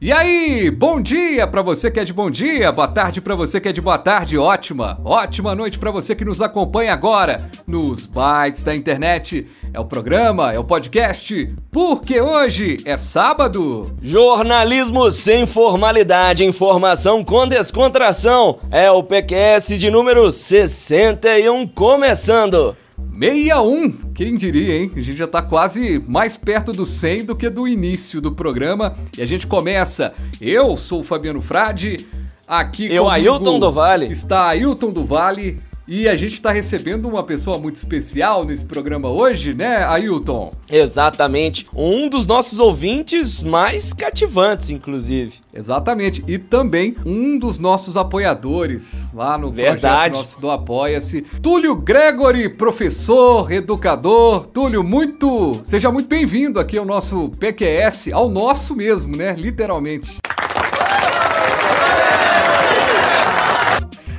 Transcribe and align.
E 0.00 0.12
aí, 0.12 0.70
bom 0.70 1.00
dia 1.00 1.48
para 1.48 1.62
você 1.62 1.90
que 1.90 1.98
é 1.98 2.04
de 2.04 2.12
bom 2.12 2.30
dia, 2.30 2.70
boa 2.70 2.86
tarde 2.86 3.20
para 3.20 3.34
você 3.34 3.60
que 3.60 3.68
é 3.68 3.72
de 3.72 3.80
boa 3.80 3.98
tarde, 3.98 4.38
ótima, 4.38 5.00
ótima 5.04 5.52
noite 5.54 5.76
para 5.76 5.90
você 5.90 6.14
que 6.14 6.24
nos 6.24 6.40
acompanha 6.40 6.92
agora 6.92 7.50
nos 7.66 8.06
bytes 8.06 8.62
da 8.62 8.76
internet. 8.76 9.46
É 9.74 9.80
o 9.80 9.84
programa, 9.84 10.52
é 10.52 10.58
o 10.58 10.64
podcast, 10.64 11.52
porque 11.72 12.20
hoje 12.20 12.76
é 12.84 12.96
sábado. 12.96 13.92
Jornalismo 14.00 15.10
sem 15.10 15.44
formalidade, 15.44 16.44
informação 16.44 17.24
com 17.24 17.48
descontração. 17.48 18.60
É 18.70 18.88
o 18.90 19.02
PQS 19.02 19.78
de 19.78 19.90
número 19.90 20.30
61 20.30 21.66
começando. 21.66 22.76
61, 23.18 23.92
quem 24.14 24.36
diria, 24.36 24.76
hein? 24.76 24.90
A 24.94 25.00
gente 25.00 25.16
já 25.16 25.26
tá 25.26 25.40
quase 25.40 26.02
mais 26.06 26.36
perto 26.36 26.72
do 26.72 26.84
100 26.84 27.24
do 27.24 27.36
que 27.36 27.48
do 27.48 27.66
início 27.66 28.20
do 28.20 28.32
programa. 28.32 28.96
E 29.16 29.22
a 29.22 29.26
gente 29.26 29.46
começa. 29.46 30.12
Eu 30.40 30.76
sou 30.76 31.00
o 31.00 31.04
Fabiano 31.04 31.40
Frade, 31.40 32.06
aqui 32.46 32.92
Eu, 32.92 33.08
Ailton 33.08 33.58
do 33.58 33.72
Vale. 33.72 34.06
Está 34.06 34.48
Ailton 34.48 34.90
do 34.90 35.04
Vale. 35.04 35.60
E 35.88 36.08
a 36.08 36.16
gente 36.16 36.34
está 36.34 36.50
recebendo 36.50 37.08
uma 37.08 37.22
pessoa 37.22 37.58
muito 37.58 37.76
especial 37.76 38.44
nesse 38.44 38.64
programa 38.64 39.08
hoje, 39.08 39.54
né, 39.54 39.84
Ailton? 39.84 40.50
Exatamente. 40.68 41.68
Um 41.72 42.08
dos 42.08 42.26
nossos 42.26 42.58
ouvintes 42.58 43.40
mais 43.40 43.92
cativantes, 43.92 44.68
inclusive. 44.70 45.34
Exatamente. 45.54 46.24
E 46.26 46.38
também 46.38 46.96
um 47.06 47.38
dos 47.38 47.56
nossos 47.56 47.96
apoiadores 47.96 49.08
lá 49.14 49.38
no 49.38 49.52
Verdade. 49.52 50.10
projeto 50.10 50.14
nosso 50.14 50.40
do 50.40 50.50
Apoia-se. 50.50 51.22
Túlio 51.40 51.76
Gregory, 51.76 52.48
professor, 52.48 53.52
educador. 53.52 54.48
Túlio, 54.48 54.82
muito. 54.82 55.60
Seja 55.62 55.92
muito 55.92 56.08
bem-vindo 56.08 56.58
aqui 56.58 56.76
ao 56.76 56.84
nosso 56.84 57.30
PQS, 57.38 58.12
ao 58.12 58.28
nosso 58.28 58.74
mesmo, 58.74 59.16
né? 59.16 59.34
Literalmente. 59.36 60.18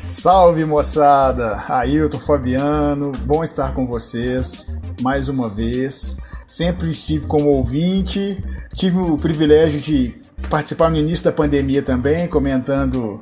Salve 0.08 0.64
moçada, 0.64 1.66
Ailton 1.68 2.20
Fabiano, 2.20 3.12
bom 3.26 3.44
estar 3.44 3.74
com 3.74 3.86
vocês 3.86 4.66
mais 5.02 5.28
uma 5.28 5.50
vez. 5.50 6.16
Sempre 6.48 6.90
estive 6.90 7.28
como 7.28 7.50
ouvinte, 7.50 8.42
tive 8.74 8.98
o 8.98 9.18
privilégio 9.18 9.82
de 9.82 10.16
participar 10.50 10.90
no 10.90 10.96
início 10.96 11.26
da 11.26 11.32
pandemia 11.34 11.82
também, 11.82 12.26
comentando 12.26 13.22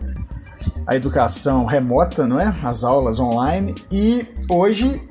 a 0.86 0.95
educação 0.95 1.66
remota, 1.66 2.27
não 2.27 2.39
é? 2.39 2.55
As 2.61 2.83
aulas 2.83 3.20
online. 3.20 3.73
E 3.92 4.27
hoje 4.47 5.02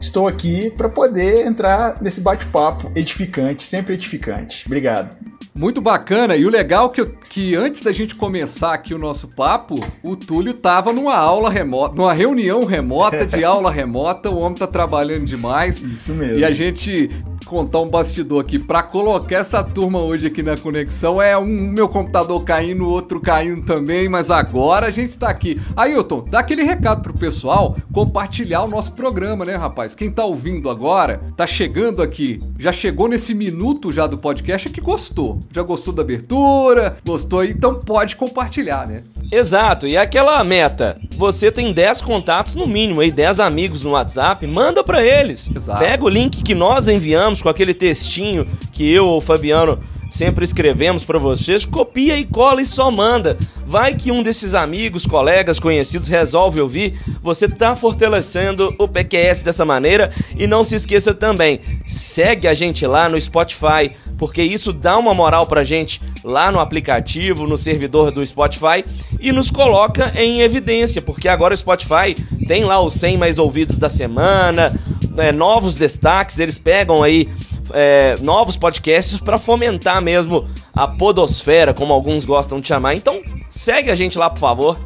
estou 0.00 0.26
aqui 0.26 0.70
para 0.70 0.88
poder 0.88 1.46
entrar 1.46 2.02
nesse 2.02 2.20
bate-papo 2.20 2.90
edificante, 2.96 3.62
sempre 3.62 3.94
edificante. 3.94 4.64
Obrigado. 4.66 5.29
Muito 5.54 5.80
bacana. 5.80 6.36
E 6.36 6.46
o 6.46 6.50
legal 6.50 6.88
que, 6.88 7.00
eu- 7.00 7.12
que 7.28 7.54
antes 7.54 7.82
da 7.82 7.92
gente 7.92 8.14
começar 8.14 8.72
aqui 8.72 8.94
o 8.94 8.98
nosso 8.98 9.28
papo, 9.28 9.74
o 10.02 10.16
Túlio 10.16 10.54
tava 10.54 10.92
numa 10.92 11.16
aula 11.16 11.50
remota, 11.50 11.94
numa 11.96 12.12
reunião 12.12 12.64
remota 12.64 13.26
de 13.26 13.42
aula 13.44 13.70
remota. 13.70 14.30
O 14.30 14.38
homem 14.38 14.56
tá 14.56 14.66
trabalhando 14.66 15.24
demais. 15.26 15.80
Isso 15.80 16.12
mesmo. 16.14 16.38
E 16.38 16.44
a 16.44 16.50
gente 16.50 17.10
contar 17.50 17.80
um 17.80 17.90
bastidor 17.90 18.40
aqui 18.40 18.60
pra 18.60 18.80
colocar 18.80 19.34
essa 19.34 19.64
turma 19.64 19.98
hoje 19.98 20.28
aqui 20.28 20.40
na 20.40 20.56
conexão 20.56 21.20
é 21.20 21.36
um 21.36 21.46
meu 21.46 21.88
computador 21.88 22.44
caindo, 22.44 22.86
outro 22.86 23.20
caindo 23.20 23.64
também, 23.64 24.08
mas 24.08 24.30
agora 24.30 24.86
a 24.86 24.90
gente 24.90 25.18
tá 25.18 25.28
aqui. 25.28 25.60
Ailton, 25.76 26.24
dá 26.30 26.38
aquele 26.38 26.62
recado 26.62 27.02
pro 27.02 27.12
pessoal 27.12 27.76
compartilhar 27.92 28.62
o 28.62 28.68
nosso 28.68 28.92
programa, 28.92 29.44
né, 29.44 29.56
rapaz? 29.56 29.96
Quem 29.96 30.12
tá 30.12 30.24
ouvindo 30.24 30.70
agora, 30.70 31.20
tá 31.36 31.44
chegando 31.44 32.00
aqui, 32.00 32.40
já 32.56 32.70
chegou 32.70 33.08
nesse 33.08 33.34
minuto 33.34 33.90
já 33.90 34.06
do 34.06 34.18
podcast 34.18 34.68
é 34.68 34.70
que 34.70 34.80
gostou. 34.80 35.40
Já 35.50 35.62
gostou 35.62 35.92
da 35.92 36.02
abertura, 36.02 36.98
gostou, 37.04 37.42
então 37.42 37.80
pode 37.80 38.14
compartilhar, 38.14 38.86
né? 38.86 39.02
Exato, 39.32 39.86
e 39.86 39.96
aquela 39.96 40.42
meta, 40.42 40.98
você 41.16 41.52
tem 41.52 41.72
10 41.72 42.00
contatos 42.02 42.56
no 42.56 42.66
mínimo 42.66 43.00
aí, 43.00 43.10
10 43.12 43.40
amigos 43.40 43.84
no 43.84 43.90
WhatsApp, 43.90 44.46
manda 44.46 44.82
pra 44.82 45.04
eles. 45.04 45.50
Exato. 45.54 45.78
Pega 45.78 46.04
o 46.04 46.08
link 46.08 46.42
que 46.42 46.54
nós 46.54 46.88
enviamos 46.88 47.40
com 47.40 47.48
aquele 47.48 47.72
textinho 47.72 48.46
que 48.72 48.90
eu 48.90 49.06
ou 49.06 49.18
o 49.18 49.20
Fabiano 49.20 49.82
sempre 50.10 50.44
escrevemos 50.44 51.04
pra 51.04 51.18
vocês, 51.18 51.64
copia 51.64 52.18
e 52.18 52.24
cola 52.24 52.60
e 52.60 52.66
só 52.66 52.90
manda. 52.90 53.38
Vai 53.64 53.94
que 53.94 54.10
um 54.10 54.22
desses 54.22 54.54
amigos, 54.54 55.06
colegas, 55.06 55.60
conhecidos 55.60 56.08
resolve 56.08 56.60
ouvir, 56.60 57.00
você 57.22 57.48
tá 57.48 57.76
fortalecendo 57.76 58.74
o 58.78 58.88
PQS 58.88 59.44
dessa 59.44 59.64
maneira 59.64 60.12
e 60.36 60.46
não 60.46 60.64
se 60.64 60.74
esqueça 60.74 61.14
também, 61.14 61.60
segue 61.86 62.48
a 62.48 62.54
gente 62.54 62.84
lá 62.84 63.08
no 63.08 63.20
Spotify, 63.20 63.92
porque 64.18 64.42
isso 64.42 64.72
dá 64.72 64.98
uma 64.98 65.14
moral 65.14 65.46
pra 65.46 65.62
gente 65.62 66.00
lá 66.24 66.50
no 66.50 66.58
aplicativo, 66.58 67.46
no 67.46 67.56
servidor 67.56 68.10
do 68.10 68.26
Spotify 68.26 68.84
e 69.20 69.30
nos 69.30 69.50
coloca 69.50 70.12
em 70.16 70.40
evidência, 70.40 71.00
porque 71.00 71.28
agora 71.28 71.54
o 71.54 71.56
Spotify 71.56 72.14
tem 72.48 72.64
lá 72.64 72.80
os 72.80 72.94
100 72.94 73.16
mais 73.16 73.38
ouvidos 73.38 73.78
da 73.78 73.88
semana, 73.88 74.74
é, 75.16 75.30
novos 75.30 75.76
destaques, 75.76 76.40
eles 76.40 76.58
pegam 76.58 77.02
aí 77.02 77.28
é, 77.74 78.16
novos 78.20 78.56
podcasts 78.56 79.20
pra 79.20 79.38
fomentar 79.38 80.00
mesmo 80.00 80.48
a 80.74 80.86
podosfera, 80.86 81.74
como 81.74 81.92
alguns 81.92 82.24
gostam 82.24 82.60
de 82.60 82.68
chamar. 82.68 82.94
Então, 82.94 83.20
segue 83.46 83.90
a 83.90 83.94
gente 83.94 84.18
lá, 84.18 84.30
por 84.30 84.38
favor. 84.38 84.76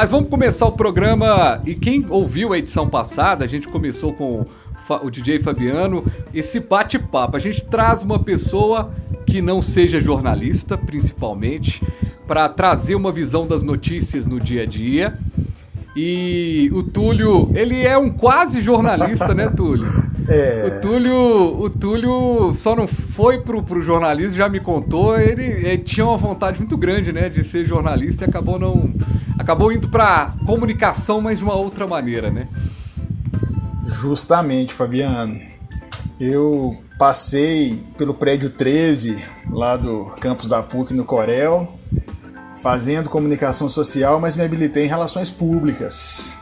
Mas 0.00 0.10
vamos 0.10 0.30
começar 0.30 0.66
o 0.66 0.72
programa. 0.72 1.60
E 1.66 1.74
quem 1.74 2.06
ouviu 2.08 2.54
a 2.54 2.58
edição 2.58 2.88
passada, 2.88 3.44
a 3.44 3.46
gente 3.46 3.68
começou 3.68 4.14
com 4.14 4.46
o 4.96 5.10
DJ 5.10 5.40
Fabiano. 5.40 6.04
Esse 6.32 6.60
bate-papo. 6.60 7.36
A 7.36 7.40
gente 7.40 7.64
traz 7.64 8.02
uma 8.02 8.18
pessoa 8.18 8.92
que 9.26 9.40
não 9.40 9.62
seja 9.62 10.00
jornalista, 10.00 10.76
principalmente, 10.76 11.82
para 12.26 12.48
trazer 12.48 12.94
uma 12.94 13.12
visão 13.12 13.46
das 13.46 13.62
notícias 13.62 14.26
no 14.26 14.40
dia 14.40 14.62
a 14.62 14.66
dia. 14.66 15.18
E 15.96 16.70
o 16.72 16.82
Túlio, 16.82 17.50
ele 17.54 17.84
é 17.84 17.98
um 17.98 18.10
quase 18.10 18.60
jornalista, 18.60 19.34
né, 19.34 19.48
Túlio? 19.48 19.86
É. 20.32 20.78
O 20.78 20.80
Túlio, 20.80 21.60
o 21.60 21.68
Túlio 21.68 22.54
só 22.54 22.76
não 22.76 22.86
foi 22.86 23.40
pro, 23.40 23.64
pro 23.64 23.82
jornalismo, 23.82 24.38
já 24.38 24.48
me 24.48 24.60
contou. 24.60 25.18
Ele, 25.18 25.42
ele 25.42 25.78
tinha 25.78 26.06
uma 26.06 26.16
vontade 26.16 26.60
muito 26.60 26.76
grande, 26.76 27.12
né, 27.12 27.28
de 27.28 27.42
ser 27.42 27.64
jornalista 27.64 28.24
e 28.24 28.28
acabou 28.28 28.56
não, 28.56 28.94
acabou 29.36 29.72
indo 29.72 29.88
pra 29.88 30.32
comunicação, 30.46 31.20
mas 31.20 31.38
de 31.38 31.44
uma 31.44 31.54
outra 31.54 31.84
maneira, 31.84 32.30
né? 32.30 32.46
Justamente, 33.90 34.72
Fabiano. 34.72 35.38
Eu 36.18 36.70
passei 36.98 37.82
pelo 37.96 38.14
prédio 38.14 38.50
13, 38.50 39.18
lá 39.50 39.76
do 39.76 40.06
campus 40.20 40.48
da 40.48 40.62
PUC 40.62 40.92
no 40.94 41.04
Corel, 41.04 41.72
fazendo 42.62 43.08
comunicação 43.08 43.68
social, 43.68 44.20
mas 44.20 44.36
me 44.36 44.42
habilitei 44.44 44.84
em 44.84 44.88
relações 44.88 45.30
públicas. 45.30 46.34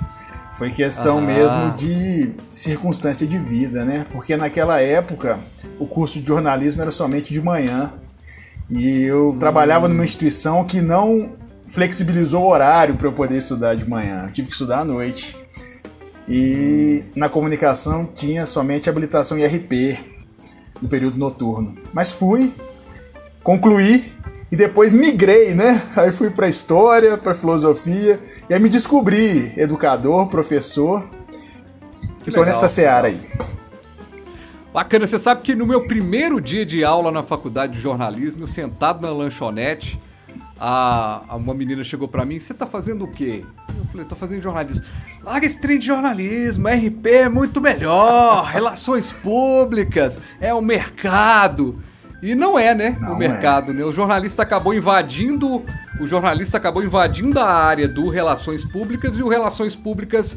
Foi 0.52 0.70
questão 0.70 1.18
Ah. 1.18 1.20
mesmo 1.20 1.70
de 1.76 2.32
circunstância 2.50 3.24
de 3.26 3.38
vida, 3.38 3.84
né? 3.84 4.04
Porque 4.10 4.36
naquela 4.36 4.80
época 4.80 5.38
o 5.78 5.86
curso 5.86 6.20
de 6.20 6.26
jornalismo 6.26 6.82
era 6.82 6.90
somente 6.90 7.32
de 7.32 7.40
manhã. 7.40 7.92
E 8.68 9.02
eu 9.04 9.36
trabalhava 9.38 9.86
numa 9.88 10.04
instituição 10.04 10.64
que 10.64 10.80
não 10.80 11.32
flexibilizou 11.68 12.42
o 12.42 12.48
horário 12.50 12.96
para 12.96 13.06
eu 13.06 13.12
poder 13.12 13.38
estudar 13.38 13.76
de 13.76 13.88
manhã. 13.88 14.24
Eu 14.26 14.32
tive 14.32 14.48
que 14.48 14.54
estudar 14.54 14.80
à 14.80 14.84
noite. 14.84 15.36
E 16.28 17.04
na 17.16 17.28
comunicação 17.28 18.04
tinha 18.04 18.44
somente 18.44 18.90
habilitação 18.90 19.38
IRP 19.38 19.98
no 20.82 20.88
período 20.88 21.16
noturno. 21.16 21.74
Mas 21.92 22.12
fui, 22.12 22.52
concluí 23.42 24.12
e 24.52 24.56
depois 24.56 24.92
migrei, 24.92 25.54
né? 25.54 25.82
Aí 25.96 26.12
fui 26.12 26.30
para 26.30 26.48
história, 26.48 27.16
para 27.16 27.34
filosofia 27.34 28.20
e 28.48 28.54
aí 28.54 28.60
me 28.60 28.68
descobri 28.68 29.52
educador, 29.56 30.28
professor. 30.28 31.08
E 32.26 32.30
tô 32.30 32.44
nessa 32.44 32.68
seara 32.68 33.08
aí. 33.08 33.20
Bacana, 34.72 35.06
você 35.06 35.18
sabe 35.18 35.40
que 35.42 35.54
no 35.54 35.66
meu 35.66 35.86
primeiro 35.86 36.40
dia 36.40 36.64
de 36.64 36.84
aula 36.84 37.10
na 37.10 37.22
faculdade 37.22 37.72
de 37.72 37.80
jornalismo, 37.80 38.46
sentado 38.46 39.00
na 39.00 39.10
lanchonete, 39.10 39.98
a, 40.60 41.22
a- 41.28 41.36
uma 41.36 41.54
menina 41.54 41.82
chegou 41.84 42.08
pra 42.08 42.24
mim, 42.24 42.38
você 42.38 42.52
tá 42.54 42.66
fazendo 42.66 43.04
o 43.04 43.08
quê? 43.08 43.44
Eu 43.68 43.84
falei, 43.86 44.06
tô 44.06 44.16
fazendo 44.16 44.42
jornalismo. 44.42 44.82
Larga 45.22 45.46
esse 45.46 45.58
trem 45.60 45.78
de 45.78 45.86
jornalismo, 45.86 46.68
RP 46.68 47.06
é 47.06 47.28
muito 47.28 47.60
melhor, 47.60 48.44
relações 48.50 49.12
públicas, 49.12 50.20
é 50.40 50.52
o 50.54 50.60
mercado. 50.60 51.82
E 52.20 52.34
não 52.34 52.58
é, 52.58 52.74
né? 52.74 52.96
Não 53.00 53.12
o 53.12 53.16
mercado, 53.16 53.72
né? 53.72 53.84
O 53.84 53.92
jornalista 53.92 54.42
acabou 54.42 54.74
invadindo, 54.74 55.62
o 56.00 56.06
jornalista 56.06 56.56
acabou 56.56 56.82
invadindo 56.82 57.38
a 57.38 57.46
área 57.48 57.86
do 57.86 58.08
relações 58.08 58.64
públicas 58.64 59.16
e 59.16 59.22
o 59.22 59.28
relações 59.28 59.76
públicas 59.76 60.36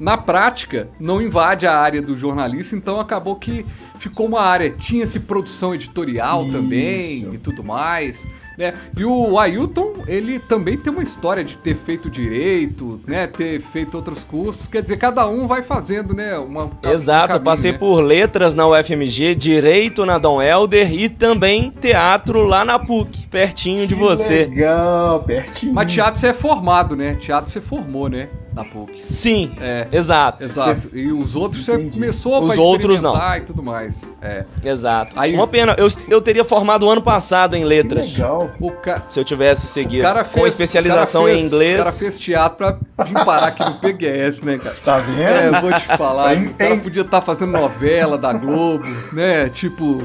na 0.00 0.16
prática, 0.16 0.88
não 0.98 1.20
invade 1.20 1.66
a 1.66 1.78
área 1.78 2.00
do 2.00 2.16
jornalista, 2.16 2.74
então 2.74 2.98
acabou 2.98 3.36
que 3.36 3.64
ficou 3.98 4.26
uma 4.26 4.40
área. 4.40 4.70
Tinha-se 4.70 5.20
produção 5.20 5.74
editorial 5.74 6.42
Isso. 6.42 6.52
também 6.52 7.34
e 7.34 7.38
tudo 7.38 7.62
mais. 7.62 8.26
Né? 8.60 8.74
E 8.94 9.02
o 9.06 9.38
Ailton, 9.38 10.04
ele 10.06 10.38
também 10.38 10.76
tem 10.76 10.92
uma 10.92 11.02
história 11.02 11.42
de 11.42 11.56
ter 11.56 11.74
feito 11.74 12.10
direito, 12.10 13.00
né? 13.06 13.26
Ter 13.26 13.58
feito 13.58 13.94
outros 13.94 14.22
cursos. 14.22 14.68
Quer 14.68 14.82
dizer, 14.82 14.98
cada 14.98 15.26
um 15.26 15.46
vai 15.46 15.62
fazendo, 15.62 16.12
né? 16.12 16.36
Uma, 16.36 16.64
um 16.64 16.70
Exato, 16.90 17.24
eu 17.24 17.28
caminho, 17.28 17.44
passei 17.44 17.72
né? 17.72 17.78
por 17.78 18.02
letras 18.02 18.52
na 18.52 18.68
UFMG, 18.68 19.34
direito 19.34 20.04
na 20.04 20.18
Dom 20.18 20.42
Helder 20.42 20.92
e 20.92 21.08
também 21.08 21.70
teatro 21.80 22.42
lá 22.42 22.62
na 22.62 22.78
PUC, 22.78 23.28
pertinho 23.28 23.86
de 23.86 23.94
Que 23.94 23.98
você. 23.98 24.44
Legal, 24.44 25.22
pertinho. 25.22 25.72
Mas 25.72 25.90
teatro 25.90 26.20
você 26.20 26.26
é 26.26 26.34
formado, 26.34 26.94
né? 26.94 27.14
Teatro 27.14 27.50
você 27.50 27.62
formou, 27.62 28.10
né? 28.10 28.28
Na 28.52 28.64
PUC. 28.64 29.00
Sim, 29.00 29.52
É. 29.60 29.86
exato. 29.92 30.44
Exato. 30.44 30.74
Você- 30.74 30.98
E 30.98 31.12
os 31.12 31.36
outros 31.36 31.64
você 31.64 31.84
começou 31.88 32.42
Os 32.42 32.58
outros 32.58 33.00
não. 33.00 33.14
e 33.36 33.40
tudo 33.42 33.62
mais. 33.62 34.02
É. 34.20 34.44
Exato. 34.64 35.18
Aí- 35.18 35.32
Uma 35.34 35.46
pena, 35.46 35.76
eu, 35.78 35.86
eu 36.08 36.20
teria 36.20 36.44
formado 36.44 36.90
ano 36.90 37.00
passado 37.00 37.54
em 37.54 37.60
Que 37.60 37.66
letras. 37.66 38.12
legal. 38.12 38.50
O 38.60 38.72
ca... 38.72 39.02
Se 39.08 39.20
eu 39.20 39.24
tivesse 39.24 39.68
seguido 39.68 40.02
cara 40.02 40.24
com 40.24 40.40
fez, 40.40 40.52
especialização 40.54 41.22
o 41.22 41.24
cara 41.26 41.36
em 41.36 41.40
fez- 41.40 41.52
inglês. 41.52 41.80
O 41.80 41.84
cara 41.84 41.96
fez 41.96 42.18
teatro 42.18 42.56
pra 42.58 43.04
vir 43.04 43.24
parar 43.24 43.46
aqui 43.46 43.64
no 43.64 43.74
PGS, 43.74 44.44
né, 44.44 44.58
cara? 44.58 44.76
Tá 44.84 44.96
É, 44.96 45.00
vendo? 45.00 45.54
eu 45.54 45.60
vou 45.60 45.72
te 45.72 45.86
falar. 45.96 46.34
Em- 46.34 46.46
o 46.48 46.54
cara 46.54 46.74
em- 46.74 46.80
podia 46.80 47.02
estar 47.02 47.20
fazendo 47.20 47.52
novela 47.52 48.18
da 48.18 48.32
Globo, 48.32 48.84
né? 49.12 49.48
Tipo, 49.48 50.02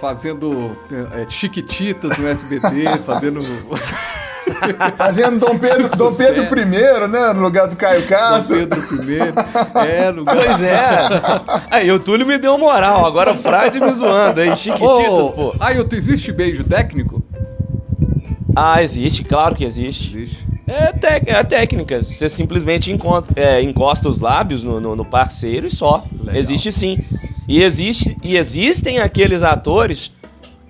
fazendo 0.00 0.76
é, 0.90 1.24
Chiquititas 1.28 2.18
no 2.18 2.26
SBT, 2.28 2.98
fazendo. 3.06 3.40
Fazendo 4.94 5.38
Dom 5.38 5.58
Pedro, 5.58 5.88
Dom. 5.96 6.14
Pedro 6.14 6.44
I, 6.60 6.64
né? 7.08 7.32
No 7.34 7.40
lugar 7.42 7.66
do 7.68 7.76
Caio 7.76 8.02
Dom 8.02 8.08
Castro. 8.08 8.56
Pedro 8.56 8.80
I. 9.12 9.18
É, 9.88 10.12
no 10.12 10.24
Pois 10.26 10.62
é. 10.62 10.80
Aí 11.70 11.90
o 11.90 11.98
Túlio 11.98 12.26
me 12.26 12.38
deu 12.38 12.56
moral, 12.58 13.04
agora 13.06 13.32
o 13.32 13.36
Frade 13.36 13.80
me 13.80 13.90
zoando 13.92 14.40
aí, 14.40 14.56
chiquititas, 14.56 15.30
pô. 15.30 15.54
Ailton, 15.60 15.96
existe 15.96 16.32
beijo 16.32 16.64
técnico? 16.64 17.22
Ah, 18.54 18.82
existe, 18.82 19.22
claro 19.24 19.54
que 19.54 19.64
existe. 19.64 20.16
Existe. 20.16 20.46
É, 20.66 20.92
tec- 20.92 21.28
é 21.28 21.44
técnica, 21.44 22.02
você 22.02 22.28
simplesmente 22.28 22.90
encontra- 22.90 23.32
é, 23.40 23.62
encosta 23.62 24.08
os 24.08 24.18
lábios 24.18 24.64
no, 24.64 24.80
no- 24.80 24.96
no 24.96 25.04
parceiro 25.04 25.66
e 25.66 25.70
só. 25.70 26.02
Legal. 26.20 26.34
Existe 26.36 26.72
sim. 26.72 26.98
E, 27.46 27.62
existe, 27.62 28.16
e 28.22 28.36
existem 28.36 28.98
aqueles 28.98 29.44
atores 29.44 30.10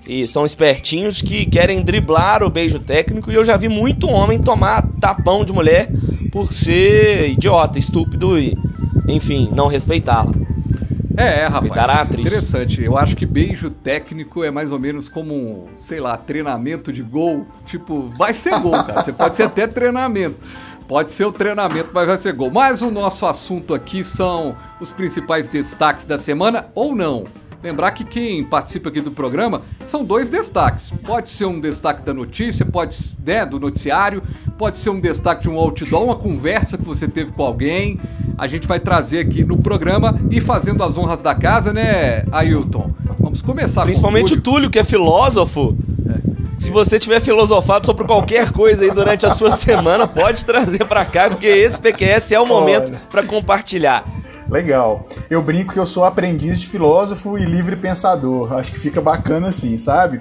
e 0.07 0.27
são 0.29 0.45
espertinhos 0.45 1.21
que 1.21 1.47
querem 1.47 1.83
driblar 1.83 2.43
o 2.43 2.51
beijo 2.51 2.79
técnico 2.79 3.31
e 3.31 3.35
eu 3.35 3.45
já 3.45 3.57
vi 3.57 3.69
muito 3.69 4.09
homem 4.09 4.39
tomar 4.39 4.87
tapão 5.01 5.45
de 5.45 5.53
mulher 5.53 5.91
por 6.31 6.53
ser 6.53 7.31
idiota, 7.31 7.79
estúpido 7.79 8.39
e, 8.39 8.57
enfim, 9.09 9.49
não 9.53 9.67
respeitá-la. 9.67 10.33
É, 11.17 11.41
é, 11.41 11.49
Respeitar 11.49 11.87
rapaz. 11.87 12.01
atriz. 12.01 12.27
Interessante. 12.27 12.83
Eu 12.83 12.99
acho 12.99 13.17
que 13.17 13.25
beijo 13.25 13.71
técnico 13.71 14.45
é 14.45 14.51
mais 14.51 14.71
ou 14.71 14.79
menos 14.79 15.09
como, 15.09 15.35
um, 15.35 15.65
sei 15.79 15.99
lá, 15.99 16.15
treinamento 16.17 16.93
de 16.93 17.03
gol. 17.03 17.47
Tipo, 17.65 18.03
vai 18.03 18.35
ser 18.35 18.61
gol, 18.61 18.73
cara. 18.73 19.03
Você 19.03 19.15
pode 19.15 19.35
ser 19.35 19.45
até 19.45 19.67
treinamento. 19.67 20.37
Pode 20.87 21.11
ser 21.11 21.25
o 21.25 21.33
treinamento, 21.33 21.89
mas 21.93 22.07
vai 22.07 22.19
ser 22.19 22.35
gol. 22.35 22.51
Mas 22.51 22.83
o 22.83 22.91
nosso 22.91 23.25
assunto 23.25 23.73
aqui 23.73 24.05
são 24.05 24.55
os 24.79 24.93
principais 24.93 25.49
destaques 25.49 26.05
da 26.05 26.19
semana 26.19 26.67
ou 26.75 26.95
não. 26.95 27.25
Lembrar 27.67 27.91
que 27.91 28.05
quem 28.05 28.45
participa 28.45 28.91
aqui 28.91 29.01
do 29.01 29.11
programa 29.11 29.63
são 29.87 30.05
dois 30.05 30.31
destaques. 30.31 30.93
Pode 31.05 31.29
ser 31.29 31.47
um 31.47 31.59
destaque 31.59 32.01
da 32.01 32.15
notícia, 32.15 32.65
pode 32.65 32.97
né, 33.27 33.45
do 33.45 33.59
noticiário, 33.59 34.23
pode 34.57 34.79
ser 34.79 34.91
um 34.91 35.01
destaque 35.01 35.43
de 35.43 35.51
um 35.51 35.57
outdoor, 35.57 36.05
uma 36.05 36.15
conversa 36.15 36.79
que 36.79 36.85
você 36.85 37.09
teve 37.09 37.33
com 37.33 37.43
alguém. 37.43 37.99
A 38.39 38.47
gente 38.47 38.69
vai 38.69 38.79
trazer 38.79 39.19
aqui 39.19 39.43
no 39.43 39.59
programa 39.59 40.17
e 40.31 40.41
fazendo 40.41 40.85
as 40.85 40.97
honras 40.97 41.23
da 41.23 41.35
casa, 41.35 41.73
né, 41.73 42.25
Ailton? 42.31 42.89
Vamos 43.19 43.43
começar 43.43 43.83
Principalmente 43.83 44.35
com 44.35 44.39
o 44.39 44.43
Túlio, 44.43 44.71
que 44.71 44.79
é 44.79 44.85
filósofo. 44.85 45.77
Se 46.57 46.71
você 46.71 47.01
tiver 47.01 47.21
filosofado 47.21 47.85
sobre 47.85 48.07
qualquer 48.07 48.53
coisa 48.53 48.85
aí 48.85 48.93
durante 48.93 49.27
a 49.27 49.31
sua 49.31 49.51
semana, 49.53 50.07
pode 50.07 50.45
trazer 50.45 50.85
pra 50.87 51.05
cá, 51.05 51.29
porque 51.29 51.47
esse 51.47 51.81
PQS 51.81 52.31
é 52.31 52.41
o 52.41 52.47
momento 52.47 52.93
pra 53.11 53.25
compartilhar. 53.25 54.05
Legal. 54.49 55.05
Eu 55.29 55.43
brinco 55.43 55.73
que 55.73 55.79
eu 55.79 55.87
sou 55.87 56.05
aprendiz 56.05 56.61
de 56.61 56.67
filósofo 56.69 57.37
e 57.37 57.45
livre 57.45 57.75
pensador. 57.77 58.53
Acho 58.55 58.71
que 58.73 58.79
fica 58.79 59.01
bacana 59.01 59.49
assim, 59.49 59.77
sabe? 59.77 60.21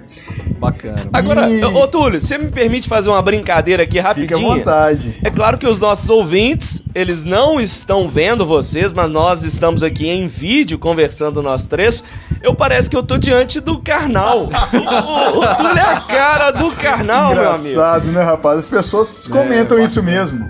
Bacana. 0.59 1.07
Agora, 1.13 1.49
E- 1.49 1.63
ô 1.63 1.87
Túlio, 1.87 2.19
você 2.19 2.37
me 2.37 2.47
permite 2.49 2.89
fazer 2.89 3.09
uma 3.09 3.21
brincadeira 3.21 3.83
aqui 3.83 3.97
Fica 3.97 4.07
à 4.07 4.07
rapidinho? 4.09 4.55
vontade. 4.55 5.15
É 5.23 5.29
claro 5.29 5.57
que 5.59 5.67
os 5.67 5.79
nossos 5.79 6.09
ouvintes, 6.09 6.81
eles 6.95 7.23
não 7.23 7.59
estão 7.61 8.09
vendo 8.09 8.45
vocês, 8.45 8.91
mas 8.91 9.09
nós 9.11 9.43
estamos 9.43 9.83
aqui 9.83 10.07
em 10.07 10.27
vídeo 10.27 10.79
conversando 10.79 11.41
nós 11.43 11.67
três. 11.67 12.03
Eu 12.41 12.55
parece 12.55 12.89
que 12.89 12.97
eu 12.97 13.03
tô 13.03 13.17
diante 13.17 13.59
do 13.59 13.79
Karnal. 13.79 14.45
o, 14.45 14.47
o, 15.37 15.39
o 15.39 15.55
Túlio 15.55 15.77
é 15.77 15.81
a 15.81 16.01
cara 16.01 16.49
do 16.51 16.71
Karnal, 16.71 17.35
meu 17.35 17.49
amigo. 17.51 17.67
Engraçado, 17.69 18.11
né, 18.11 18.23
rapaz? 18.23 18.57
As 18.59 18.67
pessoas 18.67 19.27
comentam 19.27 19.77
isso 19.79 20.01
mesmo. 20.01 20.49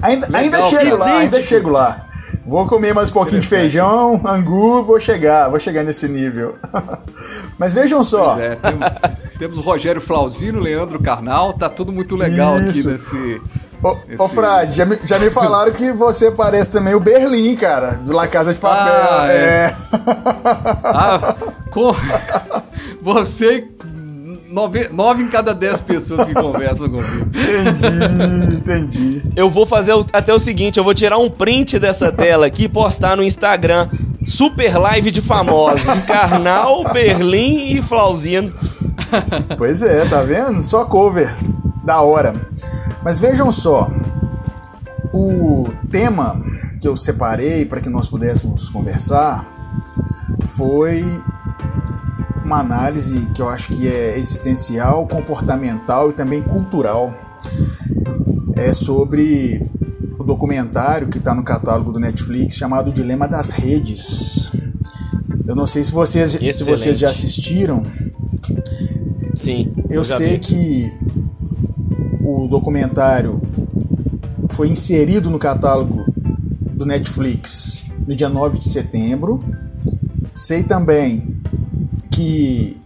Ainda, 0.00 0.28
ainda 0.32 0.62
chego 0.70 0.96
lá, 0.96 1.18
ainda 1.18 1.42
chego 1.42 1.68
lá. 1.70 2.06
Vou 2.44 2.66
comer 2.66 2.92
mais 2.92 3.08
um 3.10 3.12
pouquinho 3.12 3.40
de 3.40 3.46
feijão, 3.46 4.20
angu, 4.26 4.82
vou 4.82 4.98
chegar, 4.98 5.48
vou 5.48 5.60
chegar 5.60 5.84
nesse 5.84 6.08
nível. 6.08 6.56
Mas 7.56 7.72
vejam 7.72 8.02
só, 8.02 8.36
É, 8.38 8.56
temos, 8.56 8.88
temos 9.38 9.58
o 9.58 9.60
Rogério 9.60 10.00
Flauzino, 10.00 10.58
Leandro 10.58 11.00
Carnal, 11.00 11.52
tá 11.52 11.68
tudo 11.68 11.92
muito 11.92 12.16
legal 12.16 12.60
Isso. 12.60 12.80
aqui 12.80 12.88
nesse. 12.88 13.42
Ô, 13.84 13.88
ô 13.90 14.24
Esse- 14.26 14.34
Frade, 14.34 14.72
já 14.76 14.84
me, 14.84 14.98
já 15.04 15.18
me 15.20 15.30
falaram 15.30 15.70
que 15.72 15.92
você 15.92 16.30
parece 16.32 16.70
também 16.70 16.94
o 16.94 17.00
Berlim, 17.00 17.54
cara, 17.54 17.92
do 17.94 18.12
La 18.12 18.26
Casa 18.26 18.52
de 18.52 18.58
Papel. 18.60 18.92
Ah, 18.92 19.28
é. 19.28 19.34
é. 19.36 19.76
Ah, 20.84 21.34
com... 21.70 21.94
Você. 23.02 23.66
Nove, 24.52 24.88
nove 24.92 25.22
em 25.22 25.30
cada 25.30 25.54
dez 25.54 25.80
pessoas 25.80 26.26
que 26.26 26.34
conversam 26.34 26.88
comigo. 26.90 27.26
Entendi, 27.30 28.54
entendi. 28.56 29.22
Eu 29.34 29.48
vou 29.48 29.64
fazer 29.64 29.94
o- 29.94 30.04
até 30.12 30.32
o 30.34 30.38
seguinte, 30.38 30.76
eu 30.76 30.84
vou 30.84 30.92
tirar 30.92 31.16
um 31.16 31.30
print 31.30 31.78
dessa 31.78 32.12
tela 32.12 32.44
aqui 32.46 32.64
e 32.64 32.68
postar 32.68 33.16
no 33.16 33.22
Instagram. 33.24 33.88
Super 34.26 34.76
live 34.78 35.10
de 35.10 35.22
famosos. 35.22 35.98
Karnal, 36.00 36.84
Berlim 36.92 37.78
e 37.78 37.82
Flauzino. 37.82 38.52
Pois 39.56 39.82
é, 39.82 40.04
tá 40.04 40.22
vendo? 40.22 40.62
Só 40.62 40.84
cover. 40.84 41.34
Da 41.82 42.02
hora. 42.02 42.34
Mas 43.02 43.18
vejam 43.18 43.50
só. 43.50 43.90
O 45.14 45.68
tema 45.90 46.40
que 46.80 46.86
eu 46.86 46.94
separei 46.96 47.64
para 47.64 47.80
que 47.80 47.88
nós 47.88 48.06
pudéssemos 48.06 48.68
conversar 48.68 49.46
foi 50.42 51.02
uma 52.52 52.60
análise 52.60 53.18
que 53.34 53.40
eu 53.40 53.48
acho 53.48 53.68
que 53.68 53.88
é 53.88 54.18
existencial, 54.18 55.08
comportamental 55.08 56.10
e 56.10 56.12
também 56.12 56.42
cultural. 56.42 57.14
É 58.54 58.74
sobre 58.74 59.66
o 60.20 60.22
documentário 60.22 61.08
que 61.08 61.16
está 61.16 61.34
no 61.34 61.42
catálogo 61.42 61.92
do 61.92 61.98
Netflix 61.98 62.54
chamado 62.54 62.92
Dilema 62.92 63.26
das 63.26 63.52
Redes. 63.52 64.52
Eu 65.46 65.56
não 65.56 65.66
sei 65.66 65.82
se 65.82 65.92
vocês, 65.92 66.32
se 66.32 66.64
vocês 66.64 66.98
já 66.98 67.08
assistiram. 67.08 67.86
Sim. 69.34 69.72
Eu 69.88 70.04
já 70.04 70.16
sei 70.16 70.32
vi. 70.32 70.38
que 70.38 70.92
o 72.22 72.46
documentário 72.48 73.40
foi 74.50 74.68
inserido 74.68 75.30
no 75.30 75.38
catálogo 75.38 76.04
do 76.74 76.84
Netflix 76.84 77.84
no 78.06 78.14
dia 78.14 78.28
9 78.28 78.58
de 78.58 78.64
setembro. 78.64 79.42
Sei 80.34 80.62
também 80.62 81.41
que 82.22 82.80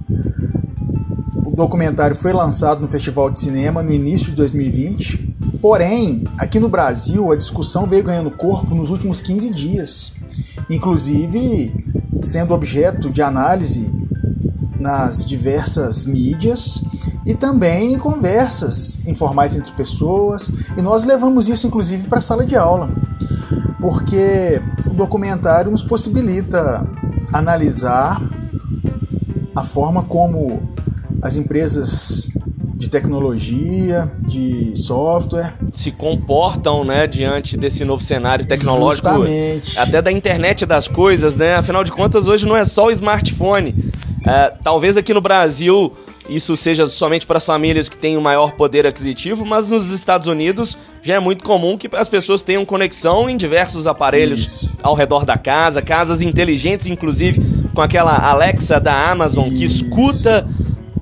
o 1.44 1.50
documentário 1.54 2.16
foi 2.16 2.32
lançado 2.32 2.80
no 2.80 2.88
Festival 2.88 3.30
de 3.30 3.38
Cinema 3.38 3.82
no 3.82 3.92
início 3.92 4.30
de 4.30 4.36
2020. 4.36 5.36
Porém, 5.60 6.24
aqui 6.38 6.58
no 6.58 6.68
Brasil, 6.70 7.30
a 7.30 7.36
discussão 7.36 7.86
veio 7.86 8.02
ganhando 8.02 8.30
corpo 8.30 8.74
nos 8.74 8.88
últimos 8.88 9.20
15 9.20 9.50
dias, 9.50 10.12
inclusive 10.70 11.84
sendo 12.22 12.54
objeto 12.54 13.10
de 13.10 13.20
análise 13.20 13.86
nas 14.80 15.24
diversas 15.24 16.06
mídias 16.06 16.82
e 17.26 17.34
também 17.34 17.92
em 17.92 17.98
conversas 17.98 18.98
informais 19.06 19.54
entre 19.54 19.72
pessoas, 19.72 20.50
e 20.76 20.80
nós 20.80 21.04
levamos 21.04 21.48
isso 21.48 21.66
inclusive 21.66 22.08
para 22.08 22.18
a 22.18 22.22
sala 22.22 22.46
de 22.46 22.56
aula, 22.56 22.88
porque 23.80 24.62
o 24.88 24.94
documentário 24.94 25.70
nos 25.70 25.82
possibilita 25.82 26.88
analisar 27.32 28.20
a 29.56 29.64
forma 29.64 30.02
como 30.02 30.62
as 31.22 31.36
empresas 31.36 32.28
de 32.74 32.90
tecnologia, 32.90 34.10
de 34.20 34.76
software, 34.76 35.54
se 35.72 35.90
comportam, 35.90 36.84
né, 36.84 37.06
diante 37.06 37.56
desse 37.56 37.82
novo 37.82 38.04
cenário 38.04 38.44
tecnológico, 38.44 39.08
Justamente. 39.08 39.78
até 39.78 40.02
da 40.02 40.12
internet 40.12 40.66
das 40.66 40.86
coisas, 40.86 41.38
né? 41.38 41.54
Afinal 41.54 41.82
de 41.82 41.90
contas, 41.90 42.28
hoje 42.28 42.46
não 42.46 42.54
é 42.54 42.66
só 42.66 42.86
o 42.86 42.90
smartphone. 42.90 43.74
É, 44.26 44.52
talvez 44.62 44.98
aqui 44.98 45.14
no 45.14 45.22
Brasil 45.22 45.90
isso 46.28 46.56
seja 46.56 46.86
somente 46.86 47.24
para 47.24 47.38
as 47.38 47.44
famílias 47.44 47.88
que 47.88 47.96
têm 47.96 48.16
o 48.16 48.20
maior 48.20 48.52
poder 48.52 48.86
aquisitivo, 48.86 49.46
mas 49.46 49.70
nos 49.70 49.88
Estados 49.90 50.26
Unidos 50.26 50.76
já 51.00 51.14
é 51.14 51.20
muito 51.20 51.44
comum 51.44 51.78
que 51.78 51.88
as 51.92 52.08
pessoas 52.08 52.42
tenham 52.42 52.64
conexão 52.64 53.30
em 53.30 53.36
diversos 53.36 53.86
aparelhos 53.86 54.40
Isso. 54.40 54.72
ao 54.82 54.94
redor 54.94 55.24
da 55.24 55.38
casa, 55.38 55.80
casas 55.80 56.20
inteligentes, 56.20 56.88
inclusive 56.88 57.40
com 57.76 57.82
aquela 57.82 58.16
Alexa 58.16 58.80
da 58.80 59.10
Amazon 59.10 59.48
que 59.50 59.64
Isso. 59.64 59.84
escuta 59.84 60.48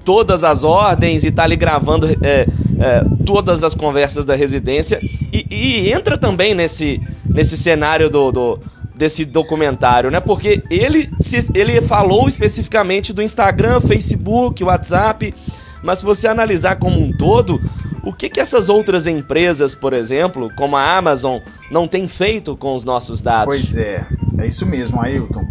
todas 0.04 0.44
as 0.44 0.64
ordens 0.64 1.24
e 1.24 1.30
tá 1.30 1.44
ali 1.44 1.56
gravando 1.56 2.06
é, 2.20 2.46
é, 2.78 3.04
todas 3.24 3.64
as 3.64 3.74
conversas 3.74 4.24
da 4.26 4.34
residência 4.34 4.98
e, 5.32 5.46
e 5.50 5.92
entra 5.92 6.18
também 6.18 6.54
nesse, 6.54 7.00
nesse 7.24 7.56
cenário 7.56 8.10
do, 8.10 8.30
do- 8.30 8.58
desse 8.94 9.24
documentário, 9.24 10.10
né? 10.10 10.20
Porque 10.20 10.62
ele, 10.70 11.08
se- 11.20 11.50
ele 11.54 11.80
falou 11.80 12.28
especificamente 12.28 13.12
do 13.12 13.22
Instagram, 13.22 13.80
Facebook, 13.80 14.62
WhatsApp, 14.62 15.34
mas 15.82 16.00
se 16.00 16.04
você 16.04 16.28
analisar 16.28 16.76
como 16.76 17.00
um 17.00 17.10
todo, 17.16 17.60
o 18.04 18.12
que, 18.12 18.28
que 18.28 18.40
essas 18.40 18.68
outras 18.68 19.06
empresas, 19.06 19.74
por 19.74 19.92
exemplo, 19.94 20.48
como 20.56 20.76
a 20.76 20.96
Amazon, 20.96 21.38
não 21.70 21.88
têm 21.88 22.06
feito 22.06 22.56
com 22.56 22.74
os 22.74 22.84
nossos 22.84 23.22
dados? 23.22 23.46
Pois 23.46 23.76
é, 23.76 24.06
é 24.44 24.48
isso 24.48 24.66
mesmo, 24.66 25.00
Ailton. 25.00 25.46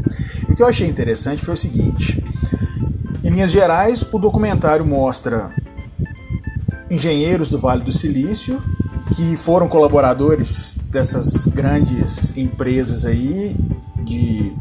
E 0.47 0.53
o 0.53 0.55
que 0.55 0.63
eu 0.63 0.67
achei 0.67 0.87
interessante 0.87 1.43
foi 1.43 1.53
o 1.53 1.57
seguinte: 1.57 2.23
em 3.23 3.29
linhas 3.29 3.51
gerais, 3.51 4.05
o 4.11 4.19
documentário 4.19 4.85
mostra 4.85 5.51
engenheiros 6.89 7.49
do 7.49 7.57
Vale 7.57 7.83
do 7.83 7.91
Silício 7.91 8.61
que 9.15 9.37
foram 9.37 9.67
colaboradores 9.67 10.77
dessas 10.89 11.45
grandes 11.45 12.35
empresas 12.37 13.05
aí 13.05 13.55
de 14.03 14.51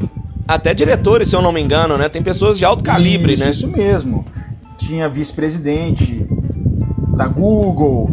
Até 0.47 0.73
diretores, 0.73 1.29
se 1.29 1.35
eu 1.35 1.41
não 1.41 1.51
me 1.51 1.61
engano, 1.61 1.97
né? 1.97 2.07
Tem 2.09 2.21
pessoas 2.21 2.57
de 2.57 2.65
alto 2.65 2.83
calibre, 2.83 3.33
isso, 3.33 3.43
né? 3.43 3.49
Isso 3.49 3.67
mesmo. 3.67 4.25
Tinha 4.77 5.09
vice-presidente 5.09 6.27
da 7.15 7.27
Google, 7.27 8.11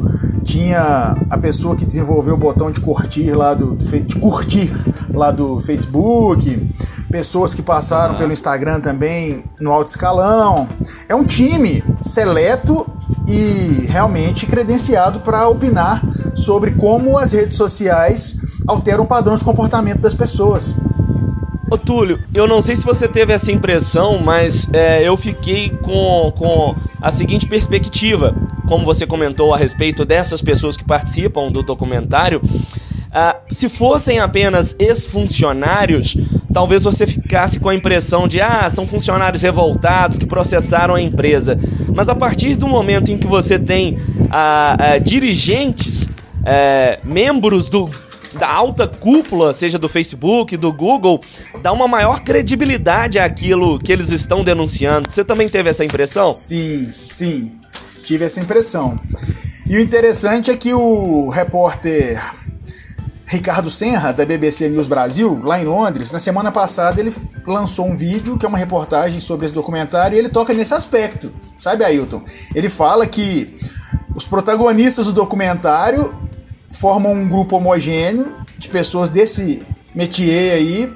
tinha 0.50 1.16
a 1.30 1.38
pessoa 1.38 1.76
que 1.76 1.86
desenvolveu 1.86 2.34
o 2.34 2.36
botão 2.36 2.72
de 2.72 2.80
curtir 2.80 3.30
lá 3.30 3.54
do, 3.54 3.76
de 3.76 4.16
curtir 4.16 4.72
lá 5.14 5.30
do 5.30 5.60
Facebook, 5.60 6.68
pessoas 7.08 7.54
que 7.54 7.62
passaram 7.62 8.16
pelo 8.16 8.32
Instagram 8.32 8.80
também 8.80 9.44
no 9.60 9.70
alto 9.70 9.88
escalão. 9.88 10.68
É 11.08 11.14
um 11.14 11.24
time 11.24 11.84
seleto 12.02 12.84
e 13.28 13.86
realmente 13.88 14.44
credenciado 14.46 15.20
para 15.20 15.48
opinar 15.48 16.02
sobre 16.34 16.72
como 16.72 17.16
as 17.16 17.30
redes 17.30 17.56
sociais 17.56 18.36
alteram 18.66 19.04
o 19.04 19.06
padrão 19.06 19.36
de 19.36 19.44
comportamento 19.44 20.00
das 20.00 20.14
pessoas. 20.14 20.74
Ô 21.70 21.78
Túlio, 21.78 22.18
eu 22.34 22.48
não 22.48 22.60
sei 22.60 22.74
se 22.74 22.84
você 22.84 23.06
teve 23.06 23.32
essa 23.32 23.52
impressão, 23.52 24.18
mas 24.20 24.68
é, 24.72 25.06
eu 25.06 25.16
fiquei 25.16 25.70
com, 25.70 26.32
com 26.36 26.74
a 27.00 27.12
seguinte 27.12 27.46
perspectiva, 27.46 28.34
como 28.70 28.84
você 28.84 29.04
comentou 29.04 29.52
a 29.52 29.56
respeito 29.56 30.04
dessas 30.04 30.40
pessoas 30.40 30.76
que 30.76 30.84
participam 30.84 31.50
do 31.50 31.60
documentário. 31.60 32.40
ah, 33.12 33.36
se 33.50 33.68
fossem 33.68 34.20
apenas 34.20 34.76
ex-funcionários, 34.78 36.16
talvez 36.54 36.84
você 36.84 37.04
ficasse 37.04 37.58
com 37.58 37.68
a 37.68 37.74
impressão 37.74 38.28
de 38.28 38.40
ah, 38.40 38.70
são 38.70 38.86
funcionários 38.86 39.42
revoltados 39.42 40.18
que 40.18 40.24
processaram 40.24 40.94
a 40.94 41.02
empresa. 41.02 41.58
Mas 41.92 42.08
a 42.08 42.14
partir 42.14 42.54
do 42.54 42.68
momento 42.68 43.10
em 43.10 43.18
que 43.18 43.26
você 43.26 43.58
tem 43.58 43.98
ah, 44.30 44.76
ah, 44.78 44.98
dirigentes, 44.98 46.08
é, 46.46 47.00
membros 47.02 47.68
do, 47.68 47.90
da 48.38 48.48
alta 48.48 48.86
cúpula, 48.86 49.52
seja 49.52 49.80
do 49.80 49.88
Facebook, 49.88 50.56
do 50.56 50.72
Google, 50.72 51.20
dá 51.60 51.72
uma 51.72 51.88
maior 51.88 52.20
credibilidade 52.20 53.18
àquilo 53.18 53.80
que 53.80 53.92
eles 53.92 54.12
estão 54.12 54.44
denunciando. 54.44 55.10
Você 55.10 55.24
também 55.24 55.48
teve 55.48 55.70
essa 55.70 55.84
impressão? 55.84 56.30
Sim, 56.30 56.88
sim, 56.92 57.52
tive 58.10 58.24
essa 58.24 58.40
impressão. 58.40 58.98
E 59.68 59.76
o 59.76 59.80
interessante 59.80 60.50
é 60.50 60.56
que 60.56 60.74
o 60.74 61.28
repórter 61.28 62.20
Ricardo 63.24 63.70
Senra, 63.70 64.12
da 64.12 64.26
BBC 64.26 64.68
News 64.68 64.88
Brasil, 64.88 65.40
lá 65.44 65.60
em 65.60 65.64
Londres, 65.64 66.10
na 66.10 66.18
semana 66.18 66.50
passada 66.50 67.00
ele 67.00 67.14
lançou 67.46 67.86
um 67.86 67.94
vídeo 67.94 68.36
que 68.36 68.44
é 68.44 68.48
uma 68.48 68.58
reportagem 68.58 69.20
sobre 69.20 69.46
esse 69.46 69.54
documentário 69.54 70.16
e 70.16 70.18
ele 70.18 70.28
toca 70.28 70.52
nesse 70.52 70.74
aspecto, 70.74 71.32
sabe, 71.56 71.84
Ailton? 71.84 72.20
Ele 72.52 72.68
fala 72.68 73.06
que 73.06 73.56
os 74.12 74.26
protagonistas 74.26 75.06
do 75.06 75.12
documentário 75.12 76.12
formam 76.68 77.12
um 77.12 77.28
grupo 77.28 77.58
homogêneo 77.58 78.34
de 78.58 78.68
pessoas 78.68 79.08
desse 79.08 79.62
métier 79.94 80.54
aí, 80.54 80.92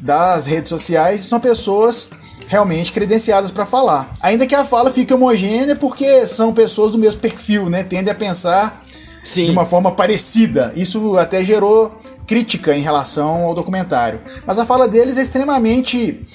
das 0.00 0.46
redes 0.46 0.70
sociais, 0.70 1.20
são 1.20 1.38
pessoas 1.38 2.08
realmente 2.48 2.92
credenciadas 2.92 3.50
para 3.50 3.66
falar. 3.66 4.10
Ainda 4.20 4.46
que 4.46 4.54
a 4.54 4.64
fala 4.64 4.90
fique 4.90 5.12
homogênea 5.12 5.76
porque 5.76 6.26
são 6.26 6.52
pessoas 6.52 6.92
do 6.92 6.98
mesmo 6.98 7.20
perfil, 7.20 7.68
né? 7.68 7.84
Tendem 7.84 8.10
a 8.10 8.14
pensar 8.14 8.80
Sim. 9.22 9.44
de 9.46 9.50
uma 9.50 9.66
forma 9.66 9.92
parecida. 9.92 10.72
Isso 10.74 11.16
até 11.18 11.44
gerou 11.44 12.00
crítica 12.26 12.76
em 12.76 12.82
relação 12.82 13.44
ao 13.44 13.54
documentário. 13.54 14.20
Mas 14.46 14.58
a 14.58 14.66
fala 14.66 14.88
deles 14.88 15.16
é 15.18 15.22
extremamente 15.22 16.26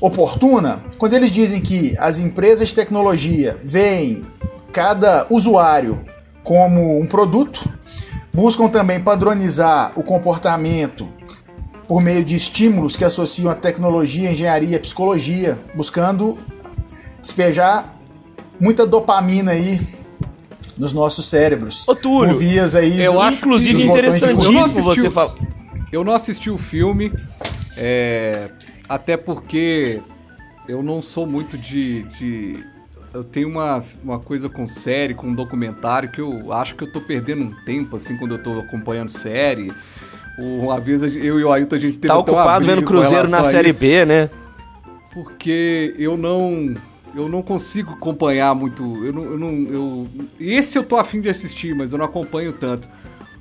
oportuna 0.00 0.82
quando 0.98 1.14
eles 1.14 1.30
dizem 1.30 1.60
que 1.60 1.96
as 1.98 2.18
empresas 2.18 2.68
de 2.68 2.74
tecnologia 2.74 3.56
veem 3.64 4.24
cada 4.72 5.26
usuário 5.30 6.04
como 6.42 7.00
um 7.00 7.06
produto, 7.06 7.68
buscam 8.32 8.68
também 8.68 9.00
padronizar 9.00 9.92
o 9.96 10.02
comportamento 10.02 11.08
por 11.88 12.02
meio 12.02 12.24
de 12.24 12.34
estímulos 12.36 12.96
que 12.96 13.04
associam 13.04 13.50
a 13.50 13.54
tecnologia, 13.54 14.30
engenharia, 14.32 14.78
psicologia, 14.80 15.58
buscando 15.74 16.36
despejar 17.20 17.94
muita 18.58 18.86
dopamina 18.86 19.52
aí 19.52 19.80
nos 20.76 20.92
nossos 20.92 21.26
cérebros. 21.28 21.86
Ô, 21.88 21.94
Túlio, 21.94 22.34
por 22.34 22.38
vias 22.40 22.74
aí 22.74 23.00
eu 23.00 23.14
do- 23.14 23.20
acho 23.20 23.38
Inclusive, 23.38 23.82
interessantíssimo 23.84 24.82
você 24.82 25.10
falar. 25.10 25.34
Eu 25.92 26.02
não 26.04 26.12
assisti 26.12 26.50
o 26.50 26.58
filme, 26.58 27.12
é, 27.76 28.50
até 28.88 29.16
porque 29.16 30.00
eu 30.68 30.82
não 30.82 31.00
sou 31.00 31.26
muito 31.26 31.56
de. 31.56 32.02
de- 32.18 32.64
eu 33.14 33.24
tenho 33.24 33.48
uma, 33.48 33.82
uma 34.04 34.18
coisa 34.18 34.46
com 34.48 34.66
série, 34.68 35.14
com 35.14 35.32
documentário, 35.32 36.10
que 36.10 36.20
eu 36.20 36.52
acho 36.52 36.74
que 36.74 36.84
eu 36.84 36.92
tô 36.92 37.00
perdendo 37.00 37.44
um 37.44 37.54
tempo, 37.64 37.96
assim, 37.96 38.14
quando 38.18 38.34
eu 38.34 38.42
tô 38.42 38.58
acompanhando 38.58 39.08
série. 39.10 39.72
Uma 40.38 40.78
vez 40.80 41.02
a 41.02 41.08
gente- 41.08 41.26
eu 41.26 41.40
e 41.40 41.44
o 41.44 41.50
Ailton 41.52 41.76
a 41.76 41.78
gente 41.78 41.98
teve 41.98 42.08
Tá 42.08 42.18
ocupado 42.18 42.66
vendo 42.66 42.82
Cruzeiro 42.82 43.28
na 43.28 43.42
Série 43.42 43.70
isso, 43.70 43.80
B, 43.80 44.04
né? 44.04 44.30
Porque 45.12 45.94
eu 45.98 46.16
não. 46.16 46.74
Eu 47.14 47.28
não 47.30 47.40
consigo 47.40 47.92
acompanhar 47.94 48.54
muito. 48.54 48.82
Eu 49.04 49.12
não. 49.12 49.22
Eu 49.24 49.38
não 49.38 49.50
eu, 49.70 50.08
esse 50.38 50.76
eu 50.78 50.84
tô 50.84 50.96
afim 50.96 51.20
de 51.22 51.30
assistir, 51.30 51.74
mas 51.74 51.92
eu 51.92 51.98
não 51.98 52.04
acompanho 52.04 52.52
tanto. 52.52 52.86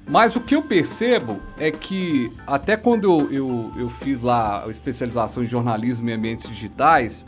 Mas 0.08 0.36
o 0.36 0.40
que 0.40 0.56
eu 0.56 0.62
percebo 0.62 1.40
é 1.58 1.72
que 1.72 2.32
até 2.46 2.78
quando 2.78 3.04
eu, 3.06 3.32
eu, 3.34 3.72
eu 3.76 3.90
fiz 3.90 4.22
lá 4.22 4.64
a 4.66 4.70
especialização 4.70 5.44
em 5.44 5.48
jornalismo 5.48 6.08
e 6.10 6.14
ambientes 6.14 6.48
digitais, 6.48 7.26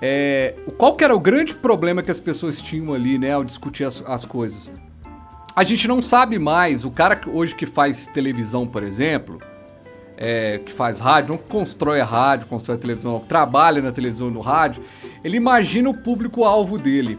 é, 0.00 0.54
o- 0.66 0.72
qual 0.72 0.96
que 0.96 1.04
era 1.04 1.14
o 1.14 1.20
grande 1.20 1.54
problema 1.54 2.02
que 2.02 2.10
as 2.10 2.18
pessoas 2.18 2.60
tinham 2.60 2.94
ali, 2.94 3.18
né, 3.18 3.32
ao 3.34 3.44
discutir 3.44 3.84
as, 3.84 4.02
as 4.06 4.24
coisas? 4.24 4.72
A 5.56 5.62
gente 5.62 5.86
não 5.86 6.02
sabe 6.02 6.36
mais, 6.38 6.84
o 6.84 6.90
cara 6.90 7.14
que 7.14 7.28
hoje 7.28 7.54
que 7.54 7.64
faz 7.64 8.08
televisão, 8.08 8.66
por 8.66 8.82
exemplo, 8.82 9.40
é, 10.16 10.58
que 10.58 10.72
faz 10.72 10.98
rádio, 10.98 11.30
não 11.30 11.38
constrói 11.38 12.00
a 12.00 12.04
rádio, 12.04 12.48
constrói 12.48 12.76
a 12.76 12.80
televisão, 12.80 13.12
não, 13.12 13.20
trabalha 13.20 13.80
na 13.80 13.92
televisão 13.92 14.30
no 14.30 14.40
rádio, 14.40 14.82
ele 15.22 15.36
imagina 15.36 15.88
o 15.88 15.94
público-alvo 15.94 16.76
dele. 16.76 17.18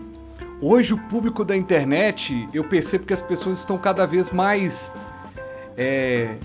Hoje, 0.62 0.94
o 0.94 0.98
público 0.98 1.46
da 1.46 1.56
internet, 1.56 2.48
eu 2.54 2.64
percebo 2.64 3.06
que 3.06 3.14
as 3.14 3.22
pessoas 3.22 3.60
estão 3.60 3.78
cada 3.78 4.06
vez 4.06 4.30
mais. 4.30 4.94
é, 5.78 6.36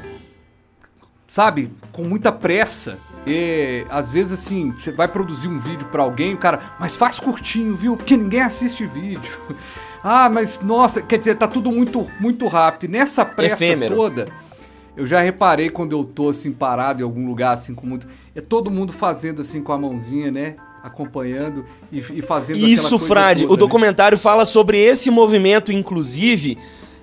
sabe? 1.27 1.73
Com 1.93 2.05
muita 2.05 2.31
pressa. 2.31 2.99
E 3.27 3.85
às 3.89 4.11
vezes, 4.11 4.33
assim, 4.33 4.73
você 4.73 4.91
vai 4.93 5.07
produzir 5.09 5.49
um 5.49 5.59
vídeo 5.59 5.87
pra 5.89 6.03
alguém, 6.03 6.35
o 6.35 6.39
cara, 6.39 6.59
mas 6.79 6.95
faz 6.95 7.21
curtinho, 7.21 7.75
viu? 7.77 7.97
Porque 7.97 8.17
ninguém 8.17 8.43
assiste 8.43 8.87
vídeo. 8.87 9.39
Ah, 10.03 10.29
mas 10.31 10.61
nossa, 10.61 11.03
quer 11.03 11.19
dizer, 11.19 11.37
tá 11.37 11.47
tudo 11.47 11.71
muito, 11.71 12.07
muito 12.19 12.47
rápido. 12.47 12.89
E 12.91 12.93
nessa 12.93 13.25
pressa 13.25 13.65
Efêmero. 13.65 13.95
toda, 13.95 14.29
eu 14.97 15.07
já 15.07 15.21
reparei 15.21 15.71
quando 15.71 15.93
eu 15.93 16.05
tô 16.05 16.31
assim 16.31 16.53
parado 16.53 17.01
em 17.01 17.05
algum 17.05 17.27
lugar 17.27 17.53
assim 17.53 17.75
com 17.75 17.87
muito, 17.87 18.07
é 18.35 18.41
todo 18.41 18.71
mundo 18.71 18.93
fazendo 18.93 19.43
assim 19.43 19.63
com 19.63 19.73
a 19.73 19.79
mãozinha, 19.79 20.31
né? 20.31 20.57
Acompanhando 20.83 21.65
e, 21.93 21.99
e 21.99 22.23
fazendo 22.23 22.57
aquela 22.57 22.73
Isso, 22.73 22.91
coisa 22.99 23.07
Frade. 23.07 23.43
toda, 23.43 23.53
o 23.53 23.57
né? 23.57 23.61
documentário 23.61 24.17
fala 24.19 24.45
sobre 24.47 24.79
esse 24.79 25.11
movimento, 25.11 25.71
inclusive, 25.71 26.57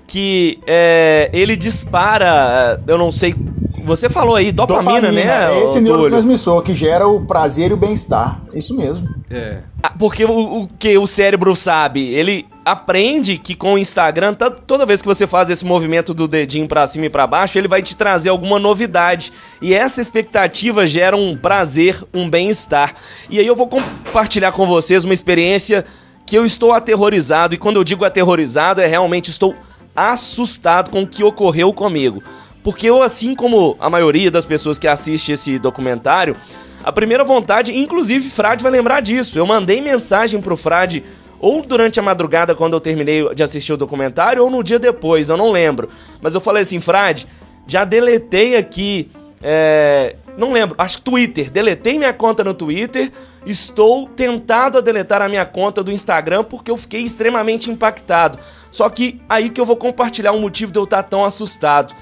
que 0.08 0.60
é, 0.66 1.30
ele 1.32 1.56
dispara. 1.56 2.82
Eu 2.88 2.98
não 2.98 3.12
sei. 3.12 3.36
Você 3.84 4.10
falou 4.10 4.36
aí, 4.36 4.51
dopamina, 4.51 5.12
né? 5.12 5.22
é 5.54 5.63
esse 5.63 5.80
neurotransmissor 5.80 6.62
que 6.62 6.74
gera 6.74 7.08
o 7.08 7.25
prazer 7.25 7.72
e 7.72 7.74
o 7.74 7.77
bem-estar. 7.77 8.42
Isso 8.54 8.75
mesmo. 8.75 9.08
É. 9.30 9.60
Ah, 9.82 9.94
Porque 9.98 10.25
o, 10.25 10.63
o 10.63 10.68
que 10.68 10.98
o 10.98 11.08
cérebro 11.08 11.56
sabe? 11.56 12.01
Ele 12.13 12.46
aprende 12.67 13.38
que 13.38 13.55
com 13.55 13.75
o 13.75 13.77
Instagram, 13.77 14.33
toda 14.33 14.86
vez 14.86 15.01
que 15.01 15.07
você 15.07 15.25
faz 15.25 15.50
esse 15.50 15.63
movimento 15.63 16.13
do 16.13 16.27
dedinho 16.27 16.67
para 16.67 16.86
cima 16.86 17.05
e 17.05 17.09
para 17.09 17.25
baixo, 17.25 17.57
ele 17.57 17.67
vai 17.67 17.81
te 17.81 17.95
trazer 17.95 18.29
alguma 18.29 18.59
novidade. 18.59 19.31
E 19.62 19.74
essa 19.74 20.01
expectativa 20.01 20.86
gera 20.86 21.15
um 21.15 21.38
prazer, 21.38 22.03
um 22.13 22.29
bem-estar. 22.29 22.93
E 23.29 23.39
aí 23.39 23.47
eu 23.47 23.55
vou 23.55 23.67
compartilhar 23.67 24.51
com 24.51 24.67
vocês 24.67 25.05
uma 25.05 25.13
experiência 25.13 25.86
que 26.25 26.38
eu 26.38 26.45
estou 26.45 26.74
aterrorizado. 26.74 27.55
E 27.55 27.57
quando 27.57 27.77
eu 27.77 27.86
digo 27.86 28.03
aterrorizado, 28.03 28.81
é 28.81 28.86
realmente 28.86 29.29
estou 29.29 29.55
assustado 29.95 30.91
com 30.91 31.03
o 31.03 31.07
que 31.07 31.24
ocorreu 31.24 31.71
comigo. 31.71 32.21
Porque 32.63 32.89
eu, 32.89 33.01
assim 33.01 33.33
como 33.33 33.77
a 33.79 33.89
maioria 33.89 34.29
das 34.29 34.45
pessoas 34.45 34.77
que 34.77 34.89
assiste 34.89 35.31
esse 35.31 35.57
documentário, 35.57 36.36
a 36.83 36.91
primeira 36.91 37.24
vontade, 37.24 37.74
inclusive 37.74 38.29
Frade 38.29 38.62
vai 38.62 38.74
lembrar 38.74 39.00
disso. 39.00 39.39
Eu 39.39 39.45
mandei 39.45 39.79
mensagem 39.79 40.41
pro 40.41 40.57
Frade 40.57 41.01
ou 41.39 41.62
durante 41.62 42.00
a 42.00 42.03
madrugada 42.03 42.56
quando 42.56 42.74
eu 42.74 42.79
terminei 42.79 43.34
de 43.34 43.44
assistir 43.44 43.74
o 43.74 43.77
documentário, 43.77 44.44
ou 44.44 44.50
no 44.50 44.63
dia 44.63 44.79
depois, 44.79 45.29
eu 45.29 45.38
não 45.38 45.51
lembro. 45.51 45.89
Mas 46.22 46.34
eu 46.34 46.41
falei 46.41 46.63
assim, 46.63 46.79
Frade, 46.79 47.27
já 47.67 47.84
deletei 47.84 48.56
aqui. 48.56 49.10
É, 49.41 50.15
não 50.38 50.51
lembro, 50.53 50.75
acho 50.79 50.98
que 50.98 51.03
Twitter. 51.03 51.51
Deletei 51.51 51.98
minha 51.98 52.13
conta 52.13 52.44
no 52.44 52.53
Twitter. 52.53 53.12
Estou 53.46 54.08
tentado 54.08 54.77
a 54.77 54.82
deletar 54.82 55.22
a 55.22 55.29
minha 55.29 55.46
conta 55.46 55.84
do 55.84 55.91
Instagram 55.91 56.44
porque 56.44 56.72
eu 56.72 56.77
fiquei 56.77 57.01
extremamente 57.01 57.70
impactado. 57.70 58.39
Só 58.72 58.89
que 58.89 59.22
aí 59.27 59.50
que 59.50 59.60
eu 59.60 59.65
vou 59.65 59.77
compartilhar 59.77 60.32
o 60.32 60.39
motivo 60.39 60.72
de 60.72 60.79
eu 60.79 60.84
estar 60.84 61.03
tão 61.03 61.24
assustado. 61.24 61.94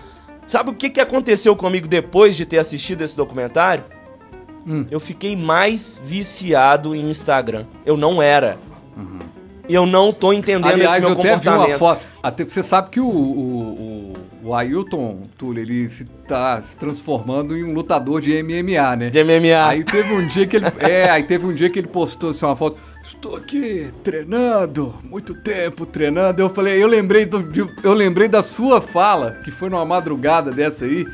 Sabe 0.46 0.70
o 0.70 0.74
que, 0.74 0.90
que 0.90 1.02
aconteceu 1.02 1.56
comigo 1.56 1.88
depois 1.88 2.36
de 2.36 2.46
ter 2.46 2.60
assistido 2.60 3.02
esse 3.02 3.18
documentário? 3.18 3.84
Hum. 4.68 4.86
Eu 4.90 5.00
fiquei 5.00 5.36
mais 5.36 6.00
viciado 6.04 6.96
em 6.96 7.10
Instagram. 7.10 7.66
Eu 7.86 7.98
não 7.98 8.22
era. 8.22 8.58
Uhum. 8.96 9.20
E 9.68 9.74
eu 9.74 9.86
não 9.86 10.14
tô 10.14 10.32
entendendo 10.32 10.74
Aliás, 10.74 10.92
esse 10.92 11.00
meu 11.00 11.10
eu 11.10 11.16
comportamento. 11.16 11.48
Até 11.48 11.66
vi 11.66 11.72
uma 11.72 11.78
foto. 11.78 12.06
Até 12.22 12.46
você 12.46 12.64
sabe 12.64 12.90
que 12.92 13.00
o, 13.00 13.08
o, 13.08 14.14
o, 14.44 14.48
o 14.50 14.54
Ailton, 14.54 15.24
Túlio, 15.38 15.62
ele 15.62 15.90
se 15.90 16.06
tá 16.28 16.62
se 16.62 16.78
transformando 16.78 17.58
em 17.58 17.64
um 17.64 17.74
lutador 17.74 18.22
de 18.22 18.32
MMA, 18.44 18.96
né? 18.96 19.10
De 19.10 19.24
MMA. 19.24 19.68
Aí 19.68 19.84
teve 19.84 20.14
um 20.14 20.28
dia 20.28 20.46
que 20.46 20.58
ele. 20.58 20.66
é, 20.80 21.10
aí 21.10 21.24
teve 21.24 21.46
um 21.46 21.54
dia 21.54 21.70
que 21.70 21.80
ele 21.80 21.88
postou 21.88 22.30
assim, 22.30 22.46
uma 22.46 22.56
foto. 22.56 22.78
Estou 23.04 23.36
aqui 23.36 23.92
treinando, 24.04 24.94
muito 25.04 25.34
tempo 25.36 25.86
treinando. 25.86 26.42
Eu 26.42 26.50
falei, 26.50 26.82
eu 26.82 26.88
lembrei, 26.88 27.26
do, 27.26 27.72
eu 27.84 27.94
lembrei 27.94 28.28
da 28.28 28.42
sua 28.42 28.82
fala, 28.82 29.40
que 29.44 29.52
foi 29.52 29.70
numa 29.70 29.86
madrugada 29.86 30.52
dessa 30.52 30.86
aí 30.86 31.06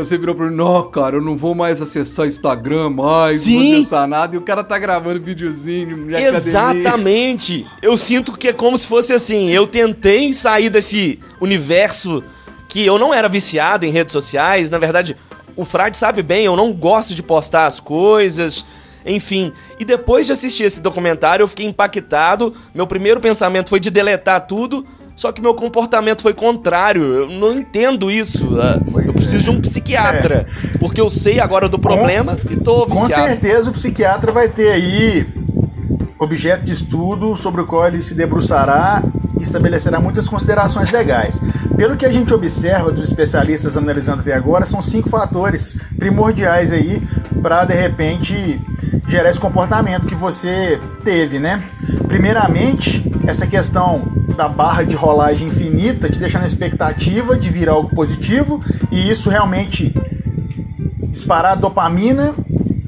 que 0.00 0.04
você 0.04 0.18
virou 0.18 0.34
pra 0.34 0.46
mim, 0.46 0.56
não, 0.56 0.90
cara, 0.90 1.16
eu 1.16 1.20
não 1.20 1.36
vou 1.36 1.54
mais 1.54 1.80
acessar 1.80 2.26
Instagram 2.26 2.90
mais, 2.90 3.42
Sim. 3.42 3.54
não 3.54 3.64
vou 3.64 3.76
acessar 3.76 4.08
nada, 4.08 4.34
e 4.34 4.38
o 4.38 4.42
cara 4.42 4.64
tá 4.64 4.76
gravando 4.78 5.20
videozinho 5.20 6.08
de 6.08 6.14
Exatamente! 6.16 7.60
Academia. 7.60 7.78
Eu 7.80 7.96
sinto 7.96 8.32
que 8.32 8.48
é 8.48 8.52
como 8.52 8.76
se 8.76 8.86
fosse 8.86 9.12
assim, 9.12 9.50
eu 9.50 9.66
tentei 9.66 10.32
sair 10.32 10.68
desse 10.68 11.20
universo 11.40 12.24
que 12.68 12.84
eu 12.84 12.98
não 12.98 13.14
era 13.14 13.28
viciado 13.28 13.86
em 13.86 13.90
redes 13.90 14.12
sociais, 14.12 14.68
na 14.68 14.78
verdade, 14.78 15.16
o 15.54 15.64
Frade 15.64 15.96
sabe 15.96 16.22
bem, 16.22 16.44
eu 16.44 16.56
não 16.56 16.72
gosto 16.72 17.14
de 17.14 17.22
postar 17.22 17.66
as 17.66 17.78
coisas, 17.78 18.66
enfim. 19.06 19.52
E 19.78 19.84
depois 19.84 20.26
de 20.26 20.32
assistir 20.32 20.64
esse 20.64 20.80
documentário, 20.80 21.44
eu 21.44 21.48
fiquei 21.48 21.66
impactado, 21.66 22.52
meu 22.74 22.86
primeiro 22.86 23.20
pensamento 23.20 23.68
foi 23.68 23.78
de 23.78 23.90
deletar 23.90 24.46
tudo, 24.46 24.84
só 25.16 25.30
que 25.30 25.40
meu 25.40 25.54
comportamento 25.54 26.22
foi 26.22 26.34
contrário. 26.34 27.02
Eu 27.02 27.28
não 27.28 27.52
entendo 27.52 28.10
isso. 28.10 28.58
Ah, 28.60 28.80
pois 28.90 29.06
eu 29.06 29.12
preciso 29.12 29.36
é. 29.36 29.40
de 29.40 29.50
um 29.50 29.60
psiquiatra. 29.60 30.46
É. 30.46 30.78
Porque 30.78 31.00
eu 31.00 31.08
sei 31.08 31.40
agora 31.40 31.68
do 31.68 31.78
problema 31.78 32.36
com, 32.36 32.52
e 32.52 32.56
tô 32.56 32.84
viciado. 32.86 33.12
Com 33.12 33.28
certeza 33.28 33.70
o 33.70 33.72
psiquiatra 33.72 34.32
vai 34.32 34.48
ter 34.48 34.70
aí 34.70 35.26
objeto 36.18 36.64
de 36.64 36.72
estudo 36.72 37.36
sobre 37.36 37.60
o 37.60 37.66
qual 37.66 37.86
ele 37.86 38.02
se 38.02 38.14
debruçará 38.14 39.02
e 39.38 39.42
estabelecerá 39.42 40.00
muitas 40.00 40.28
considerações 40.28 40.90
legais. 40.90 41.40
Pelo 41.76 41.96
que 41.96 42.06
a 42.06 42.10
gente 42.10 42.32
observa 42.32 42.90
dos 42.90 43.04
especialistas 43.04 43.76
analisando 43.76 44.20
até 44.20 44.32
agora, 44.32 44.64
são 44.64 44.80
cinco 44.80 45.08
fatores 45.08 45.76
primordiais 45.98 46.72
aí 46.72 47.02
para 47.42 47.64
de 47.64 47.74
repente 47.74 48.60
gerar 49.06 49.30
esse 49.30 49.40
comportamento 49.40 50.06
que 50.06 50.14
você 50.14 50.80
teve, 51.02 51.38
né? 51.38 51.62
Primeiramente, 52.06 53.04
essa 53.26 53.46
questão 53.46 54.02
da 54.36 54.48
barra 54.48 54.82
de 54.82 54.94
rolagem 54.94 55.48
infinita, 55.48 56.08
te 56.08 56.18
deixar 56.18 56.40
na 56.40 56.46
expectativa 56.46 57.36
de 57.36 57.50
vir 57.50 57.68
algo 57.68 57.94
positivo 57.94 58.62
e 58.90 59.10
isso 59.10 59.28
realmente 59.28 59.94
disparar 61.08 61.56
dopamina 61.56 62.34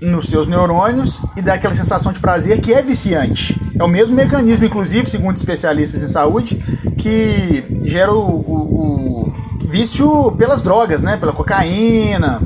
nos 0.00 0.28
seus 0.28 0.46
neurônios 0.46 1.20
e 1.36 1.42
dar 1.42 1.54
aquela 1.54 1.74
sensação 1.74 2.12
de 2.12 2.20
prazer 2.20 2.60
que 2.60 2.72
é 2.72 2.82
viciante. 2.82 3.58
É 3.78 3.82
o 3.82 3.88
mesmo 3.88 4.14
mecanismo, 4.14 4.64
inclusive, 4.64 5.08
segundo 5.08 5.36
especialistas 5.36 6.02
em 6.02 6.08
saúde, 6.08 6.56
que 6.98 7.64
gera 7.82 8.12
o, 8.12 8.18
o, 8.18 9.28
o 9.28 9.68
vício 9.68 10.32
pelas 10.32 10.62
drogas, 10.62 11.00
né? 11.00 11.16
Pela 11.16 11.32
cocaína, 11.32 12.42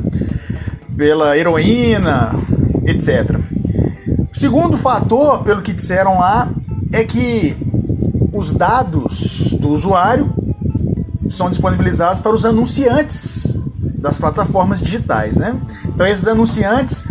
pela 0.96 1.36
heroína, 1.36 2.32
etc. 2.84 3.38
O 4.32 4.38
segundo 4.38 4.76
fator, 4.76 5.42
pelo 5.42 5.62
que 5.62 5.72
disseram 5.72 6.18
lá, 6.18 6.48
é 6.92 7.04
que 7.04 7.56
os 8.32 8.54
dados 8.54 9.56
do 9.58 9.70
usuário 9.70 10.32
são 11.28 11.50
disponibilizados 11.50 12.20
para 12.20 12.34
os 12.34 12.44
anunciantes 12.44 13.58
das 13.98 14.18
plataformas 14.18 14.80
digitais, 14.80 15.36
né? 15.36 15.56
Então 15.86 16.06
esses 16.06 16.26
anunciantes 16.26 17.04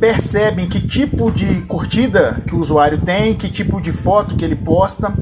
percebem 0.00 0.66
que 0.66 0.80
tipo 0.80 1.30
de 1.30 1.60
curtida 1.62 2.42
que 2.46 2.54
o 2.54 2.58
usuário 2.58 2.98
tem, 2.98 3.34
que 3.34 3.48
tipo 3.48 3.80
de 3.80 3.92
foto 3.92 4.34
que 4.34 4.44
ele 4.44 4.56
posta 4.56 5.12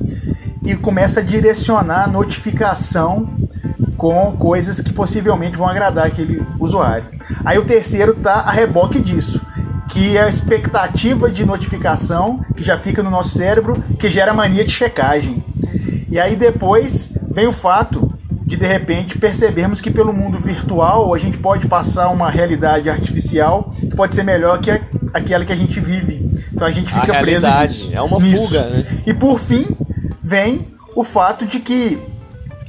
e 0.65 0.75
começa 0.77 1.21
a 1.21 1.23
direcionar 1.23 2.05
a 2.05 2.09
notificação 2.09 3.29
com 3.97 4.37
coisas 4.37 4.81
que 4.81 4.93
possivelmente 4.93 5.57
vão 5.57 5.67
agradar 5.67 6.07
aquele 6.07 6.47
usuário. 6.61 7.09
Aí 7.45 7.59
o 7.59 7.65
terceiro 7.65 8.15
tá 8.15 8.35
a 8.35 8.53
reboque 8.53 9.01
disso 9.01 9.41
que 9.89 10.17
é 10.17 10.23
a 10.23 10.29
expectativa 10.29 11.31
de 11.31 11.45
notificação 11.45 12.41
que 12.55 12.63
já 12.63 12.77
fica 12.77 13.03
no 13.03 13.11
nosso 13.11 13.31
cérebro, 13.31 13.83
que 13.99 14.11
gera 14.11 14.35
mania 14.35 14.65
de 14.65 14.71
checagem. 14.71 15.43
E 16.11 16.21
aí 16.21 16.37
depois 16.37 17.11
vem 17.31 17.47
o 17.47 17.53
fato 17.53 18.08
de 18.49 18.57
de 18.57 18.67
repente 18.67 19.19
percebermos 19.19 19.79
que 19.79 19.91
pelo 19.91 20.11
mundo 20.11 20.39
virtual 20.39 21.13
a 21.13 21.19
gente 21.19 21.37
pode 21.37 21.69
passar 21.69 22.09
uma 22.09 22.31
realidade 22.31 22.89
artificial 22.89 23.75
que 23.79 23.95
pode 23.95 24.15
ser 24.15 24.23
melhor 24.23 24.59
que 24.59 24.71
aquela 25.13 25.45
que 25.45 25.53
a 25.53 25.57
gente 25.57 25.79
vive. 25.79 26.27
Então 26.51 26.67
a 26.67 26.71
gente 26.71 26.91
fica 26.91 27.19
a 27.19 27.21
preso 27.21 27.47
nisso. 27.47 27.91
É 27.93 28.01
uma 28.01 28.19
nisso. 28.19 28.47
fuga, 28.47 28.71
né? 28.71 28.87
E 29.07 29.13
por 29.13 29.39
fim 29.39 29.67
vem 30.23 30.67
o 30.97 31.05
fato 31.05 31.45
de 31.45 31.61
que 31.61 31.99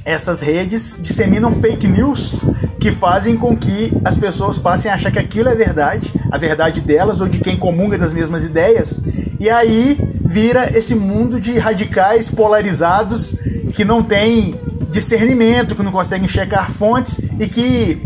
essas 0.04 0.42
redes 0.42 0.98
disseminam 1.00 1.50
fake 1.50 1.88
news 1.88 2.44
que 2.78 2.92
fazem 2.92 3.34
com 3.34 3.56
que 3.56 3.90
as 4.04 4.18
pessoas 4.18 4.58
passem 4.58 4.90
a 4.90 4.94
achar 4.94 5.10
que 5.10 5.18
aquilo 5.18 5.48
é 5.48 5.54
verdade, 5.54 6.12
a 6.30 6.36
verdade 6.36 6.82
delas 6.82 7.22
ou 7.22 7.28
de 7.28 7.38
quem 7.38 7.56
comunga 7.56 7.96
das 7.96 8.12
mesmas 8.12 8.44
ideias, 8.44 9.00
e 9.38 9.48
aí 9.48 9.98
vira 10.26 10.76
esse 10.76 10.94
mundo 10.94 11.40
de 11.40 11.58
radicais 11.58 12.30
polarizados 12.30 13.34
que 13.72 13.82
não 13.82 14.02
têm 14.02 14.54
discernimento, 14.90 15.74
que 15.74 15.82
não 15.82 15.92
conseguem 15.92 16.28
checar 16.28 16.70
fontes 16.70 17.18
e 17.38 17.46
que 17.46 18.02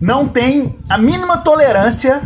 não 0.00 0.26
têm 0.26 0.76
a 0.88 0.98
mínima 0.98 1.38
tolerância 1.38 2.20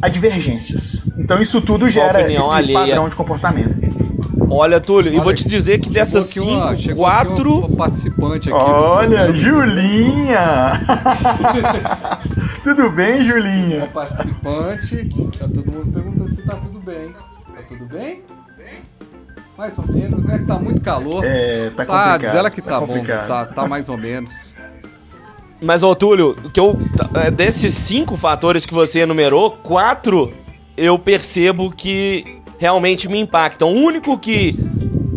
a 0.00 0.08
divergês. 0.08 1.02
Então 1.16 1.40
isso 1.40 1.60
tudo 1.60 1.88
gera 1.90 2.20
esse 2.30 2.50
alheia. 2.50 2.78
padrão 2.78 3.08
de 3.08 3.16
comportamento. 3.16 3.92
Olha, 4.50 4.78
Túlio, 4.80 5.10
Olha, 5.10 5.18
e 5.18 5.24
vou 5.24 5.32
te 5.32 5.48
dizer 5.48 5.78
que 5.78 5.88
dessas 5.88 6.26
cinco, 6.26 6.50
uma, 6.50 6.94
quatro. 6.94 7.60
Uma 7.60 7.76
participante 7.76 8.50
aqui. 8.50 8.58
Olha, 8.58 9.32
Julinha! 9.32 10.72
tudo 12.62 12.90
bem, 12.90 13.24
Julinha? 13.24 13.78
Uma 13.78 13.86
participante. 13.86 15.08
Tá 15.38 15.48
todo 15.48 15.72
mundo 15.72 15.90
perguntando 15.90 16.34
se 16.34 16.42
tá 16.42 16.56
tudo 16.56 16.80
bem. 16.80 17.12
Tá 17.12 17.62
tudo 17.66 17.86
bem? 17.86 18.22
Mais 19.62 19.78
ou 19.78 19.86
menos, 19.86 20.24
né? 20.24 20.44
Tá 20.44 20.58
muito 20.58 20.80
calor. 20.80 21.24
É, 21.24 21.70
tá, 21.70 21.84
tá 21.84 21.86
complicado. 21.86 22.20
Diz 22.22 22.34
ela 22.34 22.50
que 22.50 22.60
tá, 22.60 22.80
tá 22.80 22.80
bom, 22.80 23.04
tá, 23.04 23.46
tá 23.46 23.68
mais 23.68 23.88
ou 23.88 23.96
menos. 23.96 24.52
Mas, 25.60 25.84
ô 25.84 25.94
Túlio, 25.94 26.34
que 26.52 26.58
eu, 26.58 26.76
é, 27.14 27.30
desses 27.30 27.72
cinco 27.72 28.16
fatores 28.16 28.66
que 28.66 28.74
você 28.74 29.02
enumerou, 29.02 29.52
quatro 29.52 30.34
eu 30.76 30.98
percebo 30.98 31.70
que 31.70 32.40
realmente 32.58 33.08
me 33.08 33.20
impactam. 33.20 33.70
O 33.70 33.76
único 33.76 34.18
que 34.18 34.58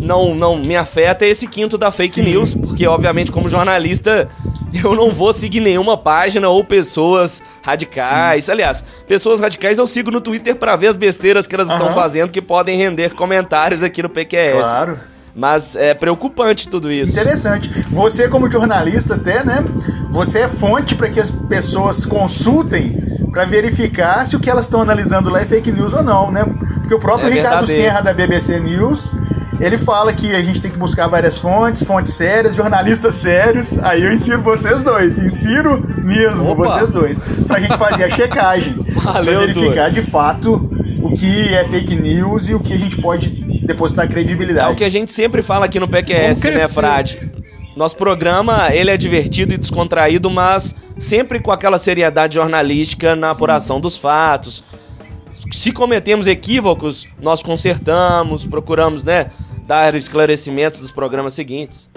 não, 0.05 0.35
não 0.35 0.57
me 0.57 0.75
afeta 0.75 1.25
é 1.25 1.29
esse 1.29 1.47
quinto 1.47 1.77
da 1.77 1.91
fake 1.91 2.15
Sim. 2.15 2.23
news, 2.23 2.53
porque 2.53 2.85
obviamente 2.87 3.31
como 3.31 3.49
jornalista 3.49 4.29
eu 4.83 4.95
não 4.95 5.11
vou 5.11 5.33
seguir 5.33 5.59
nenhuma 5.59 5.97
página 5.97 6.47
ou 6.47 6.63
pessoas 6.63 7.41
radicais. 7.61 8.45
Sim. 8.45 8.51
Aliás, 8.51 8.83
pessoas 9.07 9.39
radicais 9.39 9.77
eu 9.77 9.87
sigo 9.87 10.11
no 10.11 10.21
Twitter 10.21 10.55
para 10.55 10.75
ver 10.75 10.87
as 10.87 10.97
besteiras 10.97 11.47
que 11.47 11.55
elas 11.55 11.67
uhum. 11.67 11.73
estão 11.73 11.91
fazendo 11.91 12.31
que 12.31 12.41
podem 12.41 12.77
render 12.77 13.13
comentários 13.15 13.83
aqui 13.83 14.01
no 14.03 14.09
PQS. 14.09 14.61
Claro. 14.61 14.99
Mas 15.35 15.75
é 15.75 15.93
preocupante 15.93 16.69
tudo 16.69 16.89
isso. 16.89 17.19
Interessante. 17.19 17.69
Você, 17.91 18.29
como 18.29 18.49
jornalista, 18.49 19.15
até, 19.15 19.43
né? 19.43 19.65
Você 20.09 20.39
é 20.39 20.47
fonte 20.47 20.95
para 20.95 21.09
que 21.09 21.19
as 21.19 21.29
pessoas 21.29 22.05
consultem 22.05 23.03
para 23.33 23.43
verificar 23.43 24.25
se 24.25 24.33
o 24.37 24.39
que 24.39 24.49
elas 24.49 24.63
estão 24.63 24.81
analisando 24.81 25.29
lá 25.29 25.41
é 25.41 25.45
fake 25.45 25.73
news 25.73 25.93
ou 25.93 26.01
não, 26.01 26.31
né? 26.31 26.45
Porque 26.79 26.93
o 26.93 26.99
próprio 26.99 27.29
é 27.29 27.33
Ricardo. 27.33 27.67
Serra 27.67 27.99
da 27.99 28.13
BBC 28.13 28.61
News 28.61 29.11
Ele 29.59 29.77
fala 29.77 30.11
que 30.13 30.35
a 30.35 30.41
gente 30.43 30.59
tem 30.59 30.69
que 30.69 30.77
buscar 30.77 31.07
várias 31.07 31.37
fontes, 31.37 31.83
fontes 31.83 32.13
sérias, 32.13 32.55
jornalistas 32.55 33.15
sérios. 33.15 33.79
Aí 33.79 34.03
eu 34.03 34.11
insiro 34.11 34.41
vocês 34.41 34.83
dois, 34.83 35.17
insiro 35.17 35.81
mesmo 36.03 36.49
Opa. 36.51 36.67
vocês 36.67 36.91
dois, 36.91 37.21
pra 37.47 37.59
gente 37.59 37.77
fazer 37.77 38.03
a 38.03 38.09
checagem, 38.09 38.75
Valeu, 38.95 39.43
pra 39.43 39.53
verificar 39.53 39.91
de 39.91 40.01
fato 40.01 40.69
o 41.01 41.09
que 41.15 41.53
é 41.53 41.63
fake 41.65 41.95
news 41.95 42.49
e 42.49 42.53
o 42.53 42.59
que 42.59 42.73
a 42.73 42.77
gente 42.77 43.01
pode 43.01 43.29
depositar 43.65 44.05
É 44.05 44.07
credibilidade. 44.07 44.73
o 44.73 44.75
que 44.75 44.83
a 44.83 44.89
gente 44.89 45.11
sempre 45.11 45.41
fala 45.41 45.65
aqui 45.65 45.79
no 45.79 45.87
PQS, 45.87 46.43
né. 46.43 46.67
Frade? 46.67 47.31
Nosso 47.75 47.97
programa, 47.97 48.73
ele 48.73 48.89
é 48.89 48.95
divertido 48.97 49.53
e 49.53 49.57
descontraído, 49.57 50.29
mas 50.29 50.73
sempre 50.97 51.39
com 51.41 51.51
aquela 51.51 51.77
seriedade 51.77 52.35
jornalística 52.35 53.15
na 53.15 53.31
apuração 53.31 53.81
dos 53.81 53.97
fatos. 53.97 54.63
Se 55.51 55.71
cometemos 55.71 56.25
equívocos, 56.25 57.05
nós 57.21 57.43
consertamos, 57.43 58.45
procuramos, 58.45 59.03
né, 59.03 59.29
dar 59.65 59.95
esclarecimentos 59.95 60.79
dos 60.79 60.91
programas 60.91 61.33
seguintes. 61.33 61.89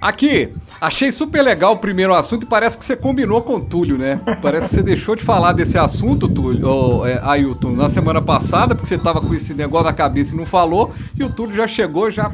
Aqui, 0.00 0.52
achei 0.80 1.10
super 1.10 1.40
legal 1.40 1.72
o 1.72 1.78
primeiro 1.78 2.12
assunto 2.14 2.42
e 2.42 2.46
parece 2.46 2.76
que 2.76 2.84
você 2.84 2.94
combinou 2.94 3.40
com 3.40 3.54
o 3.54 3.64
Túlio, 3.64 3.96
né? 3.96 4.20
Parece 4.42 4.68
que 4.68 4.74
você 4.74 4.82
deixou 4.82 5.16
de 5.16 5.22
falar 5.22 5.52
desse 5.52 5.78
assunto, 5.78 6.28
Túlio, 6.28 6.68
ô, 6.68 7.06
é, 7.06 7.18
Ailton, 7.22 7.72
na 7.72 7.88
semana 7.88 8.20
passada, 8.20 8.74
porque 8.74 8.86
você 8.86 8.98
tava 8.98 9.22
com 9.22 9.32
esse 9.32 9.54
negócio 9.54 9.86
na 9.86 9.94
cabeça 9.94 10.34
e 10.34 10.36
não 10.36 10.44
falou, 10.44 10.92
e 11.18 11.24
o 11.24 11.30
Túlio 11.30 11.56
já 11.56 11.66
chegou 11.66 12.10
já 12.10 12.30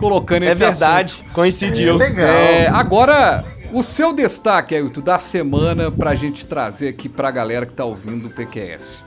colocando 0.00 0.42
É 0.42 0.48
esse 0.48 0.58
verdade, 0.58 1.24
coincidiu. 1.32 1.94
É 1.94 1.96
legal. 1.96 2.26
É, 2.26 2.66
agora, 2.66 3.44
o 3.72 3.84
seu 3.84 4.12
destaque, 4.12 4.74
Ailton, 4.74 5.00
da 5.00 5.20
semana 5.20 5.92
pra 5.92 6.16
gente 6.16 6.44
trazer 6.44 6.88
aqui 6.88 7.08
pra 7.08 7.30
galera 7.30 7.66
que 7.66 7.72
tá 7.72 7.84
ouvindo 7.84 8.26
o 8.26 8.30
PQS. 8.30 9.05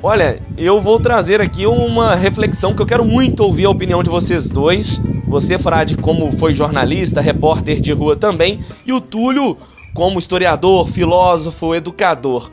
Olha, 0.00 0.40
eu 0.56 0.80
vou 0.80 1.00
trazer 1.00 1.40
aqui 1.40 1.66
uma 1.66 2.14
reflexão 2.14 2.74
que 2.74 2.82
eu 2.82 2.86
quero 2.86 3.04
muito 3.04 3.40
ouvir 3.40 3.64
a 3.64 3.70
opinião 3.70 4.02
de 4.02 4.10
vocês 4.10 4.50
dois. 4.50 5.00
Você, 5.26 5.58
Frade, 5.58 5.96
como 5.96 6.30
foi 6.32 6.52
jornalista, 6.52 7.20
repórter 7.20 7.80
de 7.80 7.92
rua 7.92 8.14
também, 8.14 8.60
e 8.86 8.92
o 8.92 9.00
Túlio, 9.00 9.56
como 9.94 10.18
historiador, 10.18 10.88
filósofo, 10.88 11.74
educador. 11.74 12.50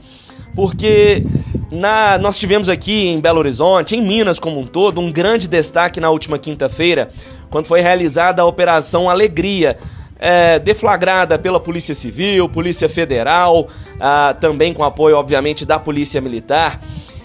Porque 0.55 1.25
na, 1.71 2.17
nós 2.17 2.37
tivemos 2.37 2.69
aqui 2.69 3.07
em 3.07 3.19
Belo 3.19 3.39
Horizonte, 3.39 3.95
em 3.95 4.01
Minas 4.01 4.39
como 4.39 4.59
um 4.59 4.65
todo, 4.65 4.99
um 4.99 5.11
grande 5.11 5.47
destaque 5.47 5.99
na 5.99 6.09
última 6.09 6.37
quinta-feira, 6.37 7.09
quando 7.49 7.65
foi 7.65 7.81
realizada 7.81 8.41
a 8.41 8.45
Operação 8.45 9.09
Alegria, 9.09 9.77
é, 10.19 10.59
deflagrada 10.59 11.39
pela 11.39 11.59
Polícia 11.59 11.95
Civil, 11.95 12.49
Polícia 12.49 12.89
Federal, 12.89 13.67
ah, 13.99 14.35
também 14.39 14.73
com 14.73 14.83
apoio, 14.83 15.15
obviamente, 15.15 15.65
da 15.65 15.79
Polícia 15.79 16.19
Militar, 16.19 16.79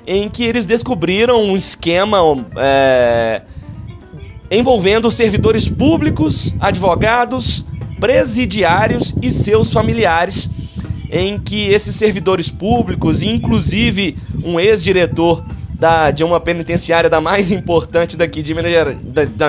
em 0.07 0.29
que 0.29 0.45
eles 0.45 0.67
descobriram 0.67 1.43
um 1.43 1.57
esquema 1.57 2.19
é, 2.57 3.43
envolvendo 4.51 5.11
servidores 5.11 5.69
públicos, 5.69 6.55
advogados, 6.61 7.65
presidiários 7.99 9.15
e 9.23 9.31
seus 9.31 9.71
familiares, 9.73 10.51
em 11.11 11.39
que 11.39 11.73
esses 11.73 11.97
servidores 11.97 12.51
públicos, 12.51 13.23
inclusive 13.23 14.17
um 14.45 14.59
ex-diretor 14.59 15.45
da, 15.75 16.11
de 16.11 16.23
uma 16.25 16.41
penitenciária 16.41 17.09
da 17.09 17.21
mais 17.21 17.51
importante 17.51 18.17
daqui 18.17 18.43
de 18.43 18.55
Minas, 18.55 18.97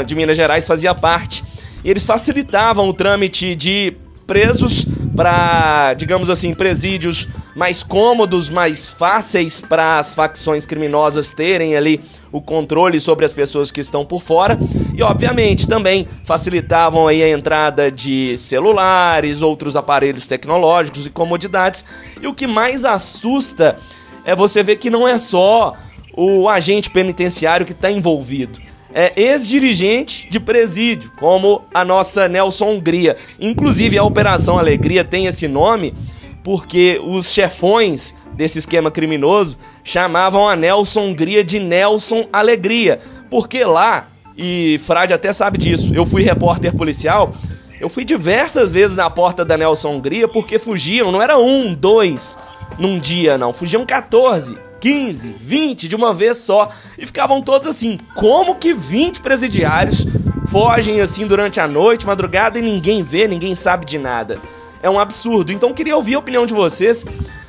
de 0.06 0.16
Minas 0.16 0.38
Gerais, 0.38 0.66
fazia 0.66 0.94
parte. 0.94 1.44
Eles 1.84 2.04
facilitavam 2.04 2.90
o 2.90 2.94
trâmite 2.94 3.56
de 3.56 3.94
presos 4.26 4.88
para, 5.16 5.94
digamos 5.94 6.30
assim, 6.30 6.54
presídios 6.54 7.28
mais 7.56 7.82
cômodos, 7.84 8.50
mais 8.50 8.90
fáceis 8.90 9.62
para 9.62 9.98
as 9.98 10.14
facções 10.14 10.66
criminosas 10.66 11.32
terem 11.32 11.76
ali 11.76 12.02
o 12.32 12.42
controle 12.42 13.00
sobre 13.00 13.24
as 13.24 13.32
pessoas 13.32 13.72
que 13.72 13.80
estão 13.80 14.06
por 14.06 14.22
fora 14.22 14.60
e 14.94 15.02
obviamente 15.02 15.68
também 15.68 16.06
facilitavam 16.26 17.08
aí 17.08 17.24
a 17.24 17.30
entrada 17.30 17.90
de 17.90 18.38
celulares, 18.38 19.42
outros 19.42 19.76
aparelhos 19.76 20.28
tecnológicos 20.28 21.06
e 21.06 21.10
comodidades. 21.10 21.86
E 22.22 22.28
o 22.28 22.34
que 22.34 22.46
mais 22.46 22.84
assusta 22.84 23.78
é 24.26 24.36
você 24.36 24.62
ver 24.62 24.76
que 24.76 24.90
não 24.90 25.08
é 25.08 25.18
só 25.18 25.74
o 26.14 26.50
agente 26.50 26.90
penitenciário 26.90 27.66
que 27.66 27.72
está 27.72 27.90
envolvido 27.90 28.60
é 28.98 29.12
ex-dirigente 29.18 30.30
de 30.30 30.40
presídio, 30.40 31.12
como 31.18 31.66
a 31.74 31.84
nossa 31.84 32.30
Nelson 32.30 32.70
Hungria. 32.70 33.18
Inclusive, 33.38 33.98
a 33.98 34.04
Operação 34.06 34.58
Alegria 34.58 35.04
tem 35.04 35.26
esse 35.26 35.50
nome 35.50 35.94
porque 36.42 37.02
os 37.04 37.30
chefões 37.30 38.16
desse 38.34 38.60
esquema 38.60 38.90
criminoso 38.90 39.58
chamavam 39.84 40.48
a 40.48 40.56
Nelson 40.56 41.08
Hungria 41.08 41.44
de 41.44 41.60
Nelson 41.60 42.30
Alegria. 42.32 43.00
Porque 43.30 43.66
lá, 43.66 44.08
e 44.38 44.80
Frade 44.80 45.14
até 45.14 45.34
sabe 45.34 45.58
disso, 45.58 45.94
eu 45.94 46.06
fui 46.06 46.24
repórter 46.24 46.74
policial, 46.74 47.34
eu 47.82 47.90
fui 47.90 48.06
diversas 48.06 48.72
vezes 48.72 48.96
na 48.96 49.10
porta 49.10 49.44
da 49.44 49.58
Nelson 49.58 49.96
Hungria 49.96 50.28
porque 50.30 50.58
fugiam, 50.58 51.12
não 51.12 51.22
era 51.22 51.38
um, 51.38 51.74
dois 51.74 52.38
num 52.80 52.98
dia, 52.98 53.38
não, 53.38 53.52
fugiam 53.52 53.86
14. 53.86 54.58
15, 54.86 55.34
20 55.40 55.88
de 55.88 55.96
uma 55.96 56.14
vez 56.14 56.38
só 56.38 56.70
e 56.96 57.08
ficavam 57.08 57.42
todos 57.42 57.68
assim. 57.68 57.98
Como 58.14 58.54
que 58.54 58.72
20 58.72 59.20
presidiários 59.20 60.06
fogem 60.48 61.02
assim 61.02 61.26
durante 61.26 61.60
a 61.60 61.68
noite, 61.68 62.06
madrugada 62.06 62.60
e 62.60 62.62
ninguém 62.62 63.02
vê, 63.02 63.28
ninguém 63.28 63.56
sabe 63.56 63.84
de 63.84 63.98
nada? 63.98 64.40
É 64.84 64.88
um 64.88 65.00
absurdo. 65.00 65.52
Então 65.52 65.74
queria 65.74 65.96
ouvir 65.96 66.14
a 66.14 66.20
opinião 66.20 66.46
de 66.46 66.54
vocês. 66.54 67.04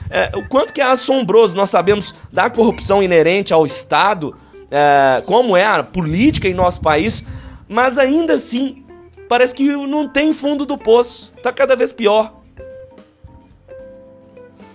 é, 0.08 0.32
o 0.34 0.48
quanto 0.48 0.72
que 0.72 0.80
é 0.80 0.84
assombroso 0.84 1.54
nós 1.54 1.68
sabemos 1.68 2.14
da 2.32 2.48
corrupção 2.48 3.02
inerente 3.02 3.52
ao 3.52 3.66
Estado, 3.66 4.34
é, 4.70 5.22
como 5.26 5.54
é 5.54 5.66
a 5.66 5.84
política 5.84 6.48
em 6.48 6.54
nosso 6.54 6.80
país, 6.80 7.22
mas 7.68 7.98
ainda 7.98 8.32
assim 8.32 8.82
parece 9.28 9.54
que 9.54 9.76
não 9.86 10.08
tem 10.08 10.32
fundo 10.32 10.64
do 10.64 10.78
poço. 10.78 11.34
Tá 11.42 11.52
cada 11.52 11.76
vez 11.76 11.92
pior. 11.92 12.32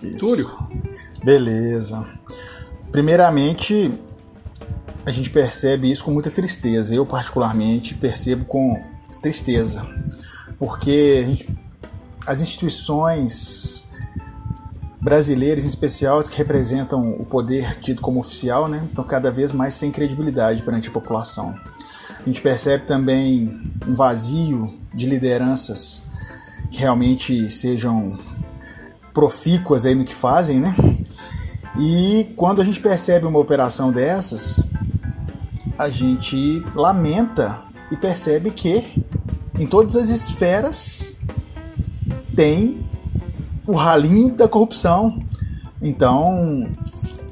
Isso. 0.03 0.19
Túlio. 0.19 0.70
Beleza. 1.23 2.05
Primeiramente, 2.91 3.93
a 5.05 5.11
gente 5.11 5.29
percebe 5.29 5.91
isso 5.91 6.03
com 6.03 6.11
muita 6.11 6.29
tristeza. 6.29 6.93
Eu, 6.93 7.05
particularmente, 7.05 7.95
percebo 7.95 8.45
com 8.45 8.81
tristeza. 9.21 9.85
Porque 10.57 11.23
gente- 11.25 11.49
as 12.25 12.41
instituições 12.41 13.83
brasileiras, 14.99 15.63
em 15.63 15.67
especial, 15.67 16.19
as 16.19 16.29
que 16.29 16.37
representam 16.37 17.13
o 17.13 17.25
poder 17.25 17.79
tido 17.79 18.01
como 18.01 18.19
oficial, 18.19 18.67
né, 18.67 18.83
estão 18.85 19.03
cada 19.03 19.31
vez 19.31 19.51
mais 19.51 19.73
sem 19.73 19.91
credibilidade 19.91 20.61
perante 20.61 20.89
a 20.89 20.91
população. 20.91 21.55
A 22.19 22.23
gente 22.25 22.39
percebe 22.41 22.85
também 22.85 23.63
um 23.87 23.95
vazio 23.95 24.79
de 24.93 25.07
lideranças 25.07 26.03
que 26.69 26.79
realmente 26.79 27.49
sejam 27.49 28.19
profícuas 29.11 29.85
aí 29.85 29.95
no 29.95 30.05
que 30.05 30.13
fazem, 30.13 30.59
né? 30.59 30.73
E 31.77 32.33
quando 32.35 32.61
a 32.61 32.63
gente 32.63 32.79
percebe 32.79 33.25
uma 33.25 33.39
operação 33.39 33.91
dessas, 33.91 34.65
a 35.77 35.89
gente 35.89 36.63
lamenta 36.75 37.61
e 37.91 37.95
percebe 37.95 38.51
que 38.51 39.03
em 39.57 39.65
todas 39.65 39.95
as 39.95 40.09
esferas 40.09 41.13
tem 42.35 42.85
o 43.65 43.73
ralinho 43.73 44.35
da 44.35 44.47
corrupção. 44.47 45.23
Então, 45.81 46.67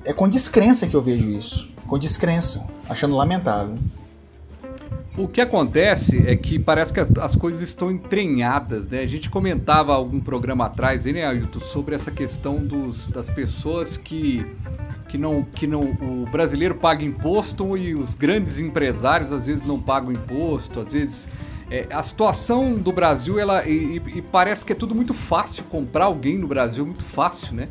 é 0.06 0.13
com 0.13 0.28
descrença 0.28 0.88
que 0.88 0.95
eu 0.95 1.02
vejo 1.02 1.30
isso. 1.30 1.69
Com 1.88 1.97
descrença, 1.97 2.65
achando 2.88 3.15
lamentável. 3.15 3.78
O 5.20 5.28
que 5.28 5.42
acontece 5.42 6.24
é 6.26 6.36
que 6.36 6.58
parece 6.58 6.94
que 6.94 7.00
as 7.20 7.36
coisas 7.36 7.62
estão 7.62 7.92
entranhadas, 7.92 8.88
né? 8.88 9.02
A 9.02 9.08
gente 9.08 9.30
comentava 9.30 9.94
algum 9.94 10.20
programa 10.20 10.66
atrás, 10.66 11.04
né, 11.04 11.26
Ailton, 11.26 11.60
sobre 11.60 11.94
essa 11.94 12.10
questão 12.10 12.56
dos, 12.56 13.06
das 13.08 13.30
pessoas 13.30 13.98
que, 13.98 14.46
que, 15.10 15.18
não, 15.18 15.44
que 15.44 15.68
não. 15.68 15.82
O 15.82 16.26
brasileiro 16.32 16.76
paga 16.76 17.04
imposto 17.04 17.76
e 17.78 17.94
os 17.94 18.16
grandes 18.16 18.60
empresários 18.60 19.32
às 19.34 19.46
vezes 19.46 19.66
não 19.66 19.78
pagam 19.78 20.12
imposto, 20.14 20.80
às 20.80 20.94
vezes. 20.94 21.28
é, 21.70 21.86
a 21.92 22.02
situação 22.02 22.76
do 22.78 22.92
Brasil, 22.94 23.38
ela. 23.38 23.68
E, 23.68 23.98
e- 23.98 24.18
e 24.20 24.22
parece 24.22 24.64
que 24.66 24.72
é 24.72 24.76
tudo 24.76 24.96
muito 24.96 25.14
fácil 25.14 25.66
comprar 25.66 26.06
alguém 26.06 26.38
no 26.38 26.48
Brasil, 26.48 26.86
muito 26.86 27.04
fácil, 27.04 27.56
né? 27.56 27.68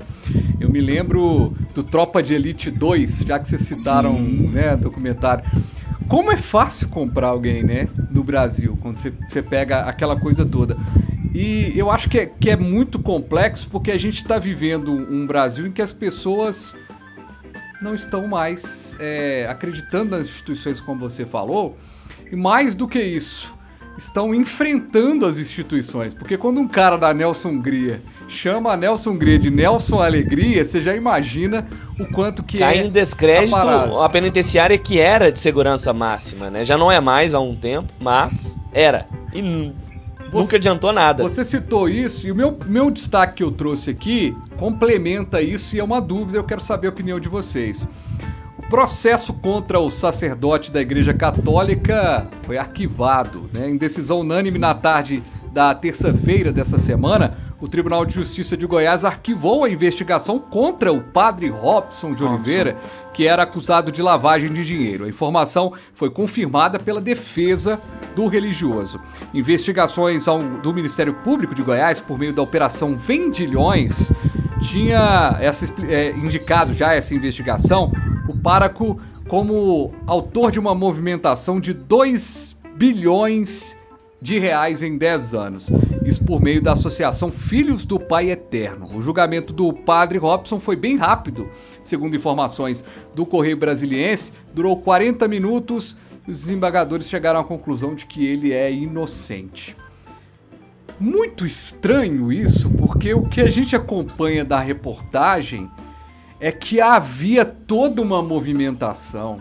Eu 0.61 0.69
me 0.69 0.81
lembro 0.83 1.55
do 1.75 1.83
Tropa 1.83 2.23
de 2.23 2.35
Elite 2.35 2.71
2, 2.71 3.21
já 3.21 3.39
que 3.39 3.49
vocês 3.49 3.63
citaram, 3.63 4.15
Sim. 4.17 4.49
né, 4.53 4.77
documentário. 4.77 5.45
Como 6.09 6.33
é 6.33 6.37
fácil 6.39 6.89
comprar 6.89 7.29
alguém, 7.29 7.63
né? 7.63 7.89
No 8.11 8.25
Brasil, 8.25 8.79
quando 8.81 8.97
você, 8.97 9.13
você 9.29 9.43
pega 9.43 9.81
aquela 9.81 10.19
coisa 10.19 10.45
toda. 10.45 10.77
E 11.35 11.73
eu 11.77 11.91
acho 11.91 12.09
que 12.09 12.19
é, 12.19 12.27
que 12.27 12.49
é 12.49 12.57
muito 12.57 12.99
complexo 12.99 13.69
porque 13.71 13.91
a 13.91 13.99
gente 13.99 14.17
está 14.17 14.39
vivendo 14.39 14.91
um 14.91 15.27
Brasil 15.27 15.67
em 15.67 15.71
que 15.71 15.83
as 15.83 15.93
pessoas 15.93 16.75
não 17.83 17.95
estão 17.95 18.27
mais 18.27 18.97
é, 18.99 19.47
acreditando 19.49 20.17
nas 20.17 20.29
instituições, 20.29 20.81
como 20.81 20.99
você 20.99 21.27
falou. 21.27 21.77
E 22.33 22.35
mais 22.35 22.75
do 22.75 22.89
que 22.89 23.01
isso, 23.01 23.55
estão 23.99 24.33
enfrentando 24.35 25.27
as 25.27 25.39
instituições. 25.39 26.15
Porque 26.15 26.39
quando 26.39 26.61
um 26.61 26.69
cara 26.69 26.97
da 26.97 27.13
Nelson 27.13 27.49
Hungria 27.51 28.01
chama 28.29 28.77
Nelson 28.77 29.17
Gria 29.19 29.39
de 29.39 29.51
Nelson 29.51 30.01
Alegria, 30.01 30.65
você 30.65 30.81
já 30.81 30.95
imagina 30.95 31.67
o 31.99 32.07
quanto 32.07 32.43
que 32.43 32.59
Cai 32.59 32.79
é. 32.79 32.85
em 32.85 32.91
descrédito 32.91 33.57
a 33.57 34.07
a 34.07 34.09
penitenciária 34.09 34.79
que 34.79 34.99
era 35.01 35.33
de 35.33 35.39
segurança 35.39 35.93
máxima, 35.93 36.49
né? 36.49 36.65
Já 36.65 36.79
não 36.79 36.91
é 36.91 37.01
mais 37.01 37.35
há 37.35 37.41
um 37.41 37.57
tempo, 37.57 37.93
mas 38.01 38.57
era. 38.73 39.07
E 39.35 39.43
Você- 40.31 40.33
nunca 40.33 40.57
adiantou 40.57 40.93
nada. 40.93 41.23
Você 41.23 41.45
citou 41.45 41.89
isso 41.89 42.27
e 42.29 42.31
o 42.31 42.35
meu, 42.35 42.57
meu 42.67 42.91
destaque 42.91 43.35
que 43.39 43.43
eu 43.43 43.51
trouxe 43.51 43.91
aqui 43.91 44.37
complementa 44.57 45.43
isso 45.43 45.75
e 45.75 45.81
é 45.81 45.85
uma 45.85 46.01
dúvida, 46.01 46.39
eu 46.39 46.45
quero 46.45 46.61
saber 46.61 46.87
a 46.87 46.91
opinião 46.91 47.19
de 47.19 47.29
vocês. 47.29 47.87
Processo 48.69 49.33
contra 49.33 49.81
o 49.81 49.91
sacerdote 49.91 50.71
da 50.71 50.81
Igreja 50.81 51.15
Católica 51.15 52.29
foi 52.43 52.59
arquivado. 52.59 53.49
Né? 53.55 53.71
Em 53.71 53.77
decisão 53.79 54.21
unânime 54.21 54.59
na 54.59 54.75
tarde 54.75 55.23
da 55.53 55.75
terça-feira 55.75 56.53
dessa 56.53 56.79
semana, 56.79 57.39
o 57.61 57.67
Tribunal 57.67 58.05
de 58.05 58.15
Justiça 58.15 58.57
de 58.59 58.67
Goiás 58.67 59.05
arquivou 59.07 59.65
a 59.65 59.71
investigação 59.71 60.39
contra 60.39 60.93
o 60.93 61.01
padre 61.01 61.49
Robson 61.49 62.11
de 62.13 62.23
Oliveira, 62.23 62.77
que 63.15 63.27
era 63.27 63.43
acusado 63.43 63.91
de 63.91 64.03
lavagem 64.03 64.53
de 64.53 64.63
dinheiro. 64.65 65.05
A 65.05 65.09
informação 65.09 65.73
foi 65.95 66.11
confirmada 66.11 66.79
pela 66.79 67.01
defesa 67.01 67.81
do 68.15 68.27
religioso. 68.29 69.01
Investigações 69.33 70.29
ao- 70.29 70.41
do 70.43 70.75
Ministério 70.75 71.15
Público 71.15 71.55
de 71.55 71.63
Goiás, 71.63 72.01
por 72.01 72.19
meio 72.19 72.35
da 72.35 72.43
Operação 72.43 72.97
Vendilhões, 72.97 74.13
tinha 74.61 75.37
essa, 75.41 75.67
é, 75.89 76.11
indicado 76.11 76.75
já 76.75 76.93
essa 76.93 77.15
investigação 77.15 77.93
o 78.29 78.37
páraco 78.39 79.01
como 79.27 79.95
autor 80.07 80.51
de 80.51 80.59
uma 80.59 80.75
movimentação 80.75 81.61
de 81.61 81.73
2 81.73 82.57
bilhões 82.77 83.77
de 84.21 84.39
reais 84.39 84.83
em 84.83 84.99
10 84.99 85.35
anos. 85.35 85.71
Isso 86.05 86.25
por 86.25 86.41
meio 86.41 86.61
da 86.61 86.73
Associação 86.73 87.31
Filhos 87.31 87.85
do 87.85 88.01
Pai 88.01 88.31
Eterno. 88.31 88.97
O 88.97 89.03
julgamento 89.03 89.53
do 89.53 89.73
padre 89.73 90.19
Robson 90.19 90.59
foi 90.59 90.77
bem 90.77 90.97
rápido, 90.97 91.49
segundo 91.83 92.17
informações 92.17 92.85
do 93.15 93.25
Correio 93.27 93.57
Brasiliense, 93.57 94.33
durou 94.53 94.77
40 94.77 95.29
minutos 95.29 95.97
e 96.27 96.31
os 96.31 96.41
desembargadores 96.41 97.09
chegaram 97.09 97.41
à 97.41 97.45
conclusão 97.45 97.95
de 97.95 98.07
que 98.07 98.27
ele 98.27 98.53
é 98.53 98.73
inocente. 98.73 99.77
Muito 101.01 101.47
estranho 101.47 102.33
isso, 102.33 102.69
porque 102.71 103.15
o 103.15 103.29
que 103.29 103.41
a 103.41 103.49
gente 103.49 103.77
acompanha 103.77 104.45
da 104.45 104.59
reportagem 104.59 105.71
é 106.41 106.51
que 106.51 106.81
havia 106.81 107.45
toda 107.45 108.03
uma 108.03 108.23
movimentação. 108.23 109.41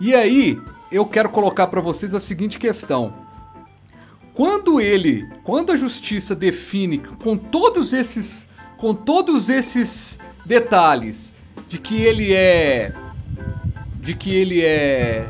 E 0.00 0.14
aí, 0.14 0.60
eu 0.92 1.04
quero 1.04 1.28
colocar 1.30 1.66
para 1.66 1.80
vocês 1.80 2.14
a 2.14 2.20
seguinte 2.20 2.58
questão: 2.58 3.12
quando 4.32 4.80
ele, 4.80 5.28
quando 5.42 5.72
a 5.72 5.76
justiça 5.76 6.34
define 6.34 6.98
com 6.98 7.36
todos 7.36 7.92
esses, 7.92 8.48
com 8.76 8.94
todos 8.94 9.48
esses 9.48 10.18
detalhes 10.46 11.34
de 11.68 11.78
que 11.78 12.00
ele 12.02 12.32
é, 12.32 12.92
de 14.00 14.14
que 14.14 14.32
ele 14.32 14.62
é, 14.62 15.26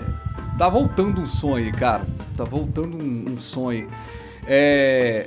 tá 0.59 0.69
voltando 0.69 1.23
um 1.23 1.27
sonho, 1.27 1.73
cara, 1.73 2.05
tá 2.37 2.45
voltando 2.45 2.97
um, 2.97 3.33
um 3.33 3.39
sonho. 3.39 3.89
É, 4.47 5.27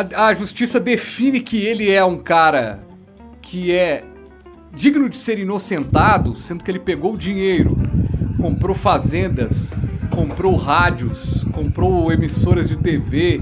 a, 0.00 0.26
a 0.26 0.34
justiça 0.34 0.80
define 0.80 1.40
que 1.40 1.58
ele 1.58 1.90
é 1.90 2.04
um 2.04 2.18
cara 2.18 2.80
que 3.42 3.72
é 3.72 4.04
digno 4.74 5.08
de 5.08 5.16
ser 5.16 5.38
inocentado, 5.38 6.36
sendo 6.36 6.62
que 6.64 6.70
ele 6.70 6.78
pegou 6.78 7.14
o 7.14 7.18
dinheiro, 7.18 7.76
comprou 8.40 8.74
fazendas, 8.74 9.74
comprou 10.10 10.54
rádios, 10.56 11.44
comprou 11.52 12.12
emissoras 12.12 12.68
de 12.68 12.76
TV. 12.76 13.40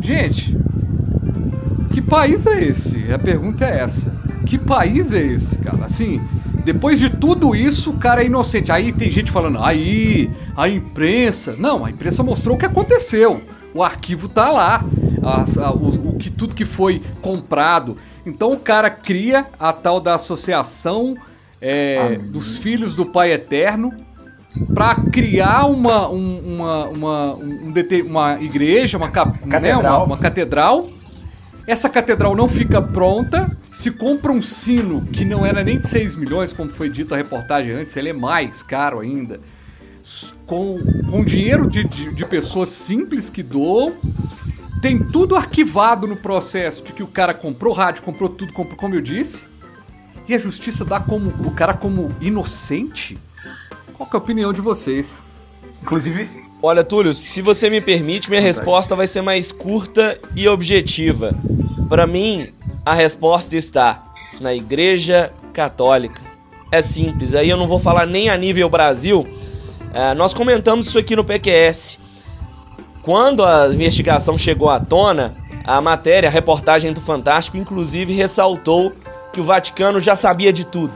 Gente, 0.00 0.56
que 1.92 2.00
país 2.00 2.46
é 2.46 2.64
esse? 2.64 3.12
A 3.12 3.18
pergunta 3.18 3.64
é 3.64 3.80
essa. 3.80 4.10
Que 4.46 4.58
país 4.58 5.12
é 5.12 5.22
esse, 5.22 5.58
cara? 5.58 5.84
Assim, 5.84 6.20
depois 6.64 6.98
de 6.98 7.10
tudo 7.10 7.54
isso, 7.54 7.90
o 7.90 7.98
cara 7.98 8.22
é 8.22 8.26
inocente. 8.26 8.72
Aí 8.72 8.92
tem 8.92 9.10
gente 9.10 9.30
falando, 9.30 9.62
aí, 9.62 10.30
a 10.56 10.68
imprensa. 10.68 11.54
Não, 11.58 11.84
a 11.84 11.90
imprensa 11.90 12.22
mostrou 12.22 12.56
o 12.56 12.58
que 12.58 12.66
aconteceu. 12.66 13.42
O 13.74 13.82
arquivo 13.82 14.28
tá 14.28 14.50
lá. 14.50 14.84
As- 15.22 15.56
a- 15.58 15.72
o, 15.72 16.10
o 16.10 16.16
que 16.18 16.30
tudo 16.30 16.54
que 16.54 16.64
foi 16.64 17.00
comprado. 17.20 17.96
Então 18.26 18.52
o 18.52 18.58
cara 18.58 18.90
cria 18.90 19.46
a 19.58 19.72
tal 19.72 20.00
da 20.00 20.14
associação 20.14 21.16
é, 21.60 22.18
dos 22.18 22.58
filhos 22.58 22.94
do 22.94 23.06
Pai 23.06 23.32
Eterno 23.32 23.92
para 24.74 24.94
criar 24.96 25.66
uma, 25.66 26.08
um- 26.10 26.54
uma, 26.56 26.84
uma, 26.88 27.34
um 27.36 27.72
uma 28.06 28.42
igreja, 28.42 28.98
uma, 28.98 29.10
cap- 29.10 29.38
né, 29.44 29.50
Catedral. 29.50 29.96
uma- 29.98 30.04
uma 30.06 30.18
catedral. 30.18 30.88
Essa 31.66 31.88
catedral 31.88 32.34
não 32.34 32.48
fica 32.48 32.82
pronta, 32.82 33.48
se 33.72 33.90
compra 33.92 34.32
um 34.32 34.42
sino 34.42 35.02
que 35.06 35.24
não 35.24 35.46
era 35.46 35.62
nem 35.62 35.78
de 35.78 35.86
6 35.86 36.16
milhões, 36.16 36.52
como 36.52 36.70
foi 36.70 36.90
dito 36.90 37.14
a 37.14 37.16
reportagem 37.16 37.72
antes, 37.72 37.96
ele 37.96 38.08
é 38.08 38.12
mais 38.12 38.62
caro 38.64 38.98
ainda. 38.98 39.40
Com, 40.46 40.80
com 41.08 41.24
dinheiro 41.24 41.70
de, 41.70 41.84
de, 41.84 42.12
de 42.12 42.24
pessoas 42.26 42.70
simples 42.70 43.30
que 43.30 43.42
doam. 43.42 43.92
Tem 44.80 44.98
tudo 44.98 45.36
arquivado 45.36 46.06
no 46.06 46.16
processo 46.16 46.82
de 46.82 46.92
que 46.92 47.02
o 47.02 47.06
cara 47.06 47.34
comprou 47.34 47.72
rádio, 47.72 48.02
comprou 48.02 48.28
tudo, 48.28 48.52
comprou, 48.52 48.76
como 48.76 48.94
eu 48.94 49.00
disse. 49.00 49.46
E 50.26 50.34
a 50.34 50.38
justiça 50.38 50.84
dá 50.84 50.98
como 50.98 51.30
o 51.46 51.52
cara 51.52 51.74
como 51.74 52.14
inocente? 52.20 53.18
Qual 53.94 54.08
que 54.08 54.16
é 54.16 54.18
a 54.18 54.22
opinião 54.22 54.52
de 54.52 54.60
vocês? 54.60 55.22
Inclusive, 55.80 56.42
Olha, 56.64 56.84
Túlio, 56.84 57.12
se 57.12 57.42
você 57.42 57.68
me 57.68 57.80
permite, 57.80 58.30
minha 58.30 58.40
resposta 58.40 58.94
vai 58.94 59.08
ser 59.08 59.20
mais 59.20 59.50
curta 59.50 60.20
e 60.36 60.46
objetiva. 60.46 61.34
Pra 61.88 62.06
mim, 62.06 62.50
a 62.86 62.94
resposta 62.94 63.56
está 63.56 64.12
na 64.40 64.54
Igreja 64.54 65.32
Católica. 65.52 66.20
É 66.70 66.80
simples, 66.80 67.34
aí 67.34 67.50
eu 67.50 67.56
não 67.56 67.66
vou 67.66 67.80
falar 67.80 68.06
nem 68.06 68.30
a 68.30 68.36
nível 68.36 68.70
Brasil. 68.70 69.26
É, 69.92 70.14
nós 70.14 70.32
comentamos 70.32 70.86
isso 70.86 70.98
aqui 71.00 71.16
no 71.16 71.24
PQS. 71.24 71.98
Quando 73.02 73.44
a 73.44 73.66
investigação 73.66 74.38
chegou 74.38 74.70
à 74.70 74.78
tona, 74.78 75.34
a 75.64 75.80
matéria, 75.80 76.28
a 76.28 76.32
reportagem 76.32 76.92
do 76.92 77.00
Fantástico, 77.00 77.56
inclusive 77.56 78.14
ressaltou 78.14 78.92
que 79.32 79.40
o 79.40 79.44
Vaticano 79.44 79.98
já 79.98 80.14
sabia 80.14 80.52
de 80.52 80.64
tudo. 80.64 80.94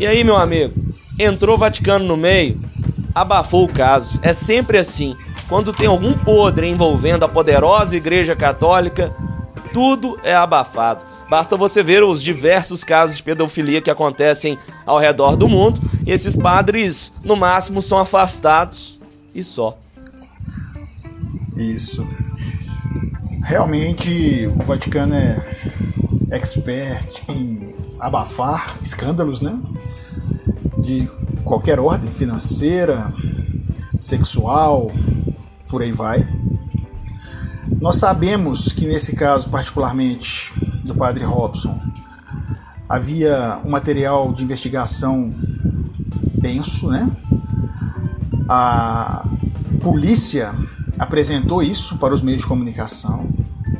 E 0.00 0.06
aí, 0.06 0.24
meu 0.24 0.36
amigo, 0.36 0.74
entrou 1.18 1.54
o 1.54 1.58
Vaticano 1.58 2.04
no 2.04 2.16
meio, 2.16 2.60
abafou 3.14 3.64
o 3.64 3.72
caso. 3.72 4.18
É 4.20 4.32
sempre 4.32 4.78
assim. 4.78 5.16
Quando 5.48 5.72
tem 5.72 5.86
algum 5.86 6.12
podre 6.12 6.66
envolvendo 6.68 7.24
a 7.24 7.28
poderosa 7.28 7.96
Igreja 7.96 8.34
Católica, 8.34 9.14
tudo 9.72 10.18
é 10.24 10.34
abafado. 10.34 11.04
Basta 11.30 11.56
você 11.56 11.84
ver 11.84 12.02
os 12.02 12.20
diversos 12.20 12.82
casos 12.82 13.18
de 13.18 13.22
pedofilia 13.22 13.80
que 13.80 13.90
acontecem 13.90 14.58
ao 14.84 14.98
redor 14.98 15.36
do 15.36 15.48
mundo, 15.48 15.80
e 16.04 16.10
esses 16.10 16.36
padres, 16.36 17.12
no 17.22 17.36
máximo, 17.36 17.80
são 17.80 17.98
afastados 17.98 18.98
e 19.34 19.42
só. 19.42 19.76
Isso. 21.56 22.06
Realmente 23.42 24.46
o 24.48 24.62
Vaticano 24.64 25.14
é 25.14 25.36
expert 26.30 27.22
em 27.28 27.74
abafar 27.98 28.76
escândalos, 28.82 29.40
né? 29.40 29.58
De 30.78 31.08
qualquer 31.44 31.80
ordem, 31.80 32.10
financeira, 32.10 33.10
sexual, 33.98 34.90
por 35.68 35.82
aí 35.82 35.92
vai. 35.92 36.28
Nós 37.80 37.96
sabemos 37.96 38.72
que 38.72 38.86
nesse 38.86 39.14
caso, 39.16 39.48
particularmente 39.48 40.52
do 40.84 40.94
padre 40.94 41.24
Robson, 41.24 41.80
havia 42.88 43.58
um 43.64 43.70
material 43.70 44.32
de 44.32 44.44
investigação 44.44 45.34
denso, 46.34 46.88
né? 46.88 47.08
A 48.48 49.26
polícia 49.82 50.52
apresentou 50.98 51.62
isso 51.62 51.96
para 51.96 52.14
os 52.14 52.22
meios 52.22 52.42
de 52.42 52.46
comunicação. 52.46 53.26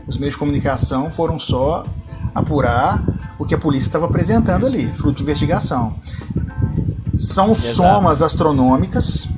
Os 0.07 0.19
meios 0.19 0.35
de 0.35 0.39
comunicação 0.39 1.11
foram 1.11 1.39
só 1.39 1.85
apurar 2.35 3.03
o 3.39 3.45
que 3.45 3.55
a 3.55 3.59
polícia 3.59 3.89
estava 3.89 4.07
apresentando 4.07 4.67
ali, 4.67 4.87
fruto 4.89 5.17
de 5.17 5.23
investigação. 5.23 5.97
São 7.17 7.55
somas 7.55 8.23
astronômicas. 8.23 9.29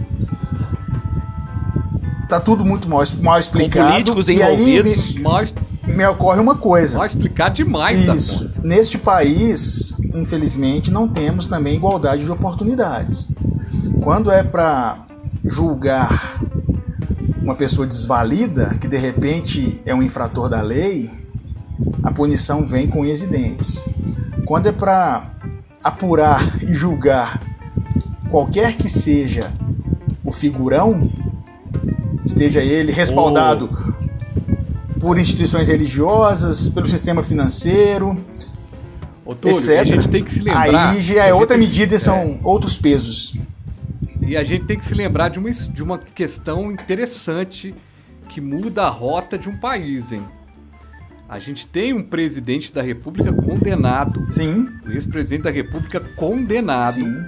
Tá 2.29 2.39
tudo 2.39 2.65
muito 2.65 2.89
mal, 2.89 3.03
mal 3.23 3.41
explicado. 3.41 3.91
políticos 3.93 4.29
e 4.29 4.43
aí 4.43 4.55
envolvidos. 4.55 5.15
me, 5.15 5.23
Mas 5.23 5.55
me 5.87 6.07
ocorre 6.07 6.41
uma 6.41 6.57
coisa. 6.57 6.99
vai 6.99 7.07
explicar 7.07 7.49
demais 7.49 8.05
da 8.05 8.15
Isso. 8.15 8.51
Neste 8.63 8.99
país, 8.99 9.95
infelizmente, 10.13 10.91
não 10.91 11.09
temos 11.09 11.47
também 11.47 11.77
igualdade 11.77 12.25
de 12.25 12.31
oportunidades. 12.31 13.27
Quando 14.03 14.31
é 14.31 14.43
para 14.43 14.99
julgar 15.45 16.39
uma 17.49 17.55
pessoa 17.55 17.87
desvalida, 17.87 18.77
que 18.79 18.87
de 18.87 18.99
repente 18.99 19.81
é 19.87 19.95
um 19.95 20.03
infrator 20.03 20.51
da 20.51 20.61
lei, 20.61 21.11
a 22.03 22.11
punição 22.13 22.67
vem 22.67 22.87
com 22.87 23.01
unhas 23.01 23.23
e 23.23 23.27
dentes. 23.27 23.87
Quando 24.45 24.67
é 24.67 24.73
para 24.73 25.31
apurar 25.83 26.43
e 26.63 26.75
julgar 26.75 27.41
qualquer 28.29 28.77
que 28.77 28.87
seja 28.87 29.51
o 30.23 30.31
figurão, 30.31 31.11
esteja 32.23 32.61
ele 32.61 32.93
respaldado 32.93 33.71
por 35.01 35.19
instituições 35.19 35.69
religiosas, 35.69 36.69
pelo 36.69 36.87
sistema 36.87 37.23
financeiro, 37.23 38.23
Ô, 39.25 39.35
Túlio, 39.35 39.57
etc. 39.57 39.79
a 39.81 39.85
gente 39.85 40.09
tem 40.09 40.23
que 40.23 40.35
se 40.35 40.41
lembrar. 40.41 40.91
Aí 40.91 41.01
já 41.01 41.25
é 41.25 41.33
outra 41.33 41.57
que- 41.57 41.65
medida 41.65 41.95
e 41.95 41.99
são 41.99 42.41
outros 42.45 42.77
pesos. 42.77 43.35
E 44.29 44.37
a 44.37 44.45
gente 44.45 44.67
tem 44.67 44.77
que 44.77 44.85
se 44.85 44.95
lembrar 44.95 45.31
de 45.31 45.39
uma, 45.39 45.51
de 45.51 45.83
uma 45.83 45.99
questão 45.99 46.71
interessante 46.71 47.75
que 48.29 48.43
muda 48.43 48.85
a 48.85 48.91
rota 48.91 49.39
de 49.39 49.49
um 49.49 49.57
país, 49.57 50.13
hein? 50.13 50.23
A 51.27 51.39
gente 51.39 51.67
tem 51.67 51.95
um 51.95 52.03
presidente 52.03 52.71
da 52.71 52.83
República 52.83 53.33
condenado, 53.33 54.29
Sim, 54.29 54.69
o 54.87 54.91
ex-presidente 54.91 55.45
da 55.45 55.51
República 55.51 55.99
condenado 55.99 56.93
sim. 56.93 57.23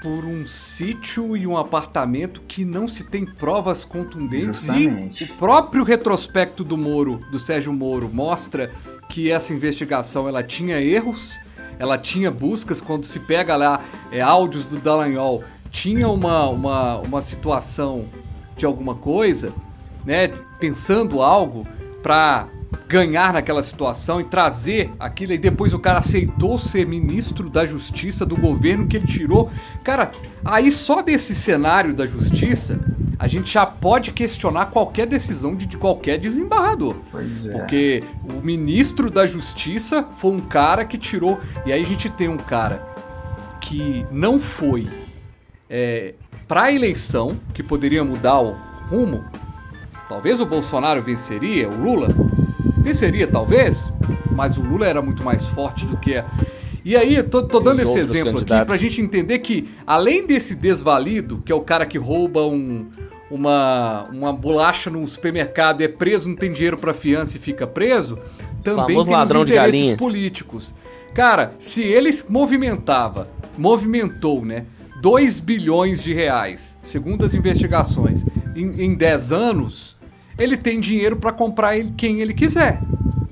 por 0.00 0.24
um 0.24 0.46
sítio 0.46 1.36
e 1.36 1.44
um 1.44 1.56
apartamento 1.56 2.40
que 2.46 2.64
não 2.64 2.86
se 2.86 3.02
tem 3.02 3.26
provas 3.26 3.84
contundentes. 3.84 4.60
Justamente. 4.60 5.24
E 5.24 5.26
o 5.26 5.34
próprio 5.34 5.82
retrospecto 5.82 6.62
do 6.62 6.78
Moro, 6.78 7.18
do 7.32 7.38
Sérgio 7.40 7.72
Moro, 7.72 8.08
mostra 8.08 8.70
que 9.08 9.28
essa 9.28 9.52
investigação 9.52 10.28
ela 10.28 10.44
tinha 10.44 10.80
erros, 10.80 11.36
ela 11.80 11.96
tinha 11.96 12.30
buscas 12.30 12.78
quando 12.78 13.06
se 13.06 13.18
pega 13.18 13.56
lá 13.56 13.80
é, 14.12 14.20
áudios 14.20 14.66
do 14.66 14.76
Dallagnol, 14.76 15.42
tinha 15.70 16.08
uma, 16.10 16.46
uma, 16.46 16.98
uma 16.98 17.22
situação 17.22 18.04
de 18.54 18.66
alguma 18.66 18.94
coisa, 18.94 19.50
né, 20.04 20.28
pensando 20.58 21.22
algo 21.22 21.66
para 22.02 22.48
ganhar 22.86 23.32
naquela 23.32 23.62
situação 23.62 24.20
e 24.20 24.24
trazer 24.24 24.92
aquilo 25.00 25.32
e 25.32 25.38
depois 25.38 25.72
o 25.72 25.78
cara 25.78 26.00
aceitou 26.00 26.58
ser 26.58 26.86
ministro 26.86 27.48
da 27.48 27.64
justiça 27.64 28.26
do 28.26 28.36
governo 28.36 28.86
que 28.86 28.98
ele 28.98 29.06
tirou. 29.06 29.50
Cara, 29.82 30.10
aí 30.44 30.70
só 30.70 31.00
desse 31.00 31.34
cenário 31.34 31.94
da 31.94 32.04
justiça, 32.04 32.78
a 33.20 33.28
gente 33.28 33.52
já 33.52 33.66
pode 33.66 34.12
questionar 34.12 34.70
qualquer 34.70 35.06
decisão 35.06 35.54
de, 35.54 35.66
de 35.66 35.76
qualquer 35.76 36.18
desembargador. 36.18 36.96
Pois 37.10 37.44
é. 37.44 37.52
Porque 37.52 38.02
o 38.24 38.40
ministro 38.40 39.10
da 39.10 39.26
Justiça 39.26 40.02
foi 40.14 40.30
um 40.30 40.40
cara 40.40 40.86
que 40.86 40.96
tirou. 40.96 41.38
E 41.66 41.72
aí 41.72 41.82
a 41.82 41.84
gente 41.84 42.08
tem 42.08 42.30
um 42.30 42.38
cara 42.38 42.82
que 43.60 44.06
não 44.10 44.40
foi 44.40 44.88
é, 45.68 46.14
para 46.48 46.62
a 46.62 46.72
eleição, 46.72 47.38
que 47.52 47.62
poderia 47.62 48.02
mudar 48.02 48.40
o 48.40 48.56
rumo. 48.88 49.22
Talvez 50.08 50.40
o 50.40 50.46
Bolsonaro 50.46 51.02
venceria, 51.02 51.68
o 51.68 51.78
Lula 51.78 52.08
venceria, 52.78 53.26
talvez, 53.26 53.92
mas 54.32 54.56
o 54.56 54.62
Lula 54.62 54.86
era 54.86 55.02
muito 55.02 55.22
mais 55.22 55.44
forte 55.44 55.84
do 55.84 55.98
que. 55.98 56.16
A... 56.16 56.24
E 56.82 56.96
aí, 56.96 57.16
eu 57.16 57.28
tô, 57.28 57.42
tô 57.42 57.60
dando 57.60 57.80
esse 57.80 57.98
exemplo 57.98 58.30
aqui 58.30 58.38
candidatos. 58.38 58.66
pra 58.66 58.76
gente 58.78 59.02
entender 59.02 59.40
que, 59.40 59.68
além 59.86 60.26
desse 60.26 60.54
desvalido, 60.54 61.42
que 61.44 61.52
é 61.52 61.54
o 61.54 61.60
cara 61.60 61.84
que 61.84 61.98
rouba 61.98 62.46
um, 62.46 62.88
uma, 63.30 64.04
uma 64.12 64.32
bolacha 64.32 64.90
no 64.90 65.06
supermercado, 65.06 65.82
é 65.82 65.88
preso, 65.88 66.28
não 66.28 66.36
tem 66.36 66.52
dinheiro 66.52 66.76
pra 66.76 66.92
fiança 66.92 67.36
e 67.36 67.40
fica 67.40 67.66
preso, 67.66 68.18
também 68.64 68.86
Famoso 68.88 69.08
tem 69.08 69.16
ladrão 69.18 69.40
os 69.42 69.46
de 69.46 69.52
interesses 69.52 69.80
galinha. 69.80 69.96
políticos. 69.96 70.74
Cara, 71.14 71.54
se 71.58 71.82
ele 71.82 72.16
movimentava, 72.28 73.28
movimentou, 73.56 74.44
né, 74.44 74.64
2 75.00 75.38
bilhões 75.38 76.02
de 76.02 76.12
reais, 76.12 76.78
segundo 76.82 77.24
as 77.24 77.34
investigações, 77.34 78.24
em, 78.54 78.84
em 78.84 78.94
10 78.94 79.32
anos, 79.32 79.96
ele 80.38 80.56
tem 80.56 80.78
dinheiro 80.80 81.16
pra 81.16 81.32
comprar 81.32 81.76
ele, 81.76 81.92
quem 81.96 82.20
ele 82.20 82.34
quiser. 82.34 82.80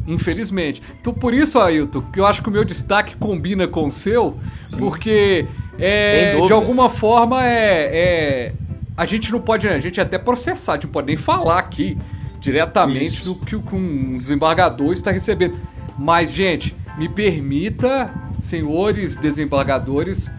Infelizmente. 0.07 0.83
Então, 1.01 1.13
por 1.13 1.35
isso, 1.35 1.59
Ailton, 1.61 2.01
que 2.13 2.19
eu 2.19 2.25
acho 2.25 2.43
que 2.43 2.49
o 2.49 2.53
meu 2.53 2.65
destaque 2.65 3.15
combina 3.17 3.69
com 3.69 3.87
o 3.87 3.93
seu, 3.93 4.39
porque 4.79 5.47
é, 5.79 6.41
de 6.47 6.53
alguma 6.53 6.89
forma 6.89 7.45
é, 7.45 7.91
é- 7.93 8.53
a 8.99 9.07
gente 9.07 9.31
não 9.33 9.41
pode, 9.41 9.67
a 9.69 9.79
gente 9.79 10.01
até 10.01 10.19
processar, 10.19 10.73
a 10.73 10.75
gente 10.75 10.85
não 10.87 10.93
pode 10.93 11.07
nem 11.07 11.17
falar 11.17 11.59
aqui 11.61 11.97
diretamente 12.41 13.05
Isso. 13.05 13.33
do 13.35 13.47
que 13.47 13.57
o- 13.57 13.63
que 13.63 13.75
um 13.75 14.19
desembargador 14.19 14.93
está 14.93 15.11
recebendo. 15.11 15.57
Mas, 15.99 16.33
gente, 16.33 16.77
me 16.99 17.09
permita, 17.09 18.13
senhores 18.41 19.17
desembargadores, 19.17 20.31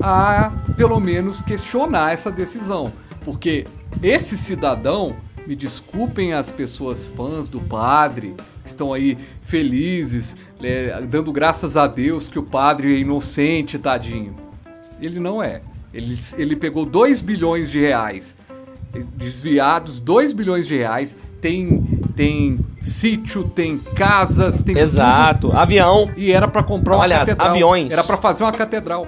a 0.00 0.50
pelo 0.76 0.98
menos 1.00 1.42
questionar 1.42 2.12
essa 2.12 2.30
decisão. 2.30 2.92
Porque 3.24 3.66
esse 4.02 4.36
cidadão, 4.38 5.16
me 5.46 5.56
desculpem 5.56 6.32
as 6.32 6.50
pessoas 6.50 7.04
fãs 7.06 7.48
do 7.48 7.60
padre, 7.60 8.34
que 8.62 8.68
estão 8.68 8.92
aí 8.92 9.18
felizes, 9.42 10.36
é, 10.62 11.00
dando 11.02 11.32
graças 11.32 11.76
a 11.76 11.86
Deus 11.86 12.28
que 12.28 12.38
o 12.38 12.42
padre 12.42 12.94
é 12.94 12.98
inocente, 12.98 13.78
tadinho. 13.78 14.36
Ele 15.00 15.18
não 15.18 15.42
é. 15.42 15.62
Ele, 15.92 16.18
ele 16.36 16.56
pegou 16.56 16.84
2 16.86 17.20
bilhões 17.20 17.70
de 17.70 17.80
reais 17.80 18.36
desviados, 19.16 19.98
2 20.00 20.32
bilhões 20.32 20.66
de 20.66 20.76
reais. 20.76 21.16
Tem, 21.40 21.82
tem 22.14 22.58
sítio, 22.80 23.44
tem 23.48 23.76
casas, 23.78 24.56
tem 24.62 24.74
tudo. 24.74 24.78
Exato. 24.82 25.50
Avião. 25.56 26.10
E 26.16 26.30
era 26.30 26.46
pra 26.46 26.62
comprar 26.62 26.94
uma 26.96 27.04
Aliás, 27.04 27.28
catedral. 27.28 27.50
aviões. 27.50 27.92
Era 27.92 28.04
pra 28.04 28.16
fazer 28.16 28.44
uma 28.44 28.52
catedral. 28.52 29.06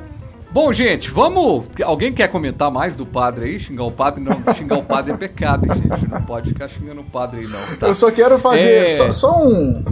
Bom, 0.51 0.73
gente, 0.73 1.11
vamos. 1.11 1.65
Alguém 1.85 2.13
quer 2.13 2.29
comentar 2.29 2.71
mais 2.73 2.97
do 2.97 3.05
padre 3.07 3.45
aí? 3.47 3.61
Xingar 3.61 3.85
o 3.85 3.93
padre? 3.93 4.23
Não, 4.23 4.55
xingar 4.55 4.79
o 4.79 4.83
padre 4.83 5.13
é 5.13 5.17
pecado, 5.17 5.65
hein, 5.67 5.83
gente? 5.83 6.09
Não 6.09 6.23
pode 6.23 6.49
ficar 6.51 6.69
xingando 6.69 7.01
o 7.03 7.05
padre 7.05 7.41
aí, 7.41 7.47
não. 7.47 7.77
Tá? 7.77 7.87
Eu 7.89 7.95
só 7.95 8.11
quero 8.11 8.39
fazer 8.39 8.69
É. 8.85 8.89
só, 8.89 9.13
só 9.13 9.37
um 9.45 9.85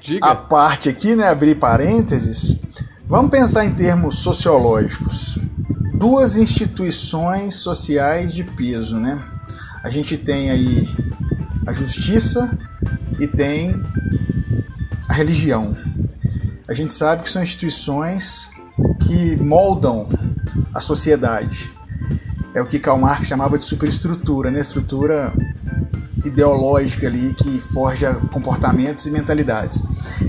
Diga. 0.00 0.26
a 0.26 0.34
parte 0.34 0.88
aqui, 0.88 1.14
né? 1.14 1.28
Abrir 1.28 1.54
parênteses. 1.56 2.58
Vamos 3.06 3.30
pensar 3.30 3.64
em 3.64 3.72
termos 3.74 4.18
sociológicos. 4.18 5.38
Duas 5.94 6.36
instituições 6.36 7.54
sociais 7.54 8.34
de 8.34 8.42
peso, 8.44 8.98
né? 8.98 9.22
A 9.82 9.88
gente 9.88 10.16
tem 10.16 10.50
aí 10.50 10.88
a 11.66 11.72
justiça 11.72 12.58
e 13.18 13.26
tem 13.26 13.80
a 15.08 15.12
religião. 15.12 15.76
A 16.66 16.74
gente 16.74 16.92
sabe 16.92 17.22
que 17.22 17.30
são 17.30 17.42
instituições 17.42 18.48
que 19.06 19.36
moldam 19.36 20.08
a 20.74 20.80
sociedade. 20.80 21.70
É 22.54 22.60
o 22.60 22.66
que 22.66 22.78
Karl 22.78 22.98
Marx 22.98 23.26
chamava 23.26 23.58
de 23.58 23.64
superestrutura, 23.64 24.50
né? 24.50 24.60
Estrutura 24.60 25.32
ideológica 26.24 27.06
ali 27.06 27.34
que 27.34 27.60
forja 27.60 28.14
comportamentos 28.32 29.06
e 29.06 29.10
mentalidades. 29.10 29.82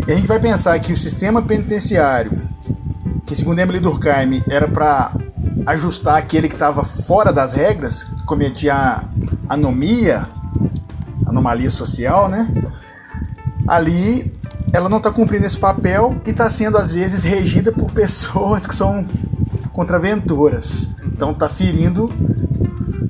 E 0.07 0.11
a 0.11 0.15
gente 0.15 0.27
vai 0.27 0.39
pensar 0.39 0.77
que 0.79 0.93
o 0.93 0.97
sistema 0.97 1.41
penitenciário, 1.41 2.47
que 3.25 3.35
segundo 3.35 3.59
Emily 3.59 3.79
Durkheim 3.79 4.43
era 4.47 4.67
para 4.67 5.13
ajustar 5.65 6.17
aquele 6.17 6.47
que 6.47 6.55
estava 6.55 6.83
fora 6.83 7.33
das 7.33 7.53
regras, 7.53 8.03
que 8.03 8.23
cometia 8.25 9.03
anomia, 9.49 10.25
anomalia 11.25 11.69
social, 11.69 12.29
né? 12.29 12.47
Ali 13.67 14.33
ela 14.73 14.89
não 14.89 14.97
está 14.97 15.11
cumprindo 15.11 15.45
esse 15.45 15.57
papel 15.57 16.21
e 16.25 16.31
está 16.31 16.49
sendo 16.49 16.77
às 16.77 16.91
vezes 16.91 17.23
regida 17.23 17.71
por 17.71 17.91
pessoas 17.91 18.67
que 18.67 18.75
são 18.75 19.05
contraventoras. 19.71 20.89
Então 21.05 21.31
está 21.31 21.49
ferindo 21.49 22.11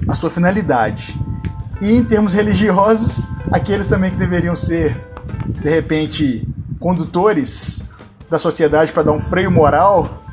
a 0.07 0.15
sua 0.15 0.29
finalidade. 0.29 1.19
E 1.81 1.91
em 1.91 2.03
termos 2.03 2.33
religiosos, 2.33 3.27
aqueles 3.51 3.87
também 3.87 4.11
que 4.11 4.17
deveriam 4.17 4.55
ser, 4.55 4.95
de 5.61 5.69
repente, 5.69 6.47
condutores 6.79 7.83
da 8.29 8.39
sociedade 8.39 8.91
para 8.91 9.03
dar 9.03 9.11
um 9.11 9.19
freio 9.19 9.51
moral, 9.51 10.24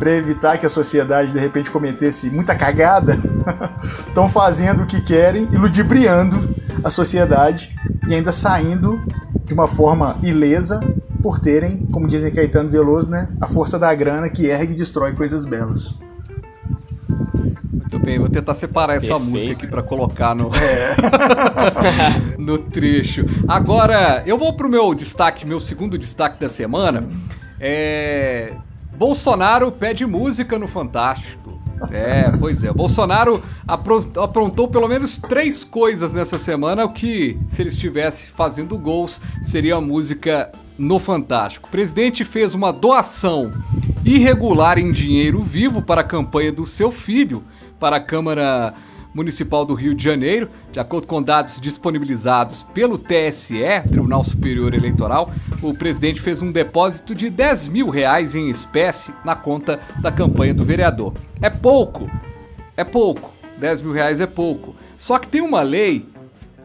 para 0.00 0.12
evitar 0.12 0.56
que 0.56 0.64
a 0.64 0.70
sociedade 0.70 1.30
de 1.30 1.38
repente 1.38 1.70
cometesse 1.70 2.30
muita 2.30 2.54
cagada, 2.54 3.18
estão 4.08 4.26
fazendo 4.26 4.84
o 4.84 4.86
que 4.86 4.98
querem 5.02 5.46
e 5.52 5.58
ludibriando 5.58 6.56
a 6.82 6.88
sociedade 6.88 7.76
e 8.08 8.14
ainda 8.14 8.32
saindo 8.32 8.98
de 9.44 9.52
uma 9.52 9.68
forma 9.68 10.18
ilesa 10.22 10.80
por 11.22 11.38
terem, 11.38 11.86
como 11.92 12.08
dizem 12.08 12.32
Caetano 12.32 12.70
Veloso, 12.70 13.10
né, 13.10 13.28
a 13.42 13.46
força 13.46 13.78
da 13.78 13.94
grana 13.94 14.30
que 14.30 14.46
ergue 14.46 14.72
e 14.72 14.76
destrói 14.76 15.12
coisas 15.12 15.44
belas. 15.44 15.98
Muito 17.70 17.98
bem, 17.98 18.18
vou 18.18 18.30
tentar 18.30 18.54
separar 18.54 18.94
essa 18.94 19.08
Perfeito. 19.08 19.30
música 19.30 19.52
aqui 19.52 19.66
pra 19.66 19.82
colocar 19.82 20.34
no 20.34 20.50
no 22.38 22.56
trecho. 22.56 23.26
Agora, 23.46 24.22
eu 24.24 24.38
vou 24.38 24.54
pro 24.54 24.66
meu 24.66 24.94
destaque, 24.94 25.46
meu 25.46 25.60
segundo 25.60 25.98
destaque 25.98 26.40
da 26.40 26.48
semana. 26.48 27.06
É 27.60 28.54
Bolsonaro 29.00 29.72
pede 29.72 30.04
música 30.04 30.58
no 30.58 30.68
Fantástico. 30.68 31.58
É, 31.90 32.30
pois 32.38 32.62
é. 32.62 32.70
Bolsonaro 32.70 33.42
apro- 33.66 34.06
aprontou 34.22 34.68
pelo 34.68 34.86
menos 34.86 35.16
três 35.16 35.64
coisas 35.64 36.12
nessa 36.12 36.36
semana, 36.36 36.84
o 36.84 36.92
que, 36.92 37.38
se 37.48 37.62
ele 37.62 37.70
estivesse 37.70 38.30
fazendo 38.30 38.76
gols, 38.76 39.18
seria 39.40 39.76
a 39.76 39.80
música 39.80 40.52
no 40.76 40.98
Fantástico. 40.98 41.66
O 41.66 41.70
presidente 41.70 42.26
fez 42.26 42.54
uma 42.54 42.74
doação 42.74 43.50
irregular 44.04 44.78
em 44.78 44.92
dinheiro 44.92 45.40
vivo 45.42 45.80
para 45.80 46.02
a 46.02 46.04
campanha 46.04 46.52
do 46.52 46.66
seu 46.66 46.90
filho 46.90 47.42
para 47.78 47.96
a 47.96 48.00
Câmara 48.00 48.74
Municipal 49.12 49.64
do 49.64 49.74
Rio 49.74 49.94
de 49.94 50.04
Janeiro, 50.04 50.48
de 50.70 50.80
acordo 50.80 51.06
com 51.06 51.22
dados 51.22 51.60
disponibilizados 51.60 52.62
pelo 52.74 52.96
TSE, 52.96 53.62
Tribunal 53.90 54.22
Superior 54.22 54.74
Eleitoral, 54.74 55.32
o 55.62 55.74
presidente 55.74 56.20
fez 56.20 56.40
um 56.40 56.52
depósito 56.52 57.14
de 57.14 57.28
10 57.28 57.68
mil 57.68 57.90
reais 57.90 58.34
em 58.34 58.48
espécie 58.48 59.12
na 59.24 59.34
conta 59.34 59.80
da 60.00 60.12
campanha 60.12 60.54
do 60.54 60.64
vereador. 60.64 61.12
É 61.42 61.50
pouco, 61.50 62.08
é 62.76 62.84
pouco, 62.84 63.32
10 63.58 63.82
mil 63.82 63.92
reais 63.92 64.20
é 64.20 64.26
pouco. 64.26 64.76
Só 64.96 65.18
que 65.18 65.28
tem 65.28 65.40
uma 65.40 65.62
lei 65.62 66.06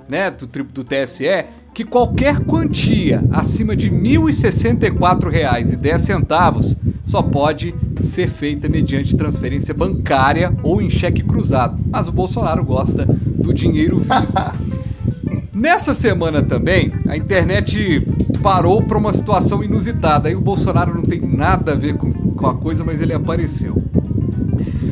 né, 0.07 0.29
do, 0.29 0.45
do 0.45 0.83
TSE, 0.83 1.45
que 1.73 1.83
qualquer 1.83 2.45
quantia 2.45 3.23
acima 3.31 3.75
de 3.75 3.89
R$ 3.89 3.97
1.064,10 3.97 6.77
só 7.05 7.21
pode 7.21 7.73
ser 8.01 8.27
feita 8.27 8.67
mediante 8.67 9.15
transferência 9.15 9.73
bancária 9.73 10.53
ou 10.63 10.81
em 10.81 10.89
cheque 10.89 11.23
cruzado. 11.23 11.79
Mas 11.89 12.07
o 12.07 12.11
Bolsonaro 12.11 12.63
gosta 12.63 13.05
do 13.05 13.53
dinheiro 13.53 13.99
vivo. 13.99 14.85
Nessa 15.53 15.93
semana 15.93 16.41
também, 16.43 16.91
a 17.07 17.15
internet 17.15 18.05
parou 18.43 18.83
para 18.83 18.97
uma 18.97 19.13
situação 19.13 19.63
inusitada. 19.63 20.27
Aí 20.27 20.35
o 20.35 20.41
Bolsonaro 20.41 20.93
não 20.93 21.03
tem 21.03 21.21
nada 21.21 21.71
a 21.71 21.75
ver 21.75 21.95
com, 21.95 22.11
com 22.11 22.47
a 22.47 22.53
coisa, 22.53 22.83
mas 22.83 23.01
ele 23.01 23.13
apareceu. 23.13 23.81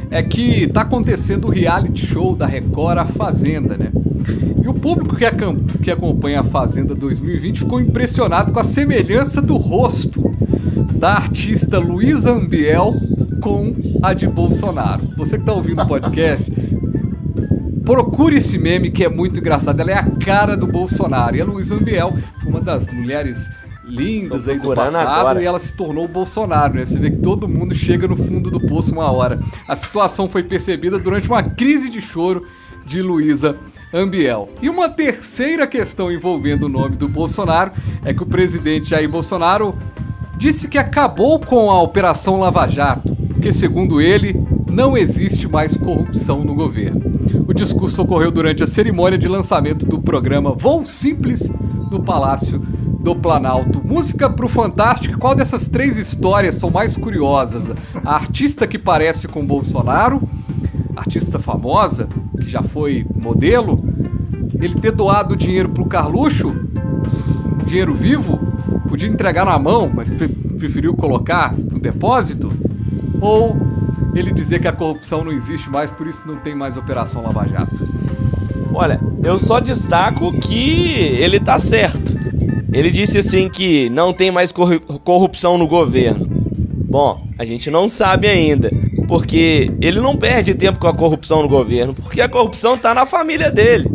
É 0.09 0.23
que 0.23 0.67
tá 0.67 0.81
acontecendo 0.81 1.47
o 1.47 1.51
reality 1.51 2.05
show 2.05 2.35
da 2.35 2.45
Record 2.45 2.97
A 2.97 3.05
Fazenda, 3.05 3.77
né? 3.77 3.91
E 4.63 4.67
o 4.67 4.73
público 4.73 5.15
que, 5.15 5.25
que 5.83 5.91
acompanha 5.91 6.41
a 6.41 6.43
Fazenda 6.43 6.95
2020 6.95 7.59
ficou 7.59 7.81
impressionado 7.81 8.53
com 8.53 8.59
a 8.59 8.63
semelhança 8.63 9.41
do 9.41 9.57
rosto 9.57 10.31
da 10.93 11.15
artista 11.15 11.79
Luísa 11.79 12.31
Ambiel 12.31 12.93
com 13.41 13.75
a 14.01 14.13
de 14.13 14.25
Bolsonaro. 14.27 15.03
Você 15.17 15.37
que 15.37 15.43
está 15.43 15.53
ouvindo 15.53 15.81
o 15.81 15.87
podcast, 15.87 16.49
procure 17.83 18.37
esse 18.37 18.57
meme 18.57 18.89
que 18.89 19.03
é 19.03 19.09
muito 19.09 19.39
engraçado. 19.39 19.79
Ela 19.81 19.91
é 19.91 19.95
a 19.95 20.09
cara 20.11 20.55
do 20.55 20.65
Bolsonaro. 20.65 21.35
E 21.35 21.41
a 21.41 21.45
Luísa 21.45 21.75
Ambiel 21.75 22.13
foi 22.41 22.49
uma 22.49 22.61
das 22.61 22.87
mulheres 22.87 23.49
lindas 23.85 24.47
aí 24.47 24.57
do 24.57 24.73
passado 24.73 25.07
agora. 25.07 25.43
e 25.43 25.45
ela 25.45 25.59
se 25.59 25.73
tornou 25.73 26.05
o 26.05 26.07
Bolsonaro, 26.07 26.75
né? 26.75 26.85
Você 26.85 26.97
vê 26.97 27.11
que 27.11 27.21
todo 27.21 27.47
mundo 27.47 27.75
chega 27.75 28.07
no 28.07 28.15
fundo 28.15 28.49
do 28.49 28.59
poço 28.61 28.93
uma 28.93 29.11
hora. 29.11 29.39
A 29.67 29.75
situação 29.75 30.29
foi 30.29 30.43
percebida 30.43 30.97
durante 30.97 31.27
uma 31.27 31.43
crise 31.43 31.89
de 31.89 31.99
choro 31.99 32.45
de 32.85 33.01
Luísa 33.01 33.57
Ambiel. 33.93 34.49
E 34.61 34.69
uma 34.69 34.89
terceira 34.89 35.67
questão 35.67 36.11
envolvendo 36.11 36.63
o 36.63 36.69
nome 36.69 36.95
do 36.95 37.07
Bolsonaro 37.07 37.71
é 38.03 38.13
que 38.13 38.23
o 38.23 38.25
presidente 38.25 38.89
Jair 38.89 39.07
Bolsonaro 39.07 39.75
disse 40.35 40.67
que 40.67 40.77
acabou 40.77 41.39
com 41.39 41.69
a 41.69 41.81
Operação 41.81 42.39
Lava 42.39 42.67
Jato, 42.67 43.15
porque, 43.15 43.51
segundo 43.51 44.01
ele, 44.01 44.35
não 44.69 44.97
existe 44.97 45.47
mais 45.47 45.77
corrupção 45.77 46.43
no 46.43 46.55
governo. 46.55 47.01
O 47.47 47.53
discurso 47.53 48.01
ocorreu 48.01 48.31
durante 48.31 48.63
a 48.63 48.67
cerimônia 48.67 49.17
de 49.17 49.27
lançamento 49.27 49.85
do 49.85 49.99
programa 49.99 50.51
Voo 50.51 50.85
Simples 50.85 51.51
no 51.91 52.01
Palácio 52.01 52.59
do 53.03 53.15
Planalto. 53.15 53.81
Música 53.85 54.29
pro 54.29 54.47
Fantástico. 54.47 55.19
Qual 55.19 55.35
dessas 55.35 55.67
três 55.67 55.97
histórias 55.97 56.55
são 56.55 56.71
mais 56.71 56.95
curiosas? 56.95 57.69
A 58.03 58.15
artista 58.15 58.65
que 58.65 58.79
parece 58.79 59.27
com 59.27 59.45
Bolsonaro, 59.45 60.21
artista 60.95 61.39
famosa, 61.39 62.07
que 62.39 62.49
já 62.49 62.61
foi 62.63 63.05
modelo, 63.15 63.83
ele 64.61 64.75
ter 64.75 64.91
doado 64.91 65.35
dinheiro 65.35 65.69
pro 65.69 65.85
Carluxo, 65.85 66.53
dinheiro 67.65 67.93
vivo, 67.93 68.39
podia 68.87 69.09
entregar 69.09 69.45
na 69.45 69.57
mão, 69.57 69.91
mas 69.93 70.11
preferiu 70.57 70.93
colocar 70.95 71.53
no 71.53 71.79
depósito? 71.79 72.51
Ou 73.19 73.55
ele 74.13 74.31
dizer 74.31 74.59
que 74.59 74.67
a 74.67 74.71
corrupção 74.71 75.23
não 75.23 75.31
existe 75.31 75.69
mais, 75.69 75.91
por 75.91 76.07
isso 76.07 76.23
não 76.25 76.35
tem 76.37 76.53
mais 76.55 76.77
Operação 76.77 77.23
Lava 77.23 77.47
Jato? 77.47 77.87
Olha, 78.73 78.99
eu 79.23 79.37
só 79.37 79.59
destaco 79.59 80.31
que 80.39 80.93
ele 80.93 81.39
tá 81.39 81.59
certo. 81.59 82.13
Ele 82.71 82.89
disse 82.89 83.19
assim 83.19 83.49
que 83.49 83.89
não 83.89 84.11
tem 84.11 84.31
mais 84.31 84.51
corrupção 84.51 85.57
no 85.57 85.67
governo. 85.67 86.27
Bom, 86.89 87.23
a 87.37 87.45
gente 87.45 87.69
não 87.69 87.87
sabe 87.87 88.27
ainda. 88.27 88.71
Porque 89.07 89.71
ele 89.81 89.99
não 89.99 90.15
perde 90.15 90.53
tempo 90.53 90.79
com 90.79 90.87
a 90.87 90.93
corrupção 90.93 91.41
no 91.41 91.49
governo, 91.49 91.93
porque 91.93 92.21
a 92.21 92.29
corrupção 92.29 92.77
tá 92.77 92.93
na 92.93 93.05
família 93.05 93.51
dele. 93.51 93.89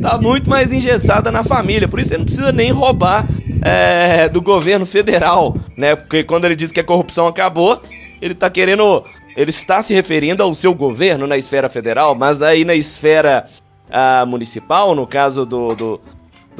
Tá 0.00 0.16
muito 0.18 0.48
mais 0.48 0.72
engessada 0.72 1.30
na 1.30 1.44
família, 1.44 1.86
por 1.86 2.00
isso 2.00 2.12
ele 2.12 2.18
não 2.18 2.24
precisa 2.24 2.52
nem 2.52 2.70
roubar 2.70 3.28
é, 3.62 4.28
do 4.28 4.40
governo 4.40 4.86
federal, 4.86 5.54
né? 5.76 5.94
Porque 5.94 6.24
quando 6.24 6.46
ele 6.46 6.56
diz 6.56 6.72
que 6.72 6.80
a 6.80 6.84
corrupção 6.84 7.26
acabou, 7.26 7.80
ele 8.20 8.34
tá 8.34 8.48
querendo. 8.48 9.04
Ele 9.36 9.50
está 9.50 9.80
se 9.80 9.94
referindo 9.94 10.42
ao 10.42 10.54
seu 10.54 10.74
governo 10.74 11.26
na 11.26 11.36
esfera 11.36 11.68
federal, 11.68 12.14
mas 12.14 12.42
aí 12.42 12.64
na 12.64 12.74
esfera 12.74 13.44
uh, 13.88 14.26
municipal, 14.26 14.94
no 14.94 15.06
caso 15.06 15.46
do, 15.46 15.74
do, 15.74 16.00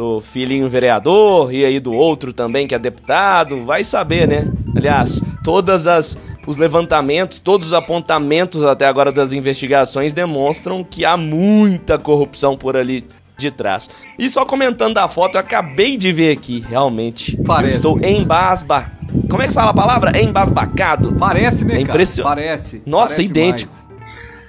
do 0.01 0.19
filhinho 0.19 0.67
vereador 0.67 1.53
e 1.53 1.63
aí 1.63 1.79
do 1.79 1.93
outro 1.93 2.33
também 2.33 2.67
que 2.67 2.75
é 2.75 2.79
deputado, 2.79 3.67
vai 3.67 3.85
saber, 3.85 4.27
né? 4.27 4.51
Aliás, 4.75 5.23
todas 5.45 5.87
as 5.87 6.17
os 6.47 6.57
levantamentos, 6.57 7.39
todos 7.39 7.67
os 7.67 7.73
apontamentos 7.75 8.65
até 8.65 8.87
agora 8.87 9.13
das 9.13 9.35
investigações 9.35 10.15
demonstram 10.15 10.83
que 10.83 11.05
há 11.05 11.17
muita 11.19 11.99
corrupção 11.99 12.57
por 12.57 12.79
ali 12.79 13.05
de 13.37 13.51
trás. 13.51 13.91
E 14.19 14.29
só 14.31 14.47
comentando 14.47 14.97
a 14.97 15.07
foto, 15.07 15.35
eu 15.35 15.41
acabei 15.41 15.99
de 15.99 16.11
ver 16.13 16.33
aqui, 16.33 16.65
realmente. 16.67 17.37
Parece. 17.47 17.77
estou 17.77 18.01
embasbacado. 18.03 18.97
Como 19.29 19.43
é 19.43 19.49
que 19.49 19.53
fala 19.53 19.71
a 19.71 19.75
palavra? 19.75 20.19
Embasbacado. 20.19 21.13
Parece, 21.19 21.65
né, 21.65 21.77
é 21.77 21.81
impressionante. 21.83 22.35
Parece. 22.35 22.83
Nossa, 22.87 23.17
Parece 23.17 23.23
idêntico. 23.23 23.71
Demais. 23.71 23.90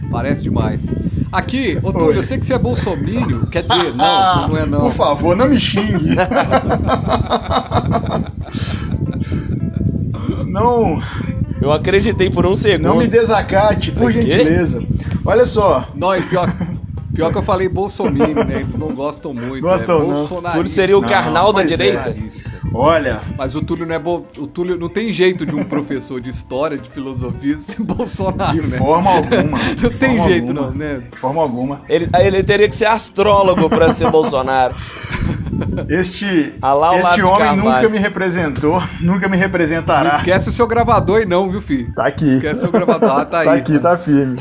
Parece 0.10 0.42
demais. 0.42 0.86
Aqui, 1.32 1.80
ô 1.82 1.94
Túlio, 1.94 2.18
eu 2.18 2.24
sei 2.24 2.38
que 2.38 2.46
você 2.46 2.54
é 2.54 2.58
bolsomínio, 2.58 3.48
quer 3.52 3.64
dizer, 3.64 3.94
não, 3.96 4.50
não 4.50 4.58
é 4.58 4.66
não. 4.66 4.82
Por 4.82 4.92
favor, 4.92 5.36
não 5.36 5.48
me 5.48 5.58
xingue. 5.58 6.16
não. 10.48 11.02
Eu 11.62 11.72
acreditei 11.72 12.30
por 12.30 12.46
um 12.46 12.56
segundo. 12.56 12.90
Não 12.90 12.98
me 12.98 13.08
desacate, 13.08 13.92
por 13.92 14.12
gentileza. 14.12 14.84
Olha 15.24 15.46
só. 15.46 15.88
Nós, 15.96 16.26
pior, 16.26 16.52
pior 17.14 17.32
que 17.32 17.38
eu 17.38 17.44
falei 17.44 17.70
bolsominion, 17.70 18.44
né? 18.44 18.62
Eles 18.62 18.78
não 18.78 18.90
gostam 18.90 19.34
muito. 19.34 19.62
Gostam, 19.62 20.08
né? 20.08 20.28
não. 20.44 20.52
Túlio 20.52 20.68
seria 20.68 20.98
o 20.98 21.02
carnal 21.02 21.54
da 21.54 21.64
direita. 21.64 22.10
É. 22.10 22.41
Olha. 22.74 23.20
Mas 23.38 23.56
o 23.56 23.62
Túlio 23.62 23.86
não 23.86 23.96
é 23.96 24.00
bo... 24.00 24.26
o 24.38 24.48
Túlio 24.48 24.78
não 24.78 24.90
tem 24.90 25.12
jeito 25.12 25.46
de 25.46 25.56
um 25.56 25.64
professor 25.64 26.22
de 26.22 26.30
história, 26.30 26.78
de 26.78 26.90
filosofia 26.90 27.58
ser 27.58 27.82
Bolsonaro, 27.84 28.62
de 28.62 28.68
né? 28.68 28.78
Forma 28.78 29.10
alguma. 29.12 29.58
não 29.58 29.76
de 29.76 29.90
tem 29.90 30.22
jeito 30.24 30.50
alguma. 30.52 30.68
não, 30.68 30.72
né? 30.76 31.02
De 31.12 31.18
forma 31.20 31.42
alguma. 31.42 31.82
Ele, 31.90 32.10
ele 32.20 32.44
teria 32.44 32.68
que 32.70 32.76
ser 32.76 32.86
astrólogo 32.86 33.70
para 33.70 33.92
ser 33.94 34.10
Bolsonaro. 34.10 34.74
Este, 35.90 36.54
Alá 36.62 36.98
este 36.98 37.22
homem 37.22 37.56
nunca 37.56 37.88
me 37.88 37.98
representou, 37.98 38.82
nunca 39.00 39.28
me 39.28 39.38
representará. 39.38 40.10
Não 40.10 40.18
esquece 40.18 40.50
o 40.50 40.52
seu 40.52 40.66
gravador 40.66 41.20
aí 41.20 41.26
não, 41.26 41.50
viu, 41.50 41.62
filho? 41.62 41.94
Tá 41.94 42.08
aqui. 42.08 42.36
Esquece 42.36 42.60
o 42.60 42.62
seu 42.62 42.72
gravador, 42.72 43.10
ah, 43.12 43.26
tá 43.26 43.40
aí. 43.42 43.46
tá 43.46 43.54
aqui, 43.54 43.80
tá 43.80 43.98
firme. 43.98 44.40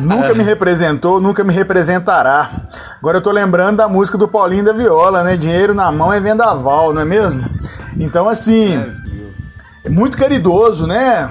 Nunca 0.00 0.34
me 0.34 0.42
representou, 0.42 1.20
nunca 1.20 1.44
me 1.44 1.52
representará. 1.52 2.50
Agora 2.98 3.18
eu 3.18 3.22
tô 3.22 3.30
lembrando 3.30 3.78
da 3.78 3.88
música 3.88 4.18
do 4.18 4.28
Paulinho 4.28 4.64
da 4.64 4.72
Viola, 4.72 5.22
né? 5.22 5.36
Dinheiro 5.36 5.74
na 5.74 5.90
mão 5.90 6.12
é 6.12 6.20
vendaval, 6.20 6.92
não 6.92 7.02
é 7.02 7.04
mesmo? 7.04 7.44
Então, 7.98 8.28
assim, 8.28 8.78
é 9.84 9.88
muito 9.88 10.16
caridoso, 10.16 10.86
né? 10.86 11.30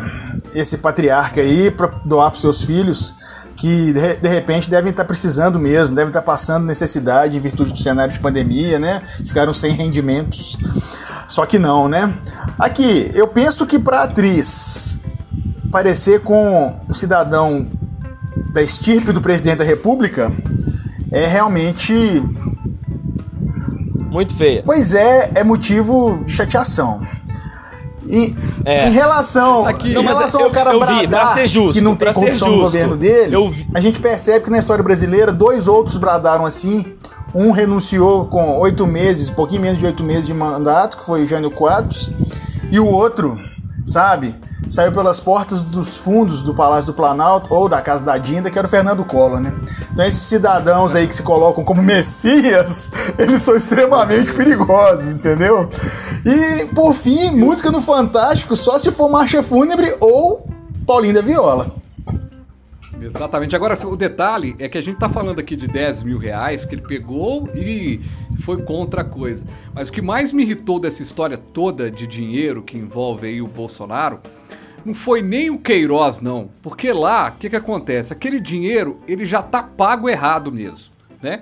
Esse 0.53 0.77
patriarca 0.77 1.41
aí, 1.41 1.71
pra 1.71 1.87
doar 2.05 2.29
pros 2.29 2.41
seus 2.41 2.63
filhos 2.63 3.15
que 3.61 3.93
de, 3.93 4.27
repente 4.27 4.71
devem 4.71 4.89
estar 4.89 5.05
precisando 5.05 5.59
mesmo, 5.59 5.93
devem 5.93 6.09
estar 6.09 6.23
passando 6.23 6.65
necessidade 6.65 7.37
em 7.37 7.39
virtude 7.39 7.71
do 7.71 7.77
cenário 7.77 8.11
de 8.11 8.19
pandemia, 8.19 8.79
né? 8.79 9.03
Ficaram 9.23 9.53
sem 9.53 9.73
rendimentos. 9.73 10.57
Só 11.27 11.45
que 11.45 11.59
não, 11.59 11.87
né? 11.87 12.11
Aqui, 12.57 13.11
eu 13.13 13.27
penso 13.27 13.67
que 13.67 13.77
para 13.77 14.01
atriz 14.01 14.99
parecer 15.71 16.21
com 16.21 16.75
um 16.89 16.93
cidadão 16.95 17.69
da 18.51 18.61
estirpe 18.61 19.11
do 19.11 19.21
presidente 19.21 19.57
da 19.57 19.63
República 19.63 20.31
é 21.11 21.25
realmente 21.27 21.93
muito 24.11 24.35
feia. 24.35 24.61
Pois 24.65 24.93
é, 24.93 25.31
é 25.35 25.43
motivo 25.43 26.21
de 26.25 26.31
chateação. 26.31 27.01
E, 28.05 28.35
é. 28.65 28.87
Em 28.87 28.91
relação, 28.91 29.65
Aqui, 29.65 29.89
em 29.89 30.01
relação 30.01 30.43
ao 30.43 30.51
cara 30.51 30.71
eu, 30.71 30.81
eu 30.81 30.85
vi, 30.85 31.33
ser 31.33 31.47
justo, 31.47 31.73
que 31.73 31.81
não 31.81 31.95
tem 31.95 32.11
corrupção 32.11 32.51
no 32.51 32.59
governo 32.59 32.97
dele, 32.97 33.35
a 33.73 33.79
gente 33.79 33.99
percebe 33.99 34.43
que 34.43 34.51
na 34.51 34.59
história 34.59 34.83
brasileira 34.83 35.31
dois 35.31 35.67
outros 35.67 35.97
bradaram 35.97 36.45
assim. 36.45 36.85
Um 37.33 37.51
renunciou 37.51 38.25
com 38.25 38.59
oito 38.59 38.85
meses, 38.85 39.29
um 39.29 39.33
pouquinho 39.33 39.61
menos 39.61 39.79
de 39.79 39.85
oito 39.85 40.03
meses 40.03 40.25
de 40.27 40.33
mandato, 40.33 40.97
que 40.97 41.05
foi 41.05 41.23
o 41.23 41.27
Jânio 41.27 41.49
Quadros, 41.49 42.11
e 42.69 42.77
o 42.77 42.85
outro, 42.85 43.39
sabe, 43.85 44.35
saiu 44.71 44.89
pelas 44.93 45.19
portas 45.19 45.63
dos 45.63 45.97
fundos 45.97 46.41
do 46.41 46.53
Palácio 46.53 46.85
do 46.85 46.93
Planalto 46.93 47.53
ou 47.53 47.67
da 47.67 47.81
Casa 47.81 48.05
da 48.05 48.17
Dinda, 48.17 48.49
que 48.49 48.57
era 48.57 48.65
o 48.65 48.69
Fernando 48.69 49.03
Collor, 49.03 49.41
né? 49.41 49.53
Então 49.91 50.05
esses 50.05 50.21
cidadãos 50.21 50.95
aí 50.95 51.05
que 51.07 51.15
se 51.15 51.23
colocam 51.23 51.61
como 51.65 51.83
messias, 51.83 52.89
eles 53.19 53.41
são 53.41 53.57
extremamente 53.57 54.31
perigosos, 54.33 55.15
entendeu? 55.15 55.67
E 56.25 56.65
por 56.73 56.93
fim, 56.93 57.31
música 57.31 57.69
no 57.69 57.81
Fantástico 57.81 58.55
só 58.55 58.79
se 58.79 58.91
for 58.91 59.11
marcha 59.11 59.43
fúnebre 59.43 59.93
ou 59.99 60.49
Paulinho 60.87 61.15
da 61.15 61.21
Viola. 61.21 61.69
Exatamente. 63.01 63.55
Agora, 63.55 63.75
o 63.85 63.97
detalhe 63.97 64.55
é 64.57 64.69
que 64.69 64.77
a 64.77 64.81
gente 64.81 64.99
tá 64.99 65.09
falando 65.09 65.39
aqui 65.39 65.55
de 65.55 65.67
10 65.67 66.03
mil 66.03 66.17
reais 66.17 66.63
que 66.63 66.75
ele 66.75 66.83
pegou 66.83 67.49
e 67.53 67.99
foi 68.39 68.61
contra 68.61 69.01
a 69.01 69.03
coisa. 69.03 69.43
Mas 69.73 69.89
o 69.89 69.91
que 69.91 70.01
mais 70.01 70.31
me 70.31 70.43
irritou 70.43 70.79
dessa 70.79 71.01
história 71.01 71.35
toda 71.35 71.89
de 71.89 72.05
dinheiro 72.05 72.61
que 72.61 72.77
envolve 72.77 73.27
aí 73.27 73.41
o 73.41 73.47
Bolsonaro 73.47 74.19
não 74.85 74.93
foi 74.93 75.21
nem 75.21 75.49
o 75.49 75.57
Queiroz, 75.57 76.21
não. 76.21 76.49
Porque 76.61 76.91
lá, 76.91 77.29
o 77.29 77.39
que, 77.39 77.49
que 77.49 77.55
acontece? 77.55 78.13
Aquele 78.13 78.39
dinheiro, 78.39 78.99
ele 79.07 79.25
já 79.25 79.41
tá 79.41 79.61
pago 79.61 80.09
errado 80.09 80.51
mesmo, 80.51 80.93
né? 81.21 81.41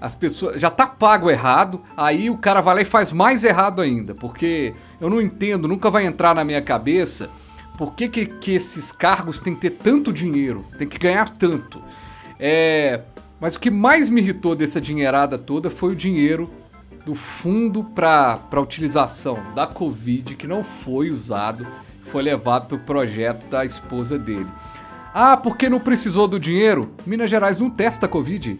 As 0.00 0.14
pessoas. 0.14 0.60
Já 0.60 0.70
tá 0.70 0.86
pago 0.86 1.30
errado, 1.30 1.80
aí 1.96 2.30
o 2.30 2.38
cara 2.38 2.60
vai 2.60 2.76
lá 2.76 2.82
e 2.82 2.84
faz 2.84 3.12
mais 3.12 3.44
errado 3.44 3.82
ainda. 3.82 4.14
Porque 4.14 4.74
eu 5.00 5.10
não 5.10 5.20
entendo, 5.20 5.68
nunca 5.68 5.90
vai 5.90 6.06
entrar 6.06 6.34
na 6.34 6.44
minha 6.44 6.62
cabeça 6.62 7.30
por 7.76 7.94
que, 7.94 8.08
que, 8.08 8.26
que 8.26 8.52
esses 8.52 8.90
cargos 8.90 9.38
têm 9.38 9.54
que 9.54 9.60
ter 9.60 9.70
tanto 9.70 10.12
dinheiro, 10.12 10.64
tem 10.76 10.88
que 10.88 10.98
ganhar 10.98 11.28
tanto. 11.28 11.80
É, 12.38 13.02
mas 13.40 13.54
o 13.54 13.60
que 13.60 13.70
mais 13.70 14.10
me 14.10 14.20
irritou 14.20 14.56
dessa 14.56 14.80
dinheirada 14.80 15.38
toda 15.38 15.70
foi 15.70 15.92
o 15.92 15.96
dinheiro 15.96 16.50
do 17.06 17.14
fundo 17.14 17.84
para 17.84 18.60
utilização 18.60 19.38
da 19.54 19.66
Covid 19.66 20.34
que 20.34 20.46
não 20.46 20.62
foi 20.62 21.10
usado, 21.10 21.66
foi 22.08 22.22
levado 22.22 22.66
para 22.68 22.76
o 22.76 22.80
projeto 22.80 23.46
da 23.48 23.64
esposa 23.64 24.18
dele. 24.18 24.46
Ah, 25.14 25.36
porque 25.36 25.68
não 25.68 25.80
precisou 25.80 26.28
do 26.28 26.38
dinheiro? 26.38 26.92
Minas 27.06 27.30
Gerais 27.30 27.58
não 27.58 27.70
testa 27.70 28.06
Covid. 28.06 28.58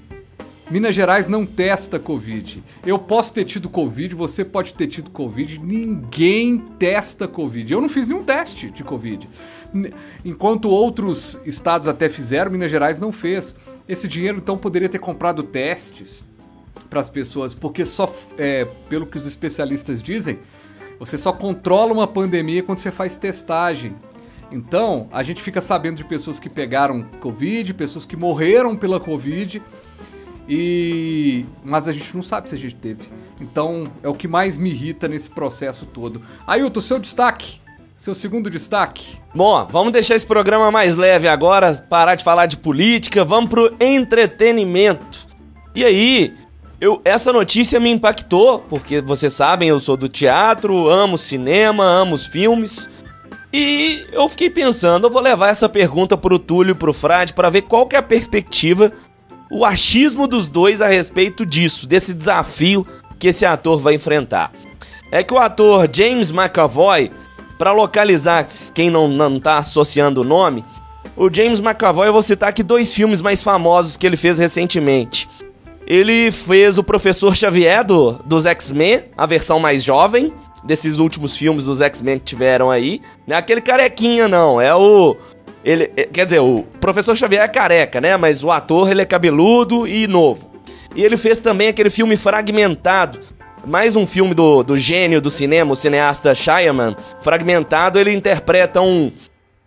Minas 0.71 0.95
Gerais 0.95 1.27
não 1.27 1.47
testa 1.47 1.99
Covid. 1.99 2.63
Eu 2.85 2.99
posso 2.99 3.33
ter 3.33 3.45
tido 3.45 3.69
Covid, 3.69 4.15
você 4.15 4.45
pode 4.45 4.75
ter 4.75 4.87
tido 4.87 5.11
Covid, 5.11 5.61
ninguém 5.61 6.59
testa 6.79 7.27
Covid. 7.27 7.73
Eu 7.73 7.81
não 7.81 7.89
fiz 7.89 8.09
nenhum 8.09 8.23
teste 8.23 8.71
de 8.71 8.85
Covid. 8.85 9.29
Enquanto 10.25 10.69
outros 10.69 11.41
estados 11.47 11.89
até 11.89 12.09
fizeram, 12.09 12.51
Minas 12.51 12.71
Gerais 12.71 12.99
não 12.99 13.13
fez. 13.13 13.55
Esse 13.89 14.07
dinheiro 14.07 14.37
então 14.37 14.59
poderia 14.59 14.89
ter 14.89 14.99
comprado 14.99 15.43
testes 15.43 16.27
para 16.91 17.01
as 17.01 17.09
pessoas, 17.09 17.55
porque 17.55 17.85
só, 17.85 18.13
é, 18.37 18.67
pelo 18.89 19.07
que 19.07 19.17
os 19.17 19.27
especialistas 19.27 20.03
dizem, 20.03 20.39
você 20.99 21.17
só 21.19 21.33
controla 21.33 21.93
uma 21.93 22.07
pandemia 22.07 22.63
quando 22.63 22.79
você 22.79 22.91
faz 22.91 23.17
testagem. 23.17 23.95
Então, 24.51 25.09
a 25.13 25.23
gente 25.23 25.43
fica 25.43 25.61
sabendo 25.61 25.97
de 25.97 26.05
pessoas 26.05 26.41
que 26.41 26.49
pegaram 26.49 27.03
Covid, 27.21 27.75
pessoas 27.75 28.07
que 28.07 28.17
morreram 28.17 28.77
pela 28.77 28.99
Covid 28.99 29.63
e 30.49 31.45
mas 31.63 31.87
a 31.87 31.93
gente 31.93 32.17
não 32.17 32.23
sabe 32.23 32.49
se 32.49 32.55
a 32.55 32.59
gente 32.59 32.75
teve. 32.75 33.09
Então 33.39 33.93
é 34.03 34.09
o 34.09 34.15
que 34.15 34.27
mais 34.27 34.57
me 34.57 34.71
irrita 34.71 35.07
nesse 35.07 35.29
processo 35.29 35.85
todo. 35.85 36.23
Ailton, 36.47 36.81
seu 36.81 36.99
destaque. 36.99 37.61
Seu 37.95 38.15
segundo 38.15 38.49
destaque. 38.49 39.19
Bom, 39.35 39.67
vamos 39.69 39.93
deixar 39.93 40.15
esse 40.15 40.27
programa 40.27 40.71
mais 40.71 40.95
leve 40.95 41.27
agora, 41.27 41.75
parar 41.91 42.15
de 42.15 42.23
falar 42.23 42.47
de 42.47 42.57
política, 42.57 43.25
vamos 43.25 43.51
pro 43.51 43.75
entretenimento. 43.81 45.27
E 45.75 45.85
aí, 45.85 46.33
eu, 46.81 47.01
essa 47.05 47.33
notícia 47.33 47.81
me 47.81 47.91
impactou, 47.91 48.61
porque 48.61 49.01
vocês 49.01 49.33
sabem, 49.33 49.69
eu 49.69 49.81
sou 49.81 49.97
do 49.97 50.09
teatro, 50.09 50.89
amo 50.89 51.19
cinema, 51.19 51.85
amo 51.85 52.15
os 52.15 52.27
filmes. 52.27 52.89
E 53.53 54.05
eu 54.13 54.29
fiquei 54.29 54.51
pensando, 54.51 55.07
eu 55.07 55.11
vou 55.11 55.23
levar 55.23 55.49
essa 55.49 55.69
pergunta 55.69 56.17
pro 56.17 56.39
Túlio 56.39 56.73
e 56.73 56.79
pro 56.79 56.93
Frade 56.93 57.33
para 57.33 57.51
ver 57.51 57.63
qual 57.63 57.87
que 57.87 57.97
é 57.97 57.99
a 57.99 58.03
perspectiva 58.03 58.93
o 59.51 59.65
achismo 59.65 60.29
dos 60.29 60.49
dois 60.49 60.81
a 60.81 60.89
respeito 60.89 61.45
disso, 61.47 61.87
desse 61.87 62.13
desafio 62.13 62.87
que 63.19 63.29
esse 63.29 63.47
ator 63.47 63.79
vai 63.79 63.95
enfrentar. 63.95 64.53
É 65.11 65.23
que 65.23 65.33
o 65.33 65.39
ator 65.39 65.89
James 65.93 66.31
McAvoy, 66.31 67.11
para 67.59 67.73
localizar 67.73 68.47
quem 68.75 68.91
não, 68.91 69.09
não 69.09 69.41
tá 69.41 69.59
associando 69.59 70.21
o 70.21 70.25
nome, 70.25 70.65
o 71.17 71.33
James 71.33 71.61
McAvoy, 71.61 72.09
eu 72.09 72.13
vou 72.13 72.23
citar 72.23 72.51
aqui 72.51 72.63
dois 72.63 72.95
filmes 72.95 73.21
mais 73.21 73.43
famosos 73.43 73.97
que 73.97 74.07
ele 74.07 74.17
fez 74.17 74.39
recentemente. 74.39 75.29
Ele 75.89 76.31
fez 76.31 76.77
o 76.77 76.85
Professor 76.85 77.35
Xavier 77.35 77.83
do, 77.83 78.21
dos 78.27 78.45
X-Men, 78.45 79.05
a 79.17 79.25
versão 79.25 79.59
mais 79.59 79.83
jovem, 79.83 80.35
desses 80.63 80.99
últimos 80.99 81.35
filmes 81.35 81.65
dos 81.65 81.81
X-Men 81.81 82.19
que 82.19 82.27
tiveram 82.27 82.71
aí. 82.71 83.01
Não 83.27 83.35
é 83.35 83.39
aquele 83.39 83.63
carequinha, 83.63 84.29
não. 84.29 84.61
É 84.61 84.75
o 84.75 85.17
ele, 85.65 85.91
é, 85.97 86.05
quer 86.05 86.27
dizer, 86.27 86.41
o 86.41 86.63
professor 86.79 87.17
Xavier 87.17 87.43
é 87.43 87.49
careca, 87.49 88.03
né? 88.03 88.19
Mas 88.19 88.45
o 88.45 88.51
ator 88.51 88.91
ele 88.91 89.01
é 89.01 89.07
cabeludo 89.07 89.87
e 89.87 90.07
novo. 90.07 90.51
E 90.95 91.03
ele 91.03 91.17
fez 91.17 91.41
também 91.41 91.69
aquele 91.69 91.89
filme 91.89 92.19
Fragmentado. 92.19 93.21
Mais 93.65 93.97
um 93.97 94.07
filme 94.07 94.35
do, 94.35 94.63
do 94.63 94.77
gênio 94.77 95.23
do 95.23 95.31
cinema, 95.31 95.73
o 95.73 95.77
cineasta 95.77 96.35
Shyamalan. 96.35 96.97
Fragmentado, 97.23 97.99
ele 97.99 98.13
interpreta 98.13 98.81
um, 98.83 99.11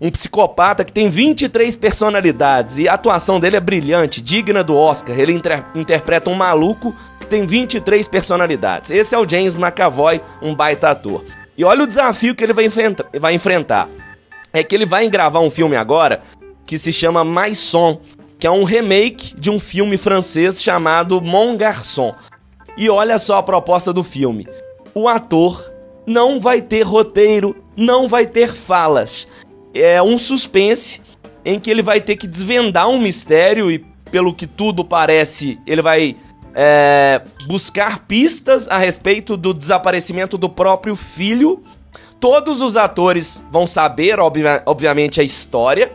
um 0.02 0.10
psicopata 0.10 0.84
que 0.84 0.92
tem 0.92 1.08
23 1.08 1.76
personalidades. 1.78 2.80
E 2.80 2.90
a 2.90 2.96
atuação 2.96 3.40
dele 3.40 3.56
é 3.56 3.62
brilhante, 3.62 4.20
digna 4.20 4.64
do 4.64 4.76
Oscar. 4.76 5.18
Ele 5.18 5.32
inter, 5.32 5.64
interpreta 5.76 6.30
um 6.30 6.36
maluco 6.36 6.94
que 7.20 7.28
tem 7.28 7.46
23 7.46 8.08
personalidades. 8.08 8.90
Esse 8.90 9.14
é 9.14 9.18
o 9.20 9.30
James 9.30 9.54
McAvoy, 9.54 10.20
um 10.42 10.56
baita 10.56 10.90
ator. 10.90 11.24
E 11.56 11.64
olha 11.64 11.84
o 11.84 11.88
desafio 11.88 12.34
que 12.34 12.44
ele 12.44 12.54
vai, 12.54 12.68
vai 13.20 13.36
enfrentar 13.36 13.88
é 14.54 14.64
que 14.64 14.76
ele 14.76 14.86
vai 14.86 15.08
gravar 15.10 15.40
um 15.40 15.50
filme 15.50 15.76
agora 15.76 16.22
que 16.66 16.78
se 16.78 16.92
chama 16.92 17.24
Mais 17.24 17.58
Son, 17.58 18.00
que 18.38 18.48
é 18.48 18.52
um 18.52 18.64
remake 18.64 19.36
de 19.36 19.50
um 19.50 19.60
filme 19.60 19.98
francês 19.98 20.62
chamado 20.62 21.22
Mon 21.22 21.58
Garçon. 21.58 22.14
E 22.78 22.90
olha 22.90 23.18
só 23.18 23.38
a 23.38 23.44
proposta 23.44 23.92
do 23.92 24.04
filme. 24.04 24.48
O 24.94 25.08
ator 25.08 25.72
não 26.06 26.40
vai 26.40 26.62
ter 26.62 26.82
roteiro, 26.82 27.56
não 27.76 28.08
vai 28.08 28.26
ter 28.26 28.54
falas. 28.54 29.28
É 29.74 30.02
um 30.02 30.18
suspense 30.18 31.02
em 31.44 31.60
que 31.60 31.70
ele 31.72 31.82
vai 31.82 32.02
ter 32.02 32.16
que 32.16 32.28
desvendar 32.28 32.90
um 32.90 33.00
mistério 33.00 33.72
e, 33.72 33.80
pelo 34.12 34.34
que 34.34 34.46
tudo 34.46 34.84
parece, 34.84 35.60
ele 35.66 35.82
vai 35.82 36.16
é, 36.54 37.22
buscar 37.48 38.00
pistas 38.06 38.68
a 38.68 38.78
respeito 38.78 39.38
do 39.38 39.54
desaparecimento 39.54 40.38
do 40.38 40.50
próprio 40.50 40.96
filho 40.96 41.64
Todos 42.22 42.62
os 42.62 42.78
atores 42.78 43.44
vão 43.52 43.66
saber, 43.66 44.20
obvia 44.20 44.62
obviamente, 44.68 45.20
a 45.20 45.24
história. 45.24 45.92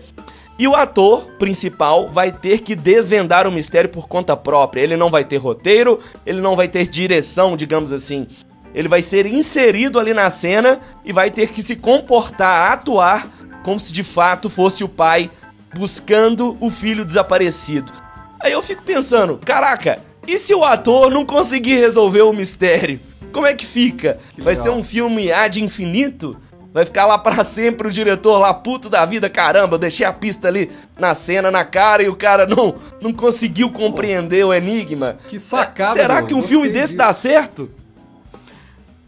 E 0.58 0.66
o 0.66 0.74
ator 0.74 1.22
principal 1.38 2.08
vai 2.08 2.32
ter 2.32 2.62
que 2.62 2.74
desvendar 2.74 3.46
o 3.46 3.52
mistério 3.52 3.88
por 3.88 4.08
conta 4.08 4.36
própria. 4.36 4.82
Ele 4.82 4.96
não 4.96 5.08
vai 5.08 5.24
ter 5.24 5.36
roteiro, 5.36 6.00
ele 6.26 6.40
não 6.40 6.56
vai 6.56 6.66
ter 6.66 6.88
direção, 6.88 7.56
digamos 7.56 7.92
assim. 7.92 8.26
Ele 8.74 8.88
vai 8.88 9.00
ser 9.00 9.24
inserido 9.24 10.00
ali 10.00 10.12
na 10.12 10.28
cena 10.28 10.80
e 11.04 11.12
vai 11.12 11.30
ter 11.30 11.50
que 11.50 11.62
se 11.62 11.76
comportar, 11.76 12.72
atuar 12.72 13.28
como 13.66 13.80
se 13.80 13.92
de 13.92 14.04
fato 14.04 14.48
fosse 14.48 14.84
o 14.84 14.88
pai 14.88 15.28
buscando 15.74 16.56
o 16.60 16.70
filho 16.70 17.04
desaparecido. 17.04 17.92
Aí 18.38 18.52
eu 18.52 18.62
fico 18.62 18.84
pensando, 18.84 19.40
caraca, 19.44 19.98
e 20.24 20.38
se 20.38 20.54
o 20.54 20.62
ator 20.62 21.10
não 21.10 21.26
conseguir 21.26 21.76
resolver 21.76 22.22
o 22.22 22.32
mistério? 22.32 23.00
Como 23.32 23.44
é 23.44 23.52
que 23.54 23.66
fica? 23.66 24.20
Que 24.36 24.40
Vai 24.40 24.54
ser 24.54 24.70
um 24.70 24.84
filme 24.84 25.32
ad 25.32 25.60
infinito? 25.60 26.36
Vai 26.72 26.84
ficar 26.84 27.06
lá 27.06 27.18
para 27.18 27.42
sempre 27.42 27.88
o 27.88 27.90
diretor 27.90 28.38
lá 28.38 28.54
puto 28.54 28.88
da 28.88 29.04
vida, 29.04 29.28
caramba, 29.28 29.74
eu 29.74 29.80
deixei 29.80 30.06
a 30.06 30.12
pista 30.12 30.46
ali 30.46 30.70
na 30.96 31.12
cena, 31.12 31.50
na 31.50 31.64
cara 31.64 32.04
e 32.04 32.08
o 32.08 32.14
cara 32.14 32.46
não 32.46 32.76
não 33.00 33.12
conseguiu 33.12 33.72
compreender 33.72 34.42
Pô, 34.42 34.50
o 34.50 34.54
enigma. 34.54 35.18
Que 35.28 35.40
sacada. 35.40 35.94
Será 35.94 36.14
meu, 36.18 36.26
que 36.26 36.34
um 36.34 36.42
filme 36.42 36.68
desse 36.68 36.92
disso. 36.92 36.98
dá 36.98 37.12
certo? 37.12 37.68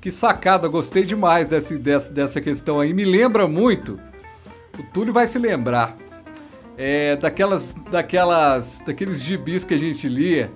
Que 0.01 0.11
sacada, 0.11 0.67
gostei 0.67 1.05
demais 1.05 1.47
dessa, 1.47 1.79
dessa, 1.79 2.13
dessa 2.13 2.41
questão 2.41 2.81
aí. 2.81 2.93
Me 2.93 3.05
lembra 3.05 3.47
muito, 3.47 4.01
o 4.79 4.83
Túlio 4.83 5.13
vai 5.13 5.27
se 5.27 5.39
lembrar, 5.39 5.97
é, 6.77 7.17
daquelas, 7.17 7.75
daquelas, 7.91 8.81
daqueles 8.87 9.21
gibis 9.21 9.65
que 9.65 9.75
a 9.75 9.79
gente 9.79 10.09
lia 10.09 10.51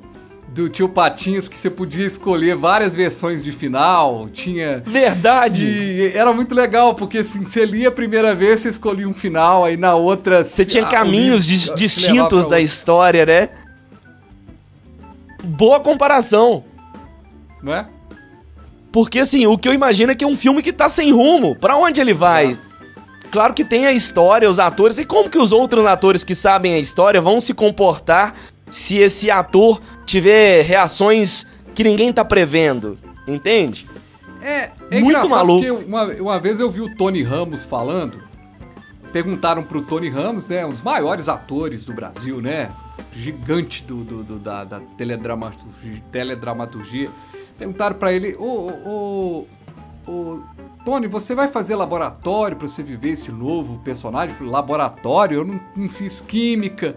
do 0.48 0.68
tio 0.68 0.88
Patinhos 0.88 1.48
que 1.48 1.56
você 1.56 1.70
podia 1.70 2.06
escolher 2.06 2.54
várias 2.54 2.94
versões 2.94 3.42
de 3.42 3.50
final, 3.50 4.28
tinha... 4.30 4.82
Verdade! 4.86 5.66
E 5.66 6.12
era 6.14 6.32
muito 6.32 6.54
legal, 6.54 6.94
porque 6.94 7.18
assim, 7.18 7.44
você 7.44 7.64
lia 7.64 7.88
a 7.88 7.92
primeira 7.92 8.34
vez, 8.34 8.60
você 8.60 8.68
escolhia 8.68 9.08
um 9.08 9.14
final, 9.14 9.64
aí 9.64 9.76
na 9.76 9.94
outra... 9.94 10.44
Você 10.44 10.64
tinha 10.64 10.86
caminhos 10.86 11.48
livro, 11.48 11.74
distintos 11.74 12.46
da 12.46 12.60
história, 12.60 13.24
né? 13.24 13.48
Boa 15.42 15.80
comparação. 15.80 16.64
Não 17.62 17.72
é? 17.72 17.86
Porque 18.92 19.20
assim, 19.20 19.46
o 19.46 19.56
que 19.56 19.66
eu 19.66 19.72
imagino 19.72 20.12
é 20.12 20.14
que 20.14 20.22
é 20.22 20.26
um 20.26 20.36
filme 20.36 20.62
que 20.62 20.72
tá 20.72 20.88
sem 20.88 21.12
rumo. 21.12 21.56
Para 21.56 21.76
onde 21.76 21.98
ele 21.98 22.12
vai? 22.12 22.58
Claro 23.32 23.54
que 23.54 23.64
tem 23.64 23.86
a 23.86 23.92
história, 23.92 24.48
os 24.48 24.58
atores, 24.58 24.98
e 24.98 25.06
como 25.06 25.30
que 25.30 25.38
os 25.38 25.52
outros 25.52 25.86
atores 25.86 26.22
que 26.22 26.34
sabem 26.34 26.74
a 26.74 26.78
história 26.78 27.18
vão 27.18 27.40
se 27.40 27.54
comportar 27.54 28.34
se 28.70 28.98
esse 28.98 29.30
ator 29.30 29.80
tiver 30.04 30.62
reações 30.62 31.46
que 31.74 31.82
ninguém 31.82 32.12
tá 32.12 32.22
prevendo, 32.26 32.98
entende? 33.26 33.88
É, 34.42 34.70
é 34.90 35.00
muito 35.00 35.30
maluco. 35.30 35.64
Porque 35.64 35.86
uma, 35.86 36.04
uma 36.04 36.38
vez 36.38 36.60
eu 36.60 36.70
vi 36.70 36.82
o 36.82 36.94
Tony 36.94 37.22
Ramos 37.22 37.64
falando, 37.64 38.22
perguntaram 39.14 39.62
pro 39.62 39.80
Tony 39.80 40.10
Ramos, 40.10 40.46
né, 40.46 40.66
um 40.66 40.70
dos 40.70 40.82
maiores 40.82 41.26
atores 41.26 41.86
do 41.86 41.94
Brasil, 41.94 42.38
né, 42.42 42.70
gigante 43.14 43.82
do, 43.82 44.04
do, 44.04 44.22
do 44.22 44.38
da, 44.38 44.62
da 44.64 44.80
teledramaturgia, 44.98 46.02
teledramaturgia, 46.12 47.08
perguntaram 47.56 47.96
para 47.96 48.12
ele, 48.12 48.36
ô, 48.38 48.44
ô, 48.84 49.46
ô, 50.06 50.40
Tony, 50.84 51.06
você 51.06 51.34
vai 51.34 51.46
fazer 51.46 51.76
laboratório 51.76 52.56
para 52.56 52.66
você 52.66 52.82
viver 52.82 53.10
esse 53.10 53.30
novo 53.30 53.78
personagem? 53.84 54.34
Falei, 54.34 54.52
laboratório? 54.52 55.38
Eu 55.38 55.44
não, 55.44 55.60
não 55.76 55.88
fiz 55.88 56.20
química, 56.20 56.96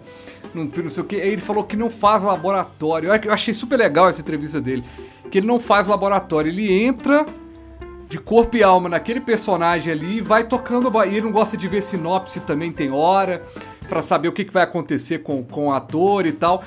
não, 0.53 0.63
não 0.63 0.89
sei 0.89 1.03
o 1.03 1.05
que. 1.05 1.15
Aí 1.15 1.29
ele 1.29 1.41
falou 1.41 1.63
que 1.63 1.75
não 1.75 1.89
faz 1.89 2.23
laboratório. 2.23 3.09
Eu 3.23 3.31
achei 3.31 3.53
super 3.53 3.77
legal 3.77 4.09
essa 4.09 4.21
entrevista 4.21 4.59
dele. 4.59 4.83
Que 5.29 5.37
ele 5.37 5.47
não 5.47 5.59
faz 5.59 5.87
laboratório. 5.87 6.49
Ele 6.49 6.83
entra 6.83 7.25
de 8.09 8.17
corpo 8.17 8.57
e 8.57 8.63
alma 8.63 8.89
naquele 8.89 9.19
personagem 9.19 9.93
ali 9.93 10.17
e 10.17 10.21
vai 10.21 10.47
tocando. 10.47 10.91
E 11.05 11.09
ele 11.09 11.21
não 11.21 11.31
gosta 11.31 11.55
de 11.55 11.67
ver 11.67 11.81
sinopse 11.81 12.39
também, 12.39 12.71
tem 12.71 12.89
hora, 12.89 13.43
para 13.87 14.01
saber 14.01 14.29
o 14.29 14.31
que, 14.31 14.45
que 14.45 14.53
vai 14.53 14.63
acontecer 14.63 15.19
com, 15.19 15.43
com 15.43 15.67
o 15.67 15.71
ator 15.71 16.25
e 16.25 16.31
tal. 16.31 16.63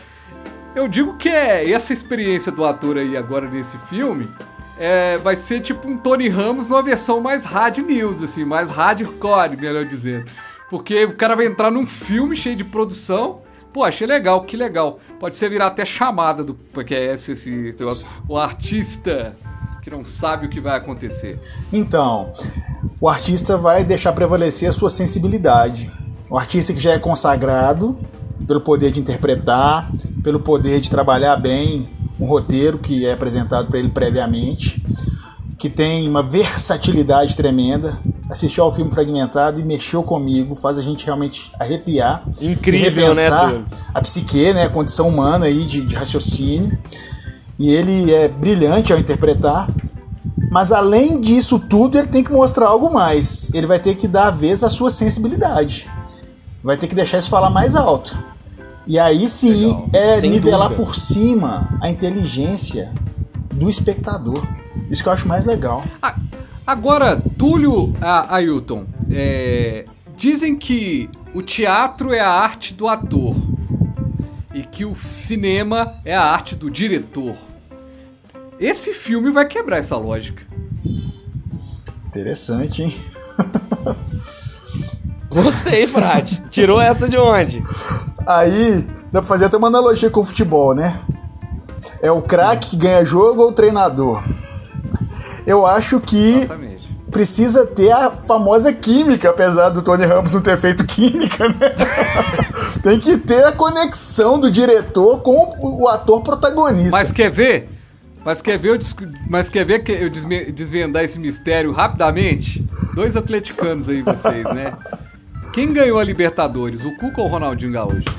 Eu 0.73 0.87
digo 0.87 1.17
que 1.17 1.29
é 1.29 1.69
essa 1.69 1.93
experiência 1.93 2.53
do 2.53 2.65
ator 2.65 2.97
aí 2.97 3.17
agora 3.17 3.51
nesse 3.51 3.77
filme 3.79 4.29
é, 4.79 5.19
vai 5.19 5.35
ser 5.35 5.61
tipo 5.61 5.89
um 5.89 5.97
Tony 5.97 6.29
Ramos 6.29 6.67
numa 6.67 6.83
versão 6.83 7.21
mais 7.21 7.45
hard 7.45 7.79
news, 7.79 8.23
assim, 8.23 8.45
mais 8.45 8.71
hardcore, 8.71 9.57
melhor 9.57 9.85
dizendo. 9.85 10.31
Porque 10.71 11.05
o 11.05 11.15
cara 11.15 11.35
vai 11.35 11.47
entrar 11.47 11.71
num 11.71 11.87
filme 11.87 12.37
cheio 12.37 12.55
de 12.55 12.65
produção. 12.65 13.41
Pô, 13.73 13.83
achei 13.83 14.07
legal, 14.07 14.43
que 14.43 14.57
legal. 14.57 14.99
Pode 15.19 15.37
ser 15.37 15.51
virar 15.51 15.67
até 15.67 15.85
chamada 15.85 16.45
do 16.45 16.55
porque 16.55 16.95
é 16.95 17.15
esse, 17.15 17.33
esse 17.33 17.75
o 18.29 18.37
artista 18.37 19.37
que 19.83 19.91
não 19.91 20.05
sabe 20.05 20.47
o 20.47 20.49
que 20.49 20.61
vai 20.61 20.77
acontecer. 20.77 21.39
Então, 21.73 22.33
o 23.01 23.09
artista 23.09 23.57
vai 23.57 23.85
deixar 23.85 24.13
prevalecer 24.13 24.69
a 24.69 24.73
sua 24.73 24.91
sensibilidade. 24.91 25.91
O 26.31 26.37
artista 26.37 26.73
que 26.73 26.79
já 26.79 26.93
é 26.93 26.99
consagrado 26.99 27.99
pelo 28.47 28.61
poder 28.61 28.91
de 28.91 29.01
interpretar, 29.01 29.91
pelo 30.23 30.41
poder 30.41 30.81
de 30.81 30.91
trabalhar 30.91 31.37
bem 31.37 31.89
um 32.19 32.27
roteiro 32.27 32.79
que 32.79 33.07
é 33.07 33.13
apresentado 33.13 33.69
para 33.69 33.79
ele 33.79 33.89
previamente, 33.89 34.83
que 35.59 35.69
tem 35.69 36.09
uma 36.09 36.23
versatilidade 36.23 37.37
tremenda. 37.37 37.99
Assistiu 38.31 38.65
ao 38.65 38.75
filme 38.75 38.93
fragmentado 38.93 39.61
e 39.61 39.65
mexeu 39.65 40.03
comigo, 40.03 40.55
faz 40.55 40.79
a 40.79 40.83
gente 40.83 41.05
realmente 41.05 41.51
arrepiar. 41.59 42.23
Incrível, 42.41 43.15
né? 43.15 43.29
A 43.95 44.01
psique, 44.01 44.53
né? 44.53 44.65
A 44.65 44.69
condição 44.69 45.09
humana 45.09 45.47
aí 45.47 45.65
de, 45.65 45.81
de 45.81 45.95
raciocínio. 45.95 46.77
E 47.59 47.71
ele 47.71 48.13
é 48.13 48.29
brilhante 48.29 48.93
ao 48.93 48.99
interpretar. 48.99 49.69
Mas 50.51 50.73
além 50.73 51.21
disso 51.21 51.59
tudo, 51.59 51.99
ele 51.99 52.09
tem 52.09 52.23
que 52.23 52.33
mostrar 52.33 52.69
algo 52.69 52.93
mais. 52.93 53.53
Ele 53.53 53.67
vai 53.67 53.79
ter 53.79 53.97
que 53.97 54.07
dar 54.07 54.29
a 54.29 54.31
vez 54.31 54.63
à 54.63 54.71
sua 54.71 54.91
sensibilidade. 54.91 55.89
Vai 56.63 56.77
ter 56.77 56.87
que 56.87 56.95
deixar 56.95 57.19
isso 57.19 57.29
falar 57.29 57.51
mais 57.51 57.75
alto. 57.75 58.17
E 58.89 58.99
aí 58.99 59.29
sim 59.29 59.67
Legal. 59.67 59.89
é 59.93 60.19
Sem 60.21 60.31
nivelar 60.31 60.71
dúvida. 60.71 60.83
por 60.87 60.95
cima 60.95 61.79
a 61.83 61.91
inteligência 61.91 62.91
do 63.53 63.69
espectador. 63.69 64.43
Isso 64.91 65.03
que 65.03 65.09
eu 65.11 65.13
acho 65.13 65.29
mais 65.29 65.45
legal. 65.45 65.85
Agora, 66.67 67.21
Túlio 67.37 67.95
Ailton, 68.01 68.87
é, 69.11 69.85
dizem 70.17 70.57
que 70.57 71.11
o 71.35 71.43
teatro 71.43 72.15
é 72.15 72.21
a 72.21 72.31
arte 72.31 72.73
do 72.73 72.89
ator 72.89 73.37
e 74.55 74.63
que 74.63 74.87
o 74.87 74.97
cinema 74.97 76.01
é 76.03 76.15
a 76.17 76.23
arte 76.23 76.57
do 76.57 76.71
diretor. 76.71 77.37
Esse 78.59 78.95
filme 78.95 79.31
vai 79.31 79.47
quebrar 79.47 79.77
essa 79.77 79.99
lógica. 79.99 80.43
Interessante, 82.07 82.83
hein? 82.85 82.95
Gostei, 85.29 85.87
Frade. 85.87 86.43
Tirou 86.51 86.81
essa 86.81 87.07
de 87.09 87.19
onde? 87.19 87.61
Aí 88.29 88.87
dá 89.11 89.21
pra 89.21 89.23
fazer 89.23 89.47
até 89.47 89.57
uma 89.57 89.69
analogia 89.69 90.11
com 90.11 90.21
o 90.21 90.25
futebol, 90.25 90.75
né? 90.75 91.01
É 92.03 92.13
o 92.13 92.21
craque 92.21 92.71
que 92.71 92.77
ganha 92.77 93.03
jogo 93.03 93.41
ou 93.41 93.49
o 93.49 93.53
treinador? 93.53 94.23
Eu 95.47 95.65
acho 95.65 95.99
que 95.99 96.35
Exatamente. 96.35 96.97
precisa 97.11 97.65
ter 97.65 97.91
a 97.91 98.11
famosa 98.11 98.71
química, 98.71 99.31
apesar 99.31 99.71
do 99.71 99.81
Tony 99.81 100.05
Ramos 100.05 100.31
não 100.31 100.43
ter 100.43 100.59
feito 100.59 100.85
química, 100.85 101.49
né? 101.49 101.75
Tem 102.83 102.99
que 102.99 103.17
ter 103.17 103.45
a 103.45 103.53
conexão 103.53 104.39
do 104.39 104.51
diretor 104.51 105.23
com 105.23 105.55
o 105.59 105.89
ator 105.89 106.21
protagonista. 106.23 106.91
Mas 106.91 107.11
quer 107.11 107.31
ver? 107.31 107.67
Mas 108.23 108.43
quer 108.43 108.59
ver 108.59 108.75
eu, 108.75 108.79
mas 109.31 109.49
quer 109.49 109.65
ver 109.65 109.83
que 109.83 109.91
eu 109.91 110.11
desvendar 110.53 111.03
esse 111.03 111.19
mistério 111.19 111.73
rapidamente? 111.73 112.63
Dois 112.95 113.17
atleticanos 113.17 113.89
aí 113.89 114.03
vocês, 114.03 114.45
né? 114.53 114.73
Quem 115.59 115.73
ganhou 115.73 115.99
a 115.99 116.05
Libertadores, 116.05 116.85
o 116.85 116.93
Cuca 116.93 117.21
ou 117.21 117.27
o 117.27 117.29
Ronaldinho 117.29 117.73
Gaúcho? 117.73 118.15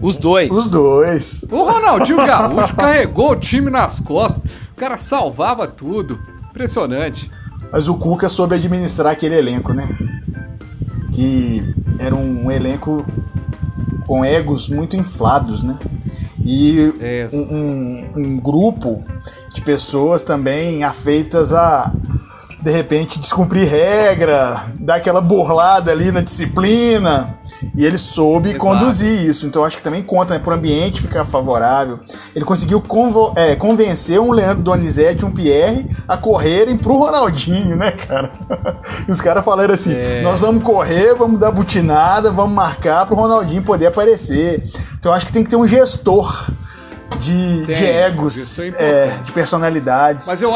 Os 0.00 0.16
dois. 0.16 0.50
Os 0.50 0.66
dois. 0.66 1.44
O 1.48 1.62
Ronaldinho 1.62 2.16
Gaúcho 2.26 2.74
carregou 2.74 3.30
o 3.30 3.36
time 3.36 3.70
nas 3.70 4.00
costas. 4.00 4.42
O 4.72 4.74
cara 4.74 4.96
salvava 4.96 5.68
tudo. 5.68 6.18
Impressionante. 6.50 7.30
Mas 7.70 7.86
o 7.86 7.94
Cuca 7.94 8.28
soube 8.28 8.56
administrar 8.56 9.12
aquele 9.12 9.36
elenco, 9.36 9.72
né? 9.72 9.88
Que 11.12 11.72
era 12.00 12.16
um 12.16 12.50
elenco 12.50 13.06
com 14.08 14.24
egos 14.24 14.68
muito 14.68 14.96
inflados, 14.96 15.62
né? 15.62 15.78
E 16.44 16.92
é. 17.00 17.28
um, 17.32 17.38
um, 17.38 18.12
um 18.16 18.40
grupo 18.40 19.04
de 19.54 19.60
pessoas 19.60 20.24
também 20.24 20.82
afeitas 20.82 21.52
a 21.52 21.92
de 22.62 22.70
repente 22.70 23.18
descumprir 23.18 23.68
regra, 23.68 24.66
dar 24.74 24.96
aquela 24.96 25.20
burlada 25.20 25.90
ali 25.90 26.12
na 26.12 26.20
disciplina. 26.20 27.36
E 27.76 27.84
ele 27.84 27.96
soube 27.96 28.50
Exato. 28.50 28.64
conduzir 28.64 29.24
isso. 29.24 29.46
Então 29.46 29.64
acho 29.64 29.76
que 29.76 29.82
também 29.82 30.02
conta, 30.02 30.34
né? 30.34 30.40
Para 30.40 30.54
o 30.54 30.56
ambiente 30.56 31.00
ficar 31.00 31.24
favorável. 31.24 32.00
Ele 32.34 32.44
conseguiu 32.44 32.82
é, 33.36 33.54
convencer 33.54 34.18
um 34.20 34.32
Leandro 34.32 34.64
Donizete 34.64 35.22
e 35.22 35.24
um 35.24 35.30
Pierre 35.30 35.86
a 36.08 36.16
correrem 36.16 36.76
pro 36.76 36.96
Ronaldinho, 36.96 37.76
né, 37.76 37.92
cara? 37.92 38.32
e 39.06 39.12
os 39.12 39.20
caras 39.20 39.44
falaram 39.44 39.72
assim: 39.72 39.94
é. 39.94 40.22
nós 40.22 40.40
vamos 40.40 40.64
correr, 40.64 41.14
vamos 41.14 41.38
dar 41.38 41.52
butinada, 41.52 42.32
vamos 42.32 42.54
marcar 42.54 43.06
pro 43.06 43.14
Ronaldinho 43.14 43.62
poder 43.62 43.86
aparecer. 43.86 44.62
Então 44.98 45.12
acho 45.12 45.26
que 45.26 45.32
tem 45.32 45.44
que 45.44 45.50
ter 45.50 45.56
um 45.56 45.66
gestor 45.66 46.50
de, 47.20 47.64
de 47.64 47.72
egos, 47.74 48.58
é, 48.58 48.66
é 48.66 49.18
de 49.24 49.30
personalidades. 49.30 50.26
Mas 50.26 50.42
eu, 50.42 50.52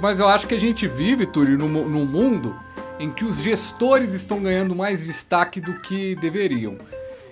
mas 0.00 0.18
eu 0.18 0.28
acho 0.28 0.46
que 0.46 0.54
a 0.54 0.60
gente 0.60 0.86
vive, 0.86 1.26
Túlio, 1.26 1.58
num, 1.58 1.68
num 1.68 2.06
mundo 2.06 2.54
em 2.98 3.10
que 3.10 3.24
os 3.24 3.40
gestores 3.42 4.12
estão 4.12 4.40
ganhando 4.42 4.74
mais 4.74 5.04
destaque 5.04 5.60
do 5.60 5.80
que 5.80 6.14
deveriam. 6.16 6.76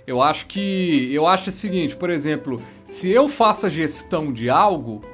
Eu 0.07 0.21
acho 0.21 0.47
que. 0.47 1.09
Eu 1.13 1.27
acho 1.27 1.51
o 1.51 1.53
seguinte, 1.53 1.95
por 1.95 2.11
exemplo, 2.11 2.61
se 2.85 3.09
eu 3.09 3.29
faço 3.29 3.67
a 3.67 3.69
gestão 3.69 4.33
de 4.33 4.51
algo, 4.51 5.05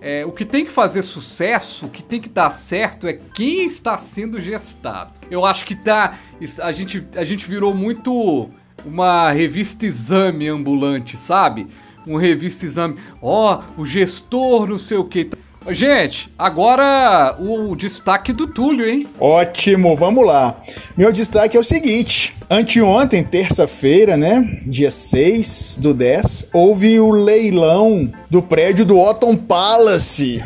é, 0.00 0.24
o 0.24 0.32
que 0.32 0.44
tem 0.44 0.64
que 0.64 0.70
fazer 0.70 1.02
sucesso, 1.02 1.86
o 1.86 1.88
que 1.90 2.02
tem 2.02 2.20
que 2.20 2.28
dar 2.28 2.50
certo 2.50 3.06
é 3.06 3.12
quem 3.12 3.64
está 3.64 3.98
sendo 3.98 4.40
gestado. 4.40 5.12
Eu 5.30 5.44
acho 5.44 5.64
que 5.64 5.76
tá. 5.76 6.18
A 6.60 6.72
gente, 6.72 7.06
a 7.14 7.24
gente 7.24 7.46
virou 7.46 7.74
muito 7.74 8.48
uma 8.84 9.30
revista 9.30 9.84
exame 9.84 10.48
ambulante, 10.48 11.16
sabe? 11.16 11.66
Um 12.06 12.16
revista 12.16 12.64
exame. 12.64 12.96
Ó, 13.20 13.62
oh, 13.76 13.82
o 13.82 13.84
gestor, 13.84 14.66
não 14.66 14.78
sei 14.78 14.96
o 14.96 15.04
que. 15.04 15.30
Gente, 15.70 16.28
agora 16.38 17.36
o 17.38 17.76
destaque 17.76 18.32
do 18.32 18.46
Túlio, 18.46 18.88
hein? 18.88 19.06
Ótimo, 19.18 19.96
vamos 19.96 20.26
lá. 20.26 20.56
Meu 20.96 21.12
destaque 21.12 21.56
é 21.56 21.60
o 21.60 21.64
seguinte: 21.64 22.36
anteontem, 22.50 23.22
terça-feira, 23.22 24.16
né? 24.16 24.60
Dia 24.66 24.90
6 24.90 25.78
do 25.80 25.94
10, 25.94 26.48
houve 26.52 26.98
o 26.98 27.10
leilão 27.10 28.10
do 28.28 28.42
prédio 28.42 28.84
do 28.84 28.98
Otton 28.98 29.36
Palace 29.36 30.42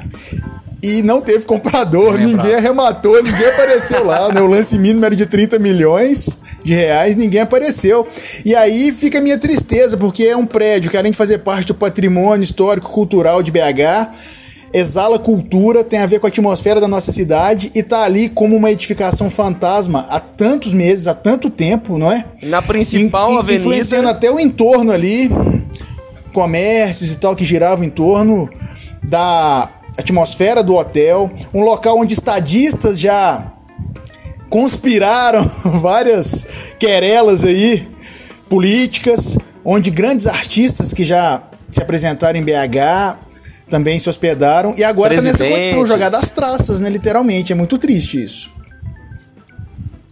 e 0.82 1.02
não 1.02 1.20
teve 1.20 1.44
comprador, 1.44 2.18
ninguém 2.18 2.54
arrematou, 2.54 3.20
ninguém 3.22 3.46
apareceu 3.46 4.04
lá, 4.04 4.32
né? 4.32 4.40
O 4.40 4.46
lance 4.46 4.78
mínimo 4.78 5.04
era 5.04 5.16
de 5.16 5.26
30 5.26 5.58
milhões 5.58 6.38
de 6.62 6.74
reais, 6.74 7.16
ninguém 7.16 7.40
apareceu. 7.40 8.06
E 8.44 8.54
aí 8.54 8.92
fica 8.92 9.18
a 9.18 9.20
minha 9.20 9.38
tristeza, 9.38 9.96
porque 9.96 10.24
é 10.24 10.36
um 10.36 10.46
prédio 10.46 10.90
que 10.90 10.96
além 10.96 11.10
de 11.10 11.18
fazer 11.18 11.38
parte 11.38 11.66
do 11.66 11.74
patrimônio 11.74 12.44
histórico 12.44 12.90
cultural 12.90 13.42
de 13.42 13.50
BH, 13.50 14.12
exala 14.72 15.18
cultura, 15.18 15.84
tem 15.84 15.98
a 15.98 16.06
ver 16.06 16.20
com 16.20 16.26
a 16.26 16.28
atmosfera 16.28 16.80
da 16.80 16.88
nossa 16.88 17.12
cidade 17.12 17.70
e 17.74 17.82
tá 17.82 18.02
ali 18.02 18.28
como 18.28 18.56
uma 18.56 18.70
edificação 18.70 19.30
fantasma 19.30 20.06
há 20.08 20.20
tantos 20.20 20.74
meses, 20.74 21.06
há 21.06 21.14
tanto 21.14 21.48
tempo, 21.48 21.98
não 21.98 22.10
é? 22.10 22.24
Na 22.42 22.60
principal 22.60 23.32
in, 23.32 23.38
avenida. 23.38 23.60
Influenciando 23.60 24.08
até 24.08 24.30
o 24.30 24.38
entorno 24.38 24.92
ali, 24.92 25.30
comércios 26.32 27.12
e 27.12 27.16
tal 27.16 27.34
que 27.34 27.44
giravam 27.44 27.84
em 27.84 27.90
torno 27.90 28.48
da 29.02 29.70
atmosfera 29.96 30.62
do 30.62 30.74
hotel, 30.74 31.30
um 31.54 31.62
local 31.62 31.98
onde 31.98 32.14
estadistas 32.14 33.00
já 33.00 33.52
conspiraram 34.50 35.42
várias 35.80 36.46
querelas 36.78 37.44
aí 37.44 37.88
políticas, 38.48 39.38
onde 39.64 39.90
grandes 39.90 40.26
artistas 40.26 40.92
que 40.92 41.02
já 41.02 41.42
se 41.70 41.82
apresentaram 41.82 42.38
em 42.38 42.42
BH 42.42 43.25
também 43.68 43.98
se 43.98 44.08
hospedaram 44.08 44.74
e 44.76 44.84
agora 44.84 45.16
tá 45.16 45.22
nessa 45.22 45.46
condição, 45.46 45.86
jogada 45.86 46.18
às 46.18 46.30
traças, 46.30 46.80
né? 46.80 46.88
Literalmente. 46.88 47.52
É 47.52 47.56
muito 47.56 47.78
triste 47.78 48.22
isso. 48.22 48.50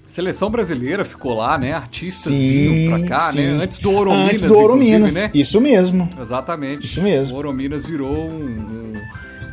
Seleção 0.08 0.48
brasileira 0.48 1.04
ficou 1.04 1.34
lá, 1.34 1.58
né? 1.58 1.72
Artistas 1.72 2.32
sim, 2.32 2.86
pra 2.88 3.08
cá, 3.08 3.26
né? 3.26 3.32
sim. 3.32 3.42
né? 3.42 3.64
Antes 3.64 3.78
do 3.78 3.90
Ouro 3.90 4.10
Minas. 4.12 4.30
Antes 4.30 4.42
do 4.44 4.56
Ouro 4.56 4.76
Minas, 4.76 5.14
né? 5.14 5.30
isso 5.34 5.60
mesmo. 5.60 6.08
Exatamente. 6.20 6.86
Isso 6.86 7.02
mesmo. 7.02 7.34
O 7.34 7.36
Ouro 7.38 7.52
Minas 7.52 7.84
virou 7.84 8.14
um, 8.14 8.92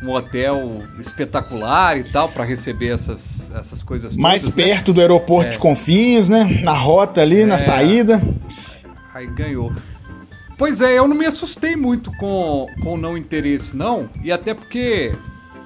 um, 0.04 0.08
um 0.08 0.12
hotel 0.12 0.84
espetacular 1.00 1.98
e 1.98 2.04
tal 2.04 2.28
para 2.28 2.44
receber 2.44 2.94
essas, 2.94 3.50
essas 3.56 3.82
coisas 3.82 4.14
Mais 4.14 4.42
todas, 4.42 4.56
né? 4.56 4.64
perto 4.64 4.88
né? 4.88 4.94
do 4.94 5.00
aeroporto 5.00 5.48
é. 5.48 5.50
de 5.50 5.58
Confins, 5.58 6.28
né? 6.28 6.60
Na 6.62 6.74
rota 6.74 7.20
ali, 7.22 7.40
é. 7.40 7.46
na 7.46 7.58
saída. 7.58 8.22
Aí 9.12 9.26
ganhou. 9.26 9.72
Pois 10.62 10.80
é, 10.80 10.96
eu 10.96 11.08
não 11.08 11.16
me 11.16 11.26
assustei 11.26 11.74
muito 11.74 12.16
com 12.18 12.68
o 12.84 12.96
não 12.96 13.18
interesse, 13.18 13.76
não. 13.76 14.08
E 14.22 14.30
até 14.30 14.54
porque 14.54 15.12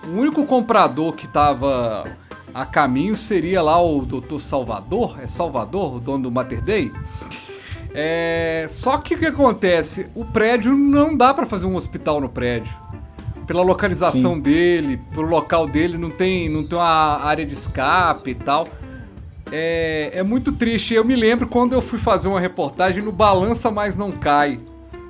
o 0.09 0.13
único 0.13 0.47
comprador 0.47 1.13
que 1.13 1.29
tava 1.29 2.17
a 2.55 2.65
caminho 2.65 3.15
seria 3.15 3.61
lá 3.61 3.79
o 3.79 4.07
Dr. 4.07 4.39
Salvador, 4.39 5.19
é 5.21 5.27
Salvador, 5.27 5.97
o 5.97 6.01
dono 6.01 6.23
do 6.23 6.31
Mater 6.31 6.63
Day? 6.63 6.91
É, 7.93 8.65
só 8.71 8.97
que 8.97 9.17
o 9.17 9.19
que 9.19 9.27
acontece? 9.27 10.09
O 10.15 10.25
prédio 10.25 10.75
não 10.75 11.15
dá 11.15 11.35
para 11.35 11.45
fazer 11.45 11.67
um 11.67 11.77
hospital 11.77 12.19
no 12.19 12.31
prédio. 12.31 12.75
Pela 13.47 13.63
localização 13.63 14.37
Sim. 14.37 14.41
dele, 14.41 14.99
pelo 15.13 15.29
local 15.29 15.67
dele, 15.67 15.99
não 15.99 16.09
tem, 16.09 16.49
não 16.49 16.67
tem 16.67 16.79
uma 16.79 17.23
área 17.23 17.45
de 17.45 17.53
escape 17.53 18.31
e 18.31 18.35
tal. 18.35 18.67
É, 19.53 20.13
é 20.15 20.23
muito 20.23 20.53
triste. 20.53 20.95
Eu 20.95 21.05
me 21.05 21.15
lembro 21.15 21.47
quando 21.47 21.75
eu 21.75 21.83
fui 21.83 21.99
fazer 21.99 22.29
uma 22.29 22.41
reportagem 22.41 23.05
no 23.05 23.13
Balança 23.13 23.71
Mas 23.71 23.95
Não 23.95 24.11
Cai. 24.11 24.59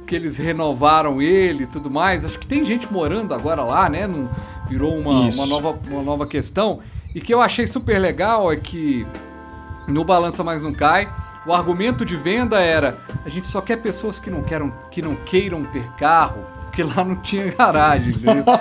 Que 0.06 0.14
eles 0.14 0.36
renovaram 0.36 1.20
ele 1.20 1.64
e 1.64 1.66
tudo 1.66 1.90
mais. 1.90 2.24
Acho 2.24 2.38
que 2.38 2.46
tem 2.46 2.64
gente 2.64 2.90
morando 2.92 3.34
agora 3.34 3.62
lá, 3.62 3.88
né? 3.88 4.06
Não, 4.06 4.28
virou 4.68 4.96
uma, 4.96 5.10
uma, 5.28 5.46
nova, 5.46 5.78
uma 5.88 6.02
nova 6.02 6.26
questão. 6.26 6.78
E 7.14 7.20
que 7.20 7.32
eu 7.34 7.40
achei 7.40 7.66
super 7.66 7.98
legal 7.98 8.52
é 8.52 8.56
que 8.56 9.06
no 9.88 10.04
Balança 10.04 10.44
Mas 10.44 10.62
Não 10.62 10.72
Cai, 10.72 11.08
o 11.46 11.52
argumento 11.52 12.04
de 12.04 12.16
venda 12.16 12.60
era: 12.60 12.98
a 13.24 13.28
gente 13.28 13.46
só 13.48 13.60
quer 13.60 13.76
pessoas 13.78 14.18
que 14.18 14.30
não, 14.30 14.42
queiram, 14.42 14.72
que 14.90 15.00
não 15.02 15.14
queiram 15.16 15.64
ter 15.64 15.84
carro, 15.98 16.42
porque 16.62 16.82
lá 16.82 17.02
não 17.04 17.16
tinha 17.16 17.50
garagem. 17.52 18.14
entendeu? 18.14 18.44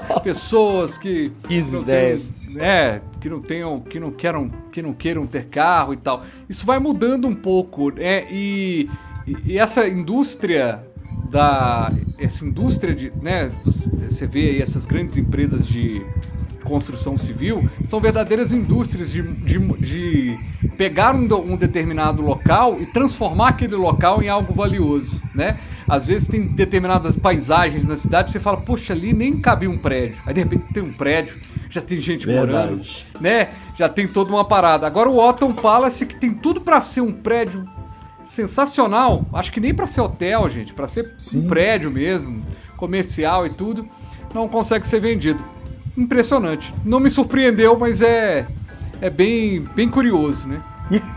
Então, 0.00 0.20
pessoas 0.22 0.96
que. 0.96 1.32
Que 1.48 1.60
não 1.62 1.80
ideias. 1.82 2.30
tenham- 2.44 2.60
é, 2.64 3.00
que 3.20 3.28
não 3.28 3.40
tenham, 3.40 3.80
que 3.80 4.00
não 4.00 4.10
queiram, 4.10 4.50
que 4.72 4.82
não 4.82 4.92
queiram 4.92 5.24
ter 5.26 5.44
carro 5.46 5.92
e 5.92 5.96
tal. 5.96 6.22
Isso 6.48 6.66
vai 6.66 6.78
mudando 6.80 7.28
um 7.28 7.34
pouco, 7.34 7.90
né? 7.90 8.26
E, 8.30 8.88
e- 9.26 9.52
e 9.52 9.58
essa 9.58 9.86
indústria 9.88 10.82
da 11.30 11.92
essa 12.18 12.44
indústria 12.44 12.94
de, 12.94 13.12
né, 13.22 13.50
você 13.64 14.26
vê 14.26 14.50
aí 14.50 14.62
essas 14.62 14.84
grandes 14.84 15.16
empresas 15.16 15.66
de 15.66 16.04
construção 16.64 17.16
civil, 17.16 17.68
são 17.88 18.00
verdadeiras 18.00 18.52
indústrias 18.52 19.10
de, 19.10 19.22
de, 19.22 19.58
de 19.78 20.38
pegar 20.76 21.14
um, 21.14 21.26
um 21.52 21.56
determinado 21.56 22.20
local 22.22 22.80
e 22.80 22.86
transformar 22.86 23.48
aquele 23.48 23.74
local 23.74 24.22
em 24.22 24.28
algo 24.28 24.52
valioso, 24.52 25.20
né? 25.34 25.58
Às 25.88 26.06
vezes 26.06 26.28
tem 26.28 26.46
determinadas 26.46 27.16
paisagens 27.16 27.84
na 27.86 27.96
cidade 27.96 28.26
que 28.26 28.32
você 28.32 28.40
fala, 28.40 28.58
poxa, 28.58 28.92
ali 28.92 29.12
nem 29.12 29.40
cabia 29.40 29.70
um 29.70 29.78
prédio. 29.78 30.18
Aí 30.26 30.34
de 30.34 30.40
repente 30.40 30.64
tem 30.72 30.82
um 30.82 30.92
prédio, 30.92 31.38
já 31.70 31.80
tem 31.80 31.98
gente 32.00 32.26
morando, 32.28 32.46
Verdade. 32.52 33.06
né? 33.20 33.48
Já 33.76 33.88
tem 33.88 34.06
toda 34.06 34.30
uma 34.30 34.44
parada. 34.44 34.86
Agora 34.86 35.08
o 35.08 35.16
Otton 35.18 35.52
Palace, 35.54 36.04
que 36.06 36.14
tem 36.14 36.32
tudo 36.32 36.60
pra 36.60 36.80
ser 36.80 37.00
um 37.00 37.12
prédio 37.12 37.66
sensacional, 38.30 39.24
acho 39.32 39.50
que 39.50 39.58
nem 39.58 39.74
pra 39.74 39.88
ser 39.88 40.02
hotel, 40.02 40.48
gente, 40.48 40.72
pra 40.72 40.86
ser 40.86 41.14
Sim. 41.18 41.40
um 41.40 41.48
prédio 41.48 41.90
mesmo, 41.90 42.40
comercial 42.76 43.44
e 43.44 43.50
tudo, 43.50 43.88
não 44.32 44.48
consegue 44.48 44.86
ser 44.86 45.00
vendido. 45.00 45.44
Impressionante. 45.98 46.72
Não 46.84 47.00
me 47.00 47.10
surpreendeu, 47.10 47.76
mas 47.76 48.00
é 48.00 48.46
é 49.00 49.10
bem 49.10 49.66
bem 49.74 49.88
curioso, 49.88 50.46
né? 50.46 50.62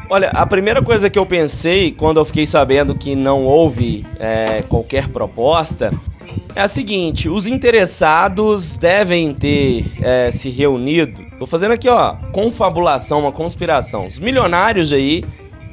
Olha, 0.10 0.30
a 0.30 0.46
primeira 0.46 0.82
coisa 0.82 1.08
que 1.08 1.20
eu 1.20 1.26
pensei 1.26 1.92
quando 1.92 2.20
eu 2.20 2.26
fiquei 2.26 2.48
sabendo 2.48 2.96
que 2.96 3.16
não 3.16 3.46
houve 3.46 4.06
é, 4.20 4.64
qualquer 4.64 5.08
proposta 5.10 5.94
é 6.56 6.62
a 6.62 6.68
seguinte: 6.68 7.30
os 7.30 7.46
interessados 7.46 8.76
devem 8.76 9.36
ter 9.36 9.86
é, 10.02 10.32
se 10.32 10.50
reunido. 10.50 11.22
Tô 11.38 11.46
fazendo 11.46 11.74
aqui, 11.74 11.88
ó, 11.90 12.16
confabulação, 12.32 13.20
uma 13.20 13.32
conspiração. 13.32 14.08
Os 14.08 14.18
milionários 14.18 14.92
aí 14.92 15.24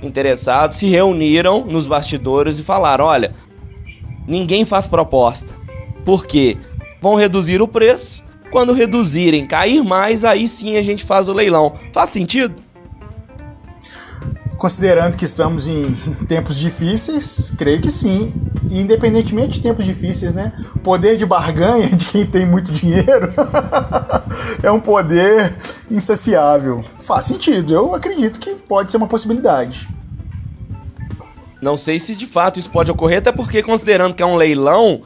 interessados 0.02 0.76
se 0.76 0.88
reuniram 0.88 1.64
nos 1.64 1.86
bastidores 1.86 2.58
e 2.58 2.64
falaram: 2.64 3.04
olha, 3.04 3.34
ninguém 4.26 4.64
faz 4.64 4.86
proposta. 4.86 5.54
Por 6.04 6.26
quê? 6.26 6.56
Vão 7.00 7.14
reduzir 7.14 7.60
o 7.62 7.68
preço. 7.68 8.24
Quando 8.50 8.72
reduzirem, 8.72 9.46
cair 9.46 9.82
mais, 9.84 10.24
aí 10.24 10.48
sim 10.48 10.76
a 10.76 10.82
gente 10.82 11.04
faz 11.04 11.28
o 11.28 11.32
leilão. 11.32 11.72
Faz 11.92 12.10
sentido? 12.10 12.54
Considerando 14.60 15.16
que 15.16 15.24
estamos 15.24 15.66
em 15.66 15.90
tempos 16.28 16.58
difíceis, 16.58 17.50
creio 17.56 17.80
que 17.80 17.90
sim. 17.90 18.32
E 18.70 18.78
independentemente 18.78 19.54
de 19.54 19.60
tempos 19.62 19.86
difíceis, 19.86 20.34
né? 20.34 20.52
Poder 20.84 21.16
de 21.16 21.24
barganha 21.24 21.88
de 21.88 22.04
quem 22.04 22.26
tem 22.26 22.46
muito 22.46 22.70
dinheiro 22.70 23.32
é 24.62 24.70
um 24.70 24.78
poder 24.78 25.56
insaciável. 25.90 26.84
Faz 26.98 27.24
sentido. 27.24 27.72
Eu 27.72 27.94
acredito 27.94 28.38
que 28.38 28.54
pode 28.54 28.90
ser 28.92 28.98
uma 28.98 29.06
possibilidade. 29.06 29.88
Não 31.62 31.76
sei 31.78 31.98
se 31.98 32.14
de 32.14 32.26
fato 32.26 32.60
isso 32.60 32.70
pode 32.70 32.90
ocorrer, 32.90 33.18
até 33.18 33.32
porque 33.32 33.62
considerando 33.62 34.14
que 34.14 34.22
é 34.22 34.26
um 34.26 34.36
leilão, 34.36 35.00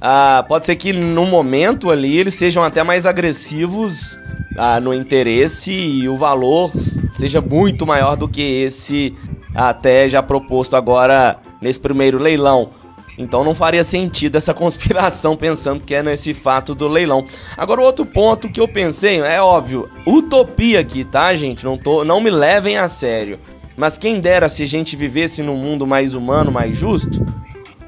ah, 0.00 0.44
pode 0.48 0.66
ser 0.66 0.76
que 0.76 0.92
no 0.92 1.26
momento 1.26 1.90
ali 1.90 2.16
eles 2.16 2.34
sejam 2.34 2.64
até 2.64 2.82
mais 2.82 3.04
agressivos 3.04 4.18
ah, 4.56 4.80
no 4.80 4.94
interesse 4.94 5.72
e 5.72 6.08
o 6.08 6.16
valor 6.16 6.72
seja 7.12 7.40
muito 7.40 7.86
maior 7.86 8.16
do 8.16 8.26
que 8.26 8.40
esse 8.40 9.14
até 9.54 10.08
já 10.08 10.22
proposto 10.22 10.74
agora 10.74 11.38
nesse 11.60 11.78
primeiro 11.78 12.18
leilão. 12.18 12.70
Então 13.18 13.44
não 13.44 13.54
faria 13.54 13.84
sentido 13.84 14.36
essa 14.36 14.54
conspiração 14.54 15.36
pensando 15.36 15.84
que 15.84 15.94
é 15.94 16.02
nesse 16.02 16.32
fato 16.32 16.74
do 16.74 16.88
leilão. 16.88 17.26
Agora, 17.56 17.82
o 17.82 17.84
outro 17.84 18.06
ponto 18.06 18.48
que 18.48 18.60
eu 18.60 18.66
pensei, 18.66 19.20
é 19.20 19.42
óbvio, 19.42 19.90
utopia 20.06 20.80
aqui, 20.80 21.04
tá, 21.04 21.34
gente? 21.34 21.64
Não, 21.64 21.76
tô, 21.76 22.04
não 22.04 22.20
me 22.20 22.30
levem 22.30 22.78
a 22.78 22.88
sério. 22.88 23.38
Mas 23.76 23.98
quem 23.98 24.20
dera 24.20 24.48
se 24.48 24.62
a 24.62 24.66
gente 24.66 24.96
vivesse 24.96 25.42
num 25.42 25.56
mundo 25.56 25.86
mais 25.86 26.14
humano, 26.14 26.50
mais 26.50 26.76
justo, 26.76 27.24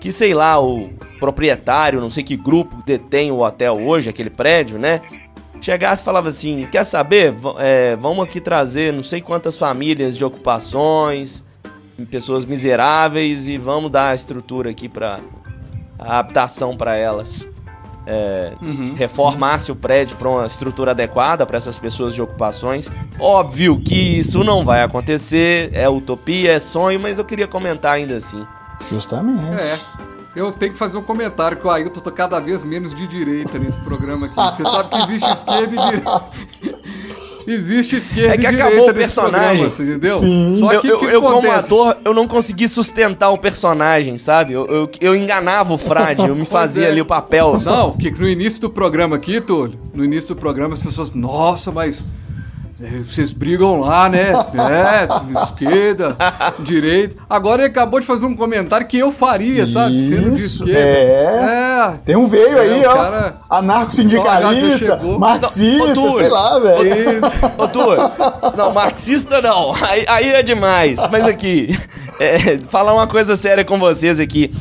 que 0.02 0.10
sei 0.10 0.34
lá, 0.34 0.60
o 0.60 0.90
proprietário, 1.20 2.00
não 2.00 2.10
sei 2.10 2.24
que 2.24 2.36
grupo 2.36 2.82
detém 2.84 3.30
o 3.30 3.38
hotel 3.38 3.80
hoje, 3.80 4.10
aquele 4.10 4.30
prédio, 4.30 4.76
né? 4.76 5.00
Chegasse 5.60 6.02
e 6.02 6.04
falava 6.04 6.28
assim: 6.28 6.66
quer 6.72 6.82
saber? 6.82 7.32
É, 7.60 7.94
vamos 7.94 8.24
aqui 8.24 8.40
trazer 8.40 8.92
não 8.92 9.04
sei 9.04 9.20
quantas 9.20 9.56
famílias 9.56 10.16
de 10.18 10.24
ocupações, 10.24 11.44
pessoas 12.10 12.44
miseráveis 12.44 13.46
e 13.48 13.56
vamos 13.56 13.92
dar 13.92 14.08
a 14.08 14.14
estrutura 14.14 14.70
aqui 14.70 14.88
para 14.88 15.20
a 16.00 16.18
habitação 16.18 16.76
para 16.76 16.96
elas. 16.96 17.48
É, 18.04 18.54
Uhum. 18.60 18.92
reformasse 18.96 19.70
o 19.70 19.76
prédio 19.76 20.16
para 20.16 20.28
uma 20.28 20.44
estrutura 20.44 20.90
adequada 20.90 21.46
para 21.46 21.56
essas 21.56 21.78
pessoas 21.78 22.12
de 22.12 22.20
ocupações. 22.20 22.90
Óbvio 23.20 23.80
que 23.80 24.18
isso 24.18 24.42
não 24.42 24.64
vai 24.64 24.82
acontecer, 24.82 25.70
é 25.72 25.88
utopia, 25.88 26.54
é 26.54 26.58
sonho, 26.58 26.98
mas 26.98 27.20
eu 27.20 27.24
queria 27.24 27.46
comentar 27.46 27.92
ainda 27.92 28.16
assim. 28.16 28.44
Justamente. 28.90 29.44
É. 29.54 29.78
Eu 30.34 30.50
tenho 30.50 30.72
que 30.72 30.78
fazer 30.78 30.96
um 30.96 31.02
comentário 31.02 31.58
que 31.58 31.66
o 31.66 31.70
Ailton 31.70 32.00
tá 32.00 32.10
cada 32.10 32.40
vez 32.40 32.64
menos 32.64 32.94
de 32.94 33.06
direita 33.06 33.58
nesse 33.58 33.84
programa 33.84 34.26
aqui. 34.26 34.34
Você 34.34 34.64
sabe 34.64 34.88
que 34.88 34.96
existe 35.02 35.30
esquerda 35.30 35.74
e 35.74 35.78
direita. 35.78 36.22
Existe 37.44 37.96
esquerda 37.96 38.34
É 38.34 38.38
que 38.38 38.46
e 38.46 38.50
direita 38.50 38.68
acabou 38.68 38.90
o 38.90 38.94
personagem. 38.94 39.40
programa, 39.40 39.70
você 39.70 39.82
entendeu? 39.82 40.18
Sim. 40.18 40.56
Só 40.60 40.80
que 40.80 40.86
eu, 40.86 40.98
que 40.98 41.04
eu, 41.06 41.22
como 41.22 41.50
ator, 41.50 41.96
eu 42.04 42.14
não 42.14 42.28
consegui 42.28 42.68
sustentar 42.68 43.30
o 43.30 43.38
personagem, 43.38 44.16
sabe? 44.16 44.52
Eu, 44.52 44.64
eu, 44.66 44.90
eu 45.00 45.16
enganava 45.16 45.74
o 45.74 45.78
frade, 45.78 46.26
eu 46.26 46.36
me 46.36 46.44
fazia 46.46 46.86
é. 46.86 46.90
ali 46.90 47.00
o 47.00 47.04
papel. 47.04 47.58
Não, 47.60 47.92
que 47.92 48.10
no 48.12 48.28
início 48.28 48.60
do 48.60 48.70
programa 48.70 49.16
aqui, 49.16 49.40
Túlio, 49.40 49.78
no 49.92 50.04
início 50.04 50.34
do 50.34 50.40
programa 50.40 50.74
as 50.74 50.82
pessoas, 50.82 51.10
nossa, 51.12 51.72
mas 51.72 52.04
vocês 53.04 53.32
brigam 53.32 53.78
lá, 53.80 54.08
né? 54.08 54.32
É, 54.32 55.42
esquerda, 55.44 56.16
direita. 56.60 57.16
Agora 57.28 57.62
ele 57.62 57.70
acabou 57.70 58.00
de 58.00 58.06
fazer 58.06 58.26
um 58.26 58.34
comentário 58.36 58.86
que 58.86 58.98
eu 58.98 59.12
faria, 59.12 59.66
sabe? 59.66 59.94
Isso, 59.94 60.64
é. 60.68 60.72
É. 60.72 61.94
Tem 62.04 62.16
um 62.16 62.26
veio 62.26 62.58
É, 62.58 62.60
aí, 62.60 62.86
ó. 62.86 62.94
cara- 62.94 63.34
Anarco-sindicalista, 63.48 64.98
marxista, 65.18 65.94
Não, 65.94 66.12
ô, 66.12 66.16
sei 66.18 66.28
lá, 66.28 66.58
velho. 66.58 67.20
Ô, 67.58 68.56
não, 68.56 68.72
marxista 68.72 69.40
não. 69.40 69.72
Aí, 69.74 70.04
aí 70.08 70.28
é 70.30 70.42
demais. 70.42 71.00
Mas 71.10 71.26
aqui, 71.26 71.76
é, 72.20 72.58
falar 72.68 72.94
uma 72.94 73.06
coisa 73.06 73.36
séria 73.36 73.64
com 73.64 73.78
vocês 73.78 74.18
aqui. 74.20 74.52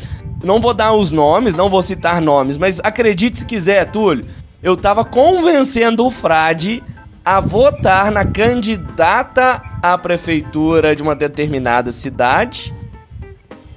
Não 0.43 0.59
vou 0.59 0.73
dar 0.73 0.93
os 0.93 1.11
nomes, 1.11 1.55
não 1.55 1.69
vou 1.69 1.81
citar 1.83 2.19
nomes, 2.19 2.57
mas 2.57 2.79
acredite 2.83 3.39
se 3.39 3.45
quiser, 3.45 3.85
Túlio. 3.91 4.25
Eu 4.63 4.75
tava 4.75 5.03
convencendo 5.05 6.05
o 6.05 6.11
Frade 6.11 6.83
a 7.23 7.39
votar 7.39 8.11
na 8.11 8.25
candidata 8.25 9.61
à 9.81 9.97
prefeitura 9.97 10.95
de 10.95 11.03
uma 11.03 11.15
determinada 11.15 11.91
cidade 11.91 12.73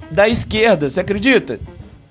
da 0.09 0.27
esquerda, 0.27 0.89
você 0.89 0.99
acredita? 0.99 1.59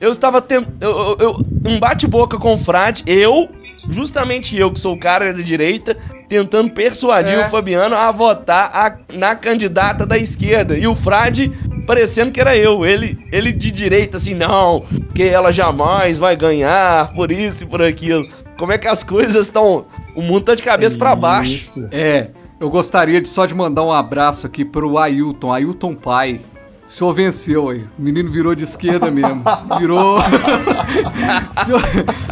Eu 0.00 0.12
estava 0.12 0.40
tentando. 0.42 0.74
Eu, 0.80 1.16
eu, 1.18 1.46
um 1.66 1.78
bate-boca 1.80 2.36
com 2.38 2.54
o 2.54 2.58
Frade, 2.58 3.02
eu, 3.06 3.48
justamente 3.88 4.56
eu, 4.56 4.70
que 4.72 4.78
sou 4.80 4.94
o 4.94 4.98
cara 4.98 5.32
da 5.32 5.40
direita, 5.42 5.96
tentando 6.28 6.70
persuadir 6.70 7.34
É. 7.38 7.44
o 7.46 7.48
Fabiano 7.48 7.94
a 7.96 8.10
votar 8.10 8.70
a- 8.74 8.98
na 9.12 9.34
candidata 9.34 10.04
da 10.04 10.18
esquerda. 10.18 10.76
E 10.76 10.86
o 10.86 10.94
Frade 10.94 11.50
parecendo 11.86 12.32
que 12.32 12.40
era 12.40 12.56
eu. 12.56 12.84
Ele, 12.84 13.18
ele 13.32 13.52
de 13.52 13.70
direita, 13.70 14.16
assim, 14.18 14.34
não, 14.34 14.80
porque 14.80 15.22
ela 15.22 15.52
jamais 15.52 16.18
vai 16.18 16.36
ganhar, 16.36 17.12
por 17.14 17.30
isso 17.30 17.64
e 17.64 17.66
por 17.66 17.80
aquilo. 17.82 18.26
Como 18.58 18.72
é 18.72 18.78
que 18.78 18.86
as 18.86 19.02
coisas 19.02 19.46
estão. 19.46 19.86
O 20.14 20.22
mundo 20.22 20.44
tá 20.44 20.54
de 20.54 20.62
cabeça 20.62 20.96
pra 20.96 21.16
baixo. 21.16 21.54
Isso. 21.54 21.88
É, 21.90 22.28
eu 22.60 22.70
gostaria 22.70 23.20
de 23.20 23.28
só 23.28 23.46
de 23.46 23.54
mandar 23.54 23.82
um 23.82 23.92
abraço 23.92 24.46
aqui 24.46 24.64
pro 24.64 24.96
Ailton, 24.98 25.52
Ailton 25.52 25.94
Pai. 25.94 26.40
O 26.86 26.90
senhor 26.90 27.12
venceu 27.14 27.70
aí. 27.70 27.82
O 27.98 28.02
menino 28.02 28.30
virou 28.30 28.54
de 28.54 28.64
esquerda 28.64 29.10
mesmo. 29.10 29.42
Virou. 29.80 30.18
o, 30.18 31.64
senhor, 31.64 31.82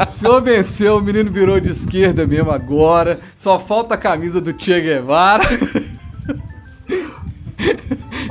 o 0.06 0.10
senhor 0.12 0.42
venceu, 0.42 0.98
o 0.98 1.00
menino 1.00 1.32
virou 1.32 1.58
de 1.58 1.70
esquerda 1.70 2.26
mesmo 2.26 2.50
agora. 2.50 3.20
Só 3.34 3.58
falta 3.58 3.94
a 3.94 3.98
camisa 3.98 4.42
do 4.42 4.54
Che 4.56 4.78
Guevara. 4.80 5.42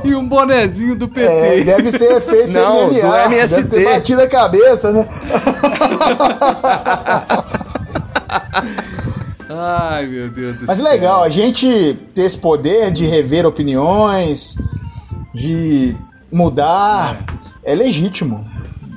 e 0.04 0.14
um 0.14 0.28
bonezinho 0.28 0.94
do 0.94 1.08
PT. 1.08 1.26
É, 1.26 1.64
deve 1.64 1.90
ser 1.90 2.20
feito 2.20 2.50
Não, 2.50 2.86
MMA. 2.86 2.92
do 2.92 3.32
MST. 3.32 3.62
Deve 3.64 3.68
ter 3.68 3.84
batido 3.84 4.22
a 4.22 4.28
cabeça, 4.28 4.92
né? 4.92 5.08
Ai, 9.48 10.06
meu 10.06 10.30
Deus 10.30 10.58
do 10.58 10.66
Mas 10.66 10.76
céu. 10.76 10.84
legal, 10.84 11.22
a 11.22 11.28
gente 11.28 11.66
ter 12.14 12.22
esse 12.22 12.38
poder 12.38 12.90
de 12.90 13.04
rever 13.04 13.44
opiniões, 13.44 14.56
de 15.34 15.96
mudar, 16.32 17.24
é 17.64 17.74
legítimo. 17.74 18.50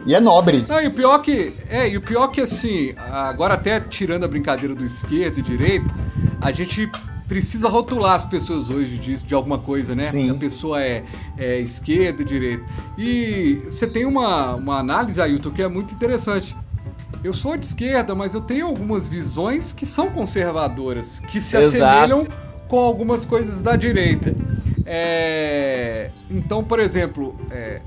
E 0.06 0.14
é 0.14 0.20
nobre. 0.20 0.64
Não, 0.70 0.80
e 0.80 0.88
o 0.88 0.94
pior 0.94 1.18
que. 1.20 1.54
É, 1.68 1.90
e 1.90 1.98
o 1.98 2.02
pior 2.02 2.28
que 2.28 2.40
assim, 2.40 2.94
agora 3.12 3.56
até 3.56 3.80
tirando 3.80 4.24
a 4.24 4.28
brincadeira 4.28 4.76
do 4.76 4.86
esquerdo 4.86 5.40
e 5.40 5.42
direito, 5.42 5.90
a 6.40 6.52
gente 6.52 6.88
precisa 7.28 7.68
rotular 7.68 8.14
as 8.14 8.24
pessoas 8.24 8.70
hoje 8.70 9.00
disso, 9.00 9.26
de 9.26 9.34
alguma 9.34 9.58
coisa, 9.58 9.96
né? 9.96 10.04
Sim. 10.04 10.30
A 10.30 10.36
pessoa 10.36 10.80
é, 10.80 11.04
é 11.38 11.60
esquerda 11.60 12.22
e 12.22 12.26
direita. 12.26 12.64
E 12.96 13.64
você 13.66 13.88
tem 13.88 14.06
uma, 14.06 14.54
uma 14.54 14.78
análise, 14.78 15.20
Ailton, 15.20 15.50
que 15.50 15.64
é 15.64 15.68
muito 15.68 15.96
interessante. 15.96 16.56
Eu 17.26 17.34
sou 17.34 17.58
de 17.58 17.66
esquerda, 17.66 18.14
mas 18.14 18.36
eu 18.36 18.42
tenho 18.42 18.68
algumas 18.68 19.08
visões 19.08 19.74
que 19.74 19.84
são 19.84 20.12
conservadoras, 20.12 21.20
que 21.22 21.42
se 21.42 21.58
Exato. 21.58 21.84
assemelham 21.84 22.28
com 22.68 22.78
algumas 22.78 23.26
coisas 23.26 23.64
da 23.64 23.76
direita. 23.76 24.36
É, 24.86 26.12
Então, 26.30 26.64
por 26.64 26.80
exemplo, 26.80 27.36
é, 27.50 27.82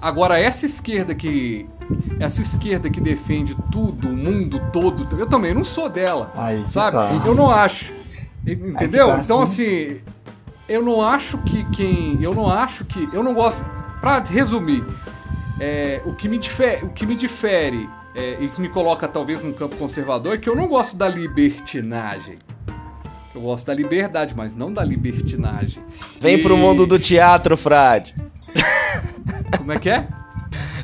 Agora, 0.00 0.38
essa 0.38 0.64
esquerda 0.64 1.14
que. 1.14 1.68
Essa 2.18 2.40
esquerda 2.40 2.88
que 2.88 3.00
defende 3.00 3.54
tudo, 3.70 4.08
o 4.08 4.16
mundo 4.16 4.60
todo, 4.72 5.06
eu 5.18 5.26
também 5.26 5.54
não 5.54 5.62
sou 5.62 5.88
dela. 5.88 6.30
Aí 6.34 6.62
que 6.64 6.70
sabe? 6.70 6.92
tá. 6.92 7.10
Eu 7.24 7.34
não 7.34 7.50
acho. 7.50 7.92
Entendeu? 8.46 9.06
tá, 9.08 9.20
então, 9.22 9.44
sim. 9.44 9.64
assim, 9.64 10.00
eu 10.68 10.82
não 10.82 11.02
acho 11.02 11.38
que 11.38 11.64
quem. 11.70 12.18
Eu 12.22 12.34
não 12.34 12.48
acho 12.50 12.84
que. 12.84 13.08
Eu 13.12 13.22
não 13.22 13.34
gosto. 13.34 13.64
Pra 14.00 14.20
resumir, 14.20 14.84
é, 15.60 16.00
o, 16.04 16.14
que 16.14 16.28
me 16.28 16.38
difere, 16.38 16.84
o 16.84 16.88
que 16.90 17.06
me 17.06 17.16
difere 17.16 17.88
é, 18.16 18.38
e 18.40 18.48
que 18.48 18.60
me 18.60 18.68
coloca 18.68 19.06
talvez 19.06 19.42
num 19.42 19.52
campo 19.52 19.76
conservador 19.76 20.34
é 20.34 20.38
que 20.38 20.48
eu 20.48 20.56
não 20.56 20.66
gosto 20.66 20.96
da 20.96 21.06
libertinagem. 21.08 22.38
Eu 23.34 23.42
gosto 23.42 23.66
da 23.66 23.74
liberdade, 23.74 24.34
mas 24.34 24.56
não 24.56 24.72
da 24.72 24.82
libertinagem. 24.82 25.82
Vem 26.20 26.36
E- 26.36 26.42
pro 26.42 26.56
mundo 26.56 26.86
do 26.86 26.98
teatro, 26.98 27.54
Frade. 27.56 28.14
Como 29.58 29.72
é 29.72 29.78
que 29.78 29.90
é? 29.90 30.08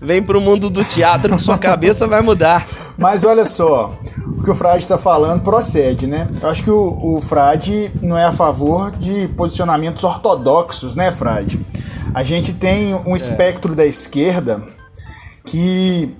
Vem 0.03 0.23
pro 0.23 0.41
mundo 0.41 0.69
do 0.69 0.85
teatro 0.85 1.35
que 1.35 1.41
sua 1.41 1.57
cabeça 1.57 2.07
vai 2.07 2.21
mudar. 2.21 2.67
Mas 2.99 3.25
olha 3.25 3.45
só, 3.45 3.97
o 4.37 4.43
que 4.43 4.51
o 4.51 4.55
Frade 4.55 4.81
está 4.81 4.99
falando 4.99 5.43
procede, 5.43 6.07
né? 6.07 6.29
Eu 6.43 6.49
acho 6.49 6.63
que 6.63 6.71
o, 6.71 7.17
o 7.17 7.21
Frade 7.21 7.91
não 8.03 8.19
é 8.19 8.25
a 8.25 8.33
favor 8.33 8.91
de 8.91 9.29
posicionamentos 9.29 10.03
ortodoxos, 10.05 10.95
né, 10.95 11.11
Frade? 11.13 11.59
A 12.13 12.23
gente 12.25 12.53
tem 12.53 12.95
um 13.07 13.17
espectro 13.17 13.75
da 13.75 13.87
esquerda 13.87 14.61
que. 15.47 16.15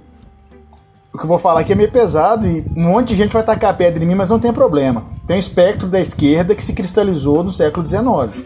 O 1.15 1.19
que 1.19 1.25
eu 1.25 1.29
vou 1.29 1.39
falar 1.39 1.61
aqui 1.61 1.73
é 1.73 1.77
meio 1.77 1.91
pesado 1.91 2.47
e 2.47 2.65
um 2.75 2.85
monte 2.85 3.09
de 3.09 3.17
gente 3.17 3.35
vai 3.35 3.43
tacar 3.43 3.77
pedra 3.77 4.03
em 4.03 4.07
mim, 4.07 4.15
mas 4.15 4.31
não 4.31 4.39
tem 4.39 4.51
problema. 4.51 5.05
Tem 5.27 5.37
um 5.37 5.41
espectro 5.41 5.87
da 5.87 6.01
esquerda 6.01 6.55
que 6.55 6.65
se 6.65 6.73
cristalizou 6.73 7.45
no 7.45 7.51
século 7.51 7.85
XIX. 7.85 8.43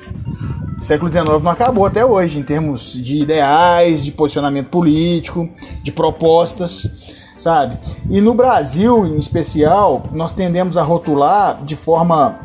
O 0.76 0.82
século 0.82 1.10
XIX 1.10 1.42
não 1.42 1.50
acabou 1.52 1.86
até 1.86 2.04
hoje, 2.04 2.40
em 2.40 2.42
termos 2.42 2.94
de 2.94 3.22
ideais, 3.22 4.04
de 4.04 4.10
posicionamento 4.10 4.68
político, 4.68 5.48
de 5.84 5.92
propostas, 5.92 6.90
sabe? 7.38 7.78
E 8.10 8.20
no 8.20 8.34
Brasil, 8.34 9.06
em 9.06 9.18
especial, 9.18 10.02
nós 10.10 10.32
tendemos 10.32 10.76
a 10.76 10.82
rotular 10.82 11.62
de 11.62 11.76
forma 11.76 12.40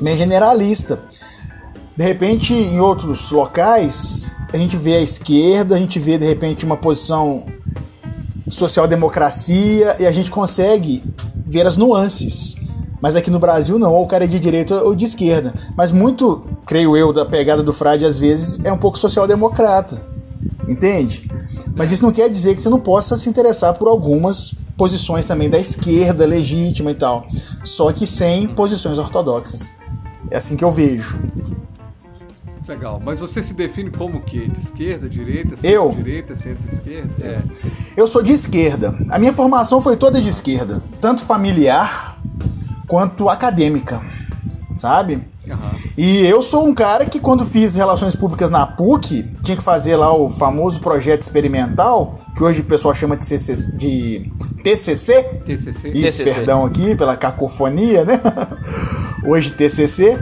meio 0.00 0.16
generalista. 0.16 1.00
De 1.96 2.04
repente, 2.04 2.54
em 2.54 2.78
outros 2.78 3.32
locais, 3.32 4.32
a 4.52 4.56
gente 4.56 4.76
vê 4.76 4.94
a 4.94 5.00
esquerda, 5.00 5.74
a 5.74 5.78
gente 5.78 5.98
vê 5.98 6.16
de 6.16 6.26
repente 6.26 6.64
uma 6.64 6.76
posição 6.76 7.44
social-democracia 8.48 9.96
e 10.00 10.06
a 10.06 10.12
gente 10.12 10.30
consegue 10.30 11.02
ver 11.46 11.66
as 11.66 11.76
nuances. 11.76 12.56
Mas 13.00 13.16
aqui 13.16 13.30
no 13.30 13.38
Brasil 13.38 13.78
não, 13.78 13.92
ou 13.92 14.04
o 14.04 14.06
cara 14.06 14.24
é 14.24 14.26
de 14.26 14.38
direita 14.38 14.82
ou 14.82 14.94
de 14.94 15.04
esquerda. 15.04 15.52
Mas 15.76 15.92
muito, 15.92 16.42
creio 16.64 16.96
eu, 16.96 17.12
da 17.12 17.24
pegada 17.24 17.62
do 17.62 17.72
Frade 17.72 18.04
às 18.04 18.18
vezes 18.18 18.64
é 18.64 18.72
um 18.72 18.78
pouco 18.78 18.98
social-democrata. 18.98 20.00
Entende? 20.68 21.30
Mas 21.76 21.90
isso 21.90 22.02
não 22.02 22.10
quer 22.10 22.28
dizer 22.30 22.54
que 22.54 22.62
você 22.62 22.68
não 22.68 22.80
possa 22.80 23.16
se 23.16 23.28
interessar 23.28 23.74
por 23.74 23.88
algumas 23.88 24.54
posições 24.76 25.26
também 25.26 25.50
da 25.50 25.58
esquerda 25.58 26.26
legítima 26.26 26.90
e 26.90 26.94
tal. 26.94 27.26
Só 27.62 27.92
que 27.92 28.06
sem 28.06 28.48
posições 28.48 28.98
ortodoxas. 28.98 29.70
É 30.30 30.36
assim 30.36 30.56
que 30.56 30.64
eu 30.64 30.72
vejo. 30.72 31.18
Legal. 32.66 33.00
Mas 33.04 33.18
você 33.18 33.42
se 33.42 33.52
define 33.52 33.90
como 33.90 34.18
o 34.18 34.22
quê? 34.22 34.46
De 34.48 34.58
esquerda, 34.58 35.08
direita, 35.08 35.54
Eu? 35.62 35.88
centro-direita, 35.88 36.34
centro-esquerda? 36.36 37.12
É. 37.22 37.42
Eu 37.96 38.06
sou 38.06 38.22
de 38.22 38.32
esquerda. 38.32 38.94
A 39.10 39.18
minha 39.18 39.32
formação 39.32 39.80
foi 39.82 39.96
toda 39.96 40.20
de 40.20 40.28
esquerda, 40.30 40.82
tanto 41.00 41.22
familiar 41.24 42.16
quanto 42.86 43.28
acadêmica, 43.28 44.00
sabe? 44.68 45.22
Aham. 45.48 45.70
E 45.96 46.24
eu 46.26 46.42
sou 46.42 46.66
um 46.66 46.74
cara 46.74 47.04
que 47.04 47.20
quando 47.20 47.44
fiz 47.44 47.74
relações 47.74 48.16
públicas 48.16 48.50
na 48.50 48.66
PUC, 48.66 49.22
tinha 49.42 49.56
que 49.56 49.62
fazer 49.62 49.96
lá 49.96 50.16
o 50.16 50.30
famoso 50.30 50.80
projeto 50.80 51.20
experimental, 51.20 52.18
que 52.34 52.42
hoje 52.42 52.62
o 52.62 52.64
pessoal 52.64 52.94
chama 52.94 53.14
de, 53.16 53.26
CC, 53.26 53.54
de 53.76 54.32
TCC. 54.62 55.22
TCC? 55.44 55.88
Isso, 55.90 56.18
TCC. 56.18 56.24
perdão 56.24 56.64
aqui 56.64 56.94
pela 56.96 57.14
cacofonia, 57.16 58.04
né? 58.06 58.20
Hoje 59.26 59.50
TCC. 59.50 60.18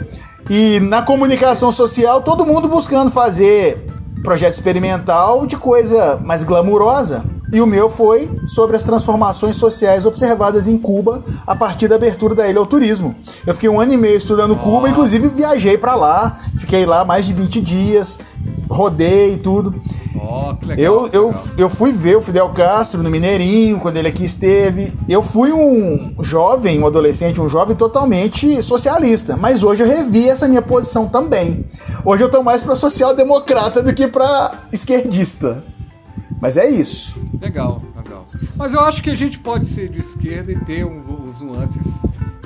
E 0.50 0.80
na 0.80 1.02
comunicação 1.02 1.70
social, 1.70 2.22
todo 2.22 2.44
mundo 2.44 2.68
buscando 2.68 3.10
fazer 3.10 3.86
projeto 4.22 4.54
experimental 4.54 5.46
de 5.46 5.56
coisa 5.56 6.18
mais 6.22 6.44
glamurosa. 6.44 7.24
E 7.52 7.60
o 7.60 7.66
meu 7.66 7.90
foi 7.90 8.30
sobre 8.46 8.76
as 8.76 8.82
transformações 8.82 9.56
sociais 9.56 10.06
observadas 10.06 10.66
em 10.66 10.78
Cuba 10.78 11.20
a 11.46 11.54
partir 11.54 11.86
da 11.86 11.96
abertura 11.96 12.34
da 12.34 12.48
ilha 12.48 12.58
ao 12.58 12.64
turismo. 12.64 13.14
Eu 13.46 13.52
fiquei 13.52 13.68
um 13.68 13.78
ano 13.78 13.92
e 13.92 13.96
meio 13.98 14.16
estudando 14.16 14.56
Cuba, 14.56 14.88
inclusive 14.88 15.28
viajei 15.28 15.76
pra 15.76 15.94
lá, 15.94 16.38
fiquei 16.56 16.86
lá 16.86 17.04
mais 17.04 17.26
de 17.26 17.34
20 17.34 17.60
dias, 17.60 18.20
rodei 18.70 19.34
e 19.34 19.36
tudo. 19.36 19.74
Que 20.58 20.66
legal. 20.66 20.84
Eu, 20.84 21.10
que 21.10 21.16
eu, 21.16 21.34
eu 21.58 21.70
fui 21.70 21.92
ver 21.92 22.16
o 22.16 22.20
Fidel 22.20 22.48
Castro 22.50 23.02
no 23.02 23.10
Mineirinho, 23.10 23.80
quando 23.80 23.96
ele 23.96 24.08
aqui 24.08 24.24
esteve. 24.24 24.92
Eu 25.08 25.22
fui 25.22 25.52
um 25.52 26.22
jovem, 26.22 26.80
um 26.80 26.86
adolescente, 26.86 27.40
um 27.40 27.48
jovem 27.48 27.76
totalmente 27.76 28.62
socialista. 28.62 29.36
Mas 29.36 29.62
hoje 29.62 29.82
eu 29.82 29.88
revi 29.88 30.28
essa 30.28 30.48
minha 30.48 30.62
posição 30.62 31.08
também. 31.08 31.64
Hoje 32.04 32.22
eu 32.22 32.30
tô 32.30 32.42
mais 32.42 32.62
pra 32.62 32.76
social-democrata 32.76 33.82
do 33.82 33.92
que 33.94 34.06
pra 34.06 34.58
esquerdista. 34.72 35.64
Mas 36.40 36.56
é 36.56 36.68
isso. 36.68 37.16
Legal, 37.40 37.80
legal. 37.96 38.26
Mas 38.56 38.72
eu 38.72 38.80
acho 38.80 39.02
que 39.02 39.10
a 39.10 39.14
gente 39.14 39.38
pode 39.38 39.66
ser 39.66 39.88
de 39.88 40.00
esquerda 40.00 40.52
e 40.52 40.58
ter 40.64 40.84
uns, 40.84 41.08
uns 41.08 41.40
nuances 41.40 41.86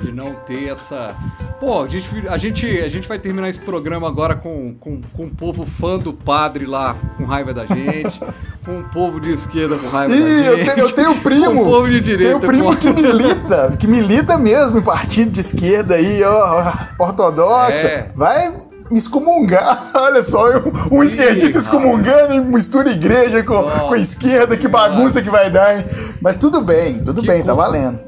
de 0.01 0.11
não 0.11 0.33
ter 0.45 0.69
essa. 0.69 1.15
Pô, 1.59 1.81
a 1.83 1.87
gente, 1.87 2.07
a 2.27 2.37
gente, 2.37 2.65
a 2.79 2.87
gente 2.89 3.07
vai 3.07 3.17
terminar 3.17 3.49
esse 3.49 3.59
programa 3.59 4.07
agora 4.07 4.35
com, 4.35 4.75
com, 4.79 5.01
com 5.01 5.23
um 5.25 5.29
povo 5.29 5.65
fã 5.65 5.97
do 5.97 6.13
padre 6.13 6.65
lá 6.65 6.95
com 7.17 7.25
raiva 7.25 7.51
da 7.53 7.65
gente, 7.65 8.19
com 8.63 8.77
um 8.79 8.83
povo 8.83 9.19
de 9.19 9.31
esquerda 9.31 9.75
com 9.75 9.87
raiva 9.89 10.13
da 10.13 10.19
Ih, 10.19 10.45
eu 10.45 10.55
gente. 10.57 10.73
tenho, 10.75 10.85
eu 10.87 10.91
tenho 10.91 11.15
primo. 11.21 11.45
Com 11.45 11.61
um 11.61 11.65
povo 11.65 11.87
de 11.89 11.99
direita. 11.99 12.25
Tenho 12.25 12.37
um 12.37 12.41
primo 12.41 12.75
que 12.77 12.89
milita, 12.91 13.77
que 13.79 13.87
milita 13.87 14.37
mesmo 14.37 14.77
em 14.77 14.83
partido 14.83 15.31
de 15.31 15.41
esquerda 15.41 15.95
aí, 15.95 16.23
ó, 16.23 16.73
ortodoxa. 16.99 17.87
É. 17.87 18.11
Vai 18.15 18.53
me 18.91 18.97
excomungar. 18.99 19.89
Olha 19.97 20.21
só, 20.21 20.47
eu- 20.49 20.71
um 20.91 21.03
esquerdista 21.03 21.57
excomungando 21.57 22.35
e 22.35 22.39
mistura 22.39 22.91
igreja 22.91 23.43
com, 23.43 23.53
Nossa 23.63 23.79
com 23.79 23.93
a 23.93 23.97
esquerda, 23.97 24.55
que 24.55 24.67
bagunça 24.67 25.23
que 25.23 25.29
vai 25.29 25.49
dar, 25.49 25.75
hein? 25.79 25.85
Mas 26.21 26.35
tudo 26.35 26.61
bem, 26.61 27.03
tudo 27.03 27.21
Que 27.21 27.27
bem, 27.27 27.43
tá 27.43 27.53
culpa. 27.53 27.63
valendo. 27.63 27.99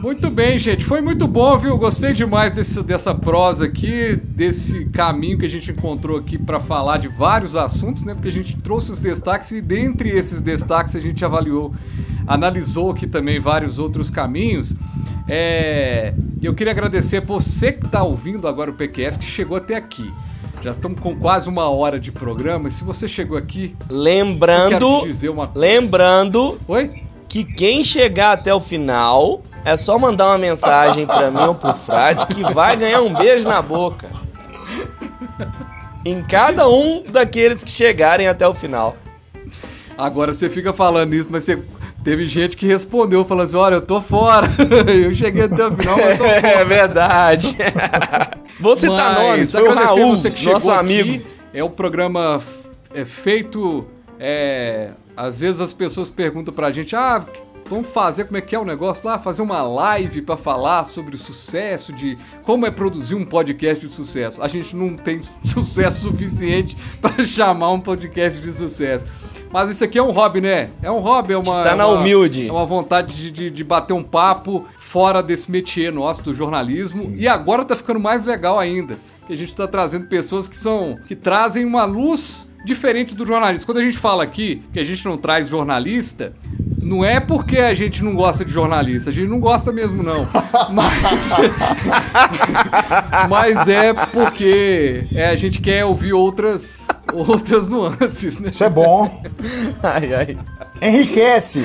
Muito 0.00 0.30
bem, 0.30 0.58
gente. 0.58 0.84
Foi 0.84 1.00
muito 1.00 1.26
bom, 1.26 1.58
viu? 1.58 1.76
Gostei 1.76 2.12
demais 2.12 2.52
desse, 2.52 2.82
dessa 2.84 3.12
prosa 3.14 3.64
aqui, 3.64 4.14
desse 4.22 4.84
caminho 4.86 5.38
que 5.38 5.46
a 5.46 5.48
gente 5.48 5.72
encontrou 5.72 6.16
aqui 6.18 6.38
para 6.38 6.60
falar 6.60 6.98
de 6.98 7.08
vários 7.08 7.56
assuntos, 7.56 8.04
né? 8.04 8.14
Porque 8.14 8.28
a 8.28 8.32
gente 8.32 8.56
trouxe 8.58 8.92
os 8.92 8.98
destaques 9.00 9.50
e 9.50 9.60
dentre 9.60 10.10
esses 10.10 10.40
destaques 10.40 10.94
a 10.94 11.00
gente 11.00 11.24
avaliou, 11.24 11.74
analisou 12.26 12.92
aqui 12.92 13.06
também 13.08 13.40
vários 13.40 13.80
outros 13.80 14.08
caminhos. 14.08 14.72
É, 15.28 16.14
Eu 16.40 16.54
queria 16.54 16.72
agradecer 16.72 17.20
você 17.20 17.72
que 17.72 17.84
está 17.84 18.02
ouvindo 18.04 18.46
agora 18.46 18.70
o 18.70 18.74
PQS, 18.74 19.16
que 19.16 19.24
chegou 19.24 19.56
até 19.56 19.74
aqui. 19.74 20.10
Já 20.62 20.70
estamos 20.70 21.00
com 21.00 21.16
quase 21.16 21.48
uma 21.48 21.68
hora 21.68 21.98
de 21.98 22.10
programa. 22.12 22.68
E 22.68 22.70
se 22.70 22.84
você 22.84 23.06
chegou 23.08 23.36
aqui, 23.36 23.74
eu 23.80 23.86
quero 23.88 24.00
Lembrando, 24.00 25.00
te 25.00 25.06
dizer 25.08 25.28
uma 25.28 25.48
coisa. 25.48 25.58
lembrando 25.60 26.58
Oi? 26.68 27.02
que 27.28 27.44
quem 27.44 27.82
chegar 27.84 28.32
até 28.32 28.54
o 28.54 28.60
final 28.60 29.42
é 29.64 29.76
só 29.76 29.98
mandar 29.98 30.26
uma 30.28 30.38
mensagem 30.38 31.06
pra 31.06 31.30
mim 31.30 31.40
ou 31.40 31.54
pro 31.54 31.74
Frade 31.74 32.26
que 32.26 32.42
vai 32.52 32.76
ganhar 32.76 33.00
um 33.02 33.12
beijo 33.12 33.46
na 33.46 33.60
boca. 33.60 34.08
Em 36.04 36.22
cada 36.22 36.68
um 36.68 37.04
daqueles 37.08 37.62
que 37.62 37.70
chegarem 37.70 38.28
até 38.28 38.46
o 38.46 38.54
final. 38.54 38.96
Agora 39.96 40.32
você 40.32 40.48
fica 40.48 40.72
falando 40.72 41.12
isso, 41.14 41.28
mas 41.30 41.44
você 41.44 41.62
teve 42.04 42.26
gente 42.26 42.56
que 42.56 42.66
respondeu, 42.66 43.24
falando 43.24 43.44
assim, 43.46 43.56
olha, 43.56 43.74
eu 43.74 43.82
tô 43.82 44.00
fora. 44.00 44.48
eu 44.88 45.12
cheguei 45.14 45.42
até 45.42 45.66
o 45.66 45.74
final, 45.74 45.96
mas 45.96 46.10
eu 46.10 46.18
tô 46.18 46.24
fora. 46.40 46.48
É 46.48 46.64
verdade. 46.64 47.56
Você 48.60 48.88
tá 48.88 49.12
nomes, 49.12 49.52
foi 49.52 49.62
o 49.62 49.72
Raul, 49.72 50.16
você 50.16 50.32
que 50.32 50.44
nosso 50.44 50.72
aqui. 50.72 50.80
amigo. 50.80 51.24
É 51.54 51.62
um 51.62 51.70
programa 51.70 52.42
é, 52.92 53.04
feito. 53.04 53.86
é, 54.18 54.90
às 55.16 55.38
vezes 55.40 55.60
as 55.60 55.72
pessoas 55.72 56.10
perguntam 56.10 56.52
pra 56.52 56.72
gente: 56.72 56.96
ah, 56.96 57.24
vamos 57.68 57.88
fazer 57.90 58.24
como 58.24 58.36
é 58.36 58.40
que 58.40 58.54
é 58.54 58.58
o 58.58 58.64
negócio 58.64 59.06
lá? 59.06 59.18
Fazer 59.18 59.42
uma 59.42 59.62
live 59.62 60.22
pra 60.22 60.36
falar 60.36 60.84
sobre 60.86 61.14
o 61.14 61.18
sucesso, 61.18 61.92
de 61.92 62.16
como 62.42 62.66
é 62.66 62.70
produzir 62.70 63.14
um 63.14 63.24
podcast 63.24 63.86
de 63.86 63.92
sucesso. 63.92 64.42
A 64.42 64.48
gente 64.48 64.74
não 64.74 64.96
tem 64.96 65.20
sucesso 65.44 66.02
suficiente 66.08 66.76
pra 67.00 67.24
chamar 67.26 67.70
um 67.70 67.80
podcast 67.80 68.40
de 68.40 68.52
sucesso. 68.52 69.04
Mas 69.50 69.70
isso 69.70 69.82
aqui 69.84 69.98
é 69.98 70.02
um 70.02 70.10
hobby, 70.10 70.40
né? 70.40 70.70
É 70.82 70.90
um 70.90 70.98
hobby, 70.98 71.32
é 71.34 71.38
uma. 71.38 71.62
Tá 71.62 71.70
é 71.70 71.74
na 71.74 71.86
uma- 71.86 72.00
humilde. 72.00 72.48
É 72.48 72.52
uma 72.52 72.66
vontade 72.66 73.14
de, 73.14 73.30
de, 73.30 73.50
de 73.50 73.64
bater 73.64 73.94
um 73.94 74.02
papo 74.02 74.66
fora 74.78 75.22
desse 75.22 75.50
métier 75.50 75.92
nosso 75.92 76.22
do 76.22 76.34
jornalismo. 76.34 77.14
E 77.16 77.26
agora 77.28 77.64
tá 77.64 77.76
ficando 77.76 78.00
mais 78.00 78.24
legal 78.24 78.58
ainda. 78.58 78.98
Que 79.26 79.32
a 79.34 79.36
gente 79.36 79.54
tá 79.54 79.66
trazendo 79.68 80.06
pessoas 80.06 80.48
que 80.48 80.56
são. 80.56 80.98
que 81.06 81.14
trazem 81.14 81.64
uma 81.64 81.84
luz 81.84 82.47
diferente 82.64 83.14
do 83.14 83.24
jornalismo. 83.26 83.66
Quando 83.66 83.78
a 83.78 83.82
gente 83.84 83.98
fala 83.98 84.22
aqui 84.24 84.62
que 84.72 84.80
a 84.80 84.84
gente 84.84 85.04
não 85.04 85.16
traz 85.16 85.48
jornalista, 85.48 86.32
não 86.82 87.04
é 87.04 87.20
porque 87.20 87.58
a 87.58 87.74
gente 87.74 88.02
não 88.02 88.14
gosta 88.14 88.44
de 88.44 88.52
jornalista, 88.52 89.10
a 89.10 89.12
gente 89.12 89.28
não 89.28 89.40
gosta 89.40 89.72
mesmo, 89.72 90.02
não. 90.02 90.26
Mas, 90.72 91.28
mas 93.28 93.68
é 93.68 93.92
porque 93.92 95.04
é, 95.14 95.28
a 95.28 95.36
gente 95.36 95.60
quer 95.60 95.84
ouvir 95.84 96.12
outras, 96.12 96.86
outras 97.12 97.68
nuances, 97.68 98.38
né? 98.38 98.50
Isso 98.50 98.64
é 98.64 98.70
bom. 98.70 99.22
Ai, 99.82 100.14
ai. 100.14 100.36
Enriquece. 100.80 101.64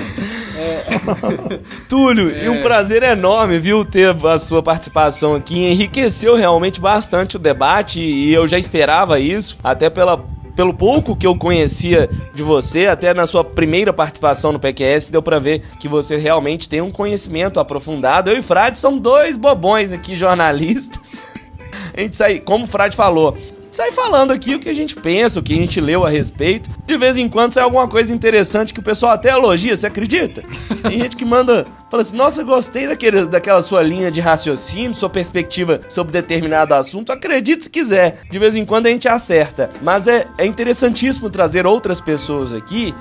Túlio, 1.89 2.31
É. 2.31 2.45
e 2.45 2.49
um 2.49 2.61
prazer 2.61 3.03
enorme, 3.03 3.59
viu, 3.59 3.83
ter 3.85 4.15
a 4.25 4.39
sua 4.39 4.61
participação 4.63 5.35
aqui. 5.35 5.65
Enriqueceu 5.65 6.35
realmente 6.35 6.79
bastante 6.79 7.35
o 7.35 7.39
debate 7.39 8.01
e 8.01 8.33
eu 8.33 8.47
já 8.47 8.57
esperava 8.57 9.19
isso, 9.19 9.57
até 9.63 9.89
pela. 9.89 10.23
Pelo 10.55 10.73
pouco 10.73 11.15
que 11.15 11.25
eu 11.25 11.35
conhecia 11.35 12.09
de 12.33 12.43
você, 12.43 12.85
até 12.85 13.13
na 13.13 13.25
sua 13.25 13.43
primeira 13.43 13.91
participação 13.91 14.51
no 14.51 14.59
PQS, 14.59 15.09
deu 15.09 15.21
pra 15.21 15.39
ver 15.39 15.63
que 15.79 15.87
você 15.87 16.17
realmente 16.17 16.69
tem 16.69 16.81
um 16.81 16.91
conhecimento 16.91 17.59
aprofundado. 17.59 18.29
Eu 18.29 18.37
e 18.37 18.41
Frade 18.41 18.77
somos 18.77 19.01
dois 19.01 19.35
bobões 19.35 19.91
aqui, 19.91 20.15
jornalistas. 20.15 21.35
A 21.95 22.01
gente 22.01 22.15
sai, 22.15 22.39
como 22.39 22.65
o 22.65 22.67
Frade 22.67 22.95
falou, 22.95 23.35
sai 23.73 23.91
falando 23.91 24.31
aqui 24.31 24.53
o 24.53 24.59
que 24.59 24.69
a 24.69 24.73
gente 24.73 24.95
pensa, 24.95 25.39
o 25.39 25.43
que 25.43 25.53
a 25.53 25.57
gente 25.57 25.81
leu 25.81 26.05
a 26.05 26.09
respeito. 26.09 26.69
De 26.85 26.95
vez 26.95 27.17
em 27.17 27.27
quando 27.27 27.53
sai 27.53 27.63
alguma 27.63 27.87
coisa 27.87 28.13
interessante 28.13 28.73
que 28.73 28.79
o 28.79 28.83
pessoal 28.83 29.13
até 29.13 29.31
elogia, 29.31 29.75
você 29.75 29.87
acredita? 29.87 30.43
Tem 30.83 30.99
gente 30.99 31.17
que 31.17 31.25
manda, 31.25 31.65
fala 31.89 32.01
assim, 32.01 32.15
nossa, 32.15 32.43
gostei 32.43 32.87
daquele, 32.87 33.25
daquela 33.25 33.63
sua 33.63 33.81
linha 33.81 34.11
de 34.11 34.21
raciocínio, 34.21 34.93
sua 34.93 35.09
perspectiva 35.09 35.81
sobre 35.89 36.13
determinado 36.13 36.75
assunto. 36.75 37.11
Acredite 37.11 37.63
se 37.63 37.69
quiser. 37.69 38.21
De 38.29 38.37
vez 38.37 38.55
em 38.55 38.63
quando 38.63 38.85
a 38.85 38.89
gente 38.89 39.09
acerta. 39.09 39.71
Mas 39.81 40.07
é, 40.07 40.27
é 40.37 40.45
interessantíssimo 40.45 41.29
trazer 41.29 41.65
outras 41.65 41.99
pessoas 41.99 42.53
aqui 42.53 42.93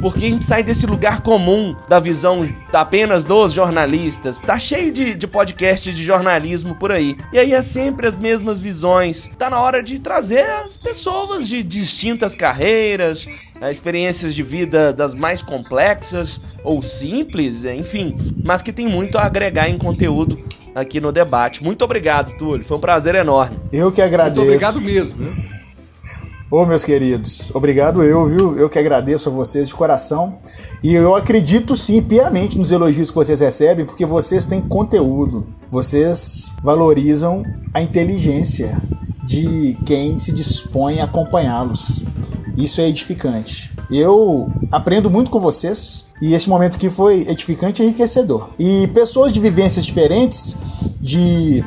porque 0.00 0.26
a 0.26 0.28
gente 0.28 0.44
sai 0.44 0.62
desse 0.62 0.86
lugar 0.86 1.22
comum 1.22 1.74
da 1.88 1.98
visão 1.98 2.46
apenas 2.72 3.24
dos 3.24 3.52
jornalistas. 3.52 4.38
Tá 4.38 4.58
cheio 4.58 4.92
de, 4.92 5.14
de 5.14 5.26
podcast 5.26 5.92
de 5.92 6.04
jornalismo 6.04 6.74
por 6.74 6.92
aí. 6.92 7.16
E 7.32 7.38
aí 7.38 7.52
é 7.52 7.62
sempre 7.62 8.06
as 8.06 8.16
mesmas 8.16 8.58
visões. 8.58 9.30
Tá 9.38 9.50
na 9.50 9.60
hora 9.60 9.82
de 9.82 9.98
trazer 9.98 10.44
as 10.64 10.76
pessoas 10.76 11.48
de 11.48 11.62
distintas 11.62 12.34
carreiras, 12.34 13.28
eh, 13.60 13.70
experiências 13.70 14.34
de 14.34 14.42
vida 14.42 14.92
das 14.92 15.14
mais 15.14 15.42
complexas 15.42 16.40
ou 16.62 16.82
simples, 16.82 17.64
enfim, 17.64 18.16
mas 18.44 18.62
que 18.62 18.72
tem 18.72 18.86
muito 18.88 19.18
a 19.18 19.22
agregar 19.22 19.68
em 19.68 19.78
conteúdo 19.78 20.38
aqui 20.74 21.00
no 21.00 21.10
debate. 21.12 21.62
Muito 21.62 21.84
obrigado, 21.84 22.36
Túlio. 22.36 22.64
Foi 22.64 22.76
um 22.76 22.80
prazer 22.80 23.14
enorme. 23.14 23.58
Eu 23.72 23.90
que 23.90 24.00
Muito 24.00 24.14
agradeço. 24.14 24.42
obrigado 24.42 24.80
mesmo. 24.80 25.57
Ô, 26.50 26.64
meus 26.64 26.82
queridos, 26.82 27.50
obrigado 27.54 28.02
eu, 28.02 28.26
viu? 28.26 28.58
Eu 28.58 28.70
que 28.70 28.78
agradeço 28.78 29.28
a 29.28 29.32
vocês 29.32 29.68
de 29.68 29.74
coração. 29.74 30.38
E 30.82 30.94
eu 30.94 31.14
acredito 31.14 31.76
sim, 31.76 32.00
piamente 32.00 32.56
nos 32.56 32.72
elogios 32.72 33.10
que 33.10 33.16
vocês 33.16 33.40
recebem, 33.40 33.84
porque 33.84 34.06
vocês 34.06 34.46
têm 34.46 34.58
conteúdo. 34.62 35.46
Vocês 35.68 36.50
valorizam 36.62 37.42
a 37.74 37.82
inteligência 37.82 38.80
de 39.26 39.76
quem 39.84 40.18
se 40.18 40.32
dispõe 40.32 41.00
a 41.00 41.04
acompanhá-los. 41.04 42.02
Isso 42.56 42.80
é 42.80 42.88
edificante. 42.88 43.70
Eu 43.90 44.50
aprendo 44.72 45.10
muito 45.10 45.30
com 45.30 45.38
vocês 45.38 46.06
e 46.18 46.32
esse 46.32 46.48
momento 46.48 46.76
aqui 46.76 46.88
foi 46.88 47.28
edificante 47.28 47.82
e 47.82 47.84
enriquecedor. 47.84 48.48
E 48.58 48.86
pessoas 48.94 49.34
de 49.34 49.38
vivências 49.38 49.84
diferentes, 49.84 50.56
de 50.98 51.62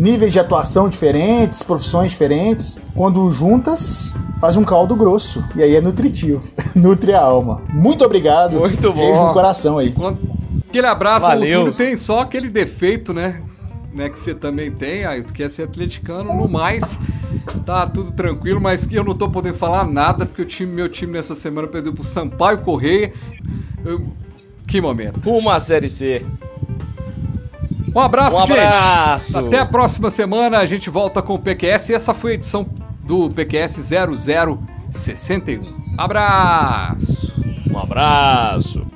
níveis 0.00 0.32
de 0.32 0.40
atuação 0.40 0.88
diferentes, 0.88 1.62
profissões 1.62 2.10
diferentes, 2.10 2.78
quando 2.94 3.30
juntas, 3.30 4.14
faz 4.40 4.56
um 4.56 4.64
caldo 4.64 4.96
grosso. 4.96 5.44
E 5.54 5.62
aí 5.62 5.76
é 5.76 5.80
nutritivo. 5.80 6.42
Nutre 6.74 7.12
a 7.12 7.20
alma. 7.20 7.62
Muito 7.68 8.02
obrigado. 8.02 8.58
Muito 8.60 8.92
bom. 8.94 8.98
Beijo 8.98 9.26
no 9.26 9.32
coração 9.34 9.76
aí. 9.76 9.94
Aquele 10.70 10.86
abraço, 10.86 11.26
Valeu. 11.26 11.60
o 11.60 11.64
Túlio 11.64 11.76
tem 11.76 11.98
só 11.98 12.20
aquele 12.20 12.48
defeito, 12.48 13.12
né? 13.12 13.42
né? 13.92 14.08
Que 14.08 14.18
você 14.18 14.34
também 14.34 14.70
tem, 14.70 15.04
aí 15.04 15.22
tu 15.22 15.34
quer 15.34 15.50
ser 15.50 15.64
atleticano, 15.64 16.32
no 16.32 16.48
mais, 16.48 17.00
tá 17.66 17.86
tudo 17.86 18.12
tranquilo, 18.12 18.58
mas 18.58 18.86
que 18.86 18.94
eu 18.94 19.04
não 19.04 19.14
tô 19.14 19.28
podendo 19.28 19.58
falar 19.58 19.86
nada, 19.86 20.24
porque 20.24 20.40
o 20.40 20.46
time, 20.46 20.72
meu 20.72 20.88
time 20.88 21.12
nessa 21.12 21.34
semana 21.34 21.68
perdeu 21.68 21.92
pro 21.92 22.02
Sampaio 22.04 22.58
Correia. 22.58 23.12
Eu- 23.84 24.02
Que 24.66 24.80
momento. 24.80 25.20
À 25.50 25.58
Série 25.58 25.90
C. 25.90 26.24
Um 27.94 28.00
abraço, 28.00 28.36
Um 28.38 28.46
gente. 28.46 28.58
abraço. 28.58 29.38
Até 29.38 29.58
a 29.58 29.66
próxima 29.66 30.10
semana, 30.10 30.58
a 30.58 30.66
gente 30.66 30.88
volta 30.90 31.20
com 31.20 31.34
o 31.34 31.38
PQS. 31.38 31.90
Essa 31.90 32.14
foi 32.14 32.32
a 32.32 32.34
edição 32.34 32.66
do 33.04 33.28
PQS 33.30 33.78
0061. 34.90 35.94
Abraço. 35.98 37.32
Um 37.72 37.78
abraço. 37.78 38.86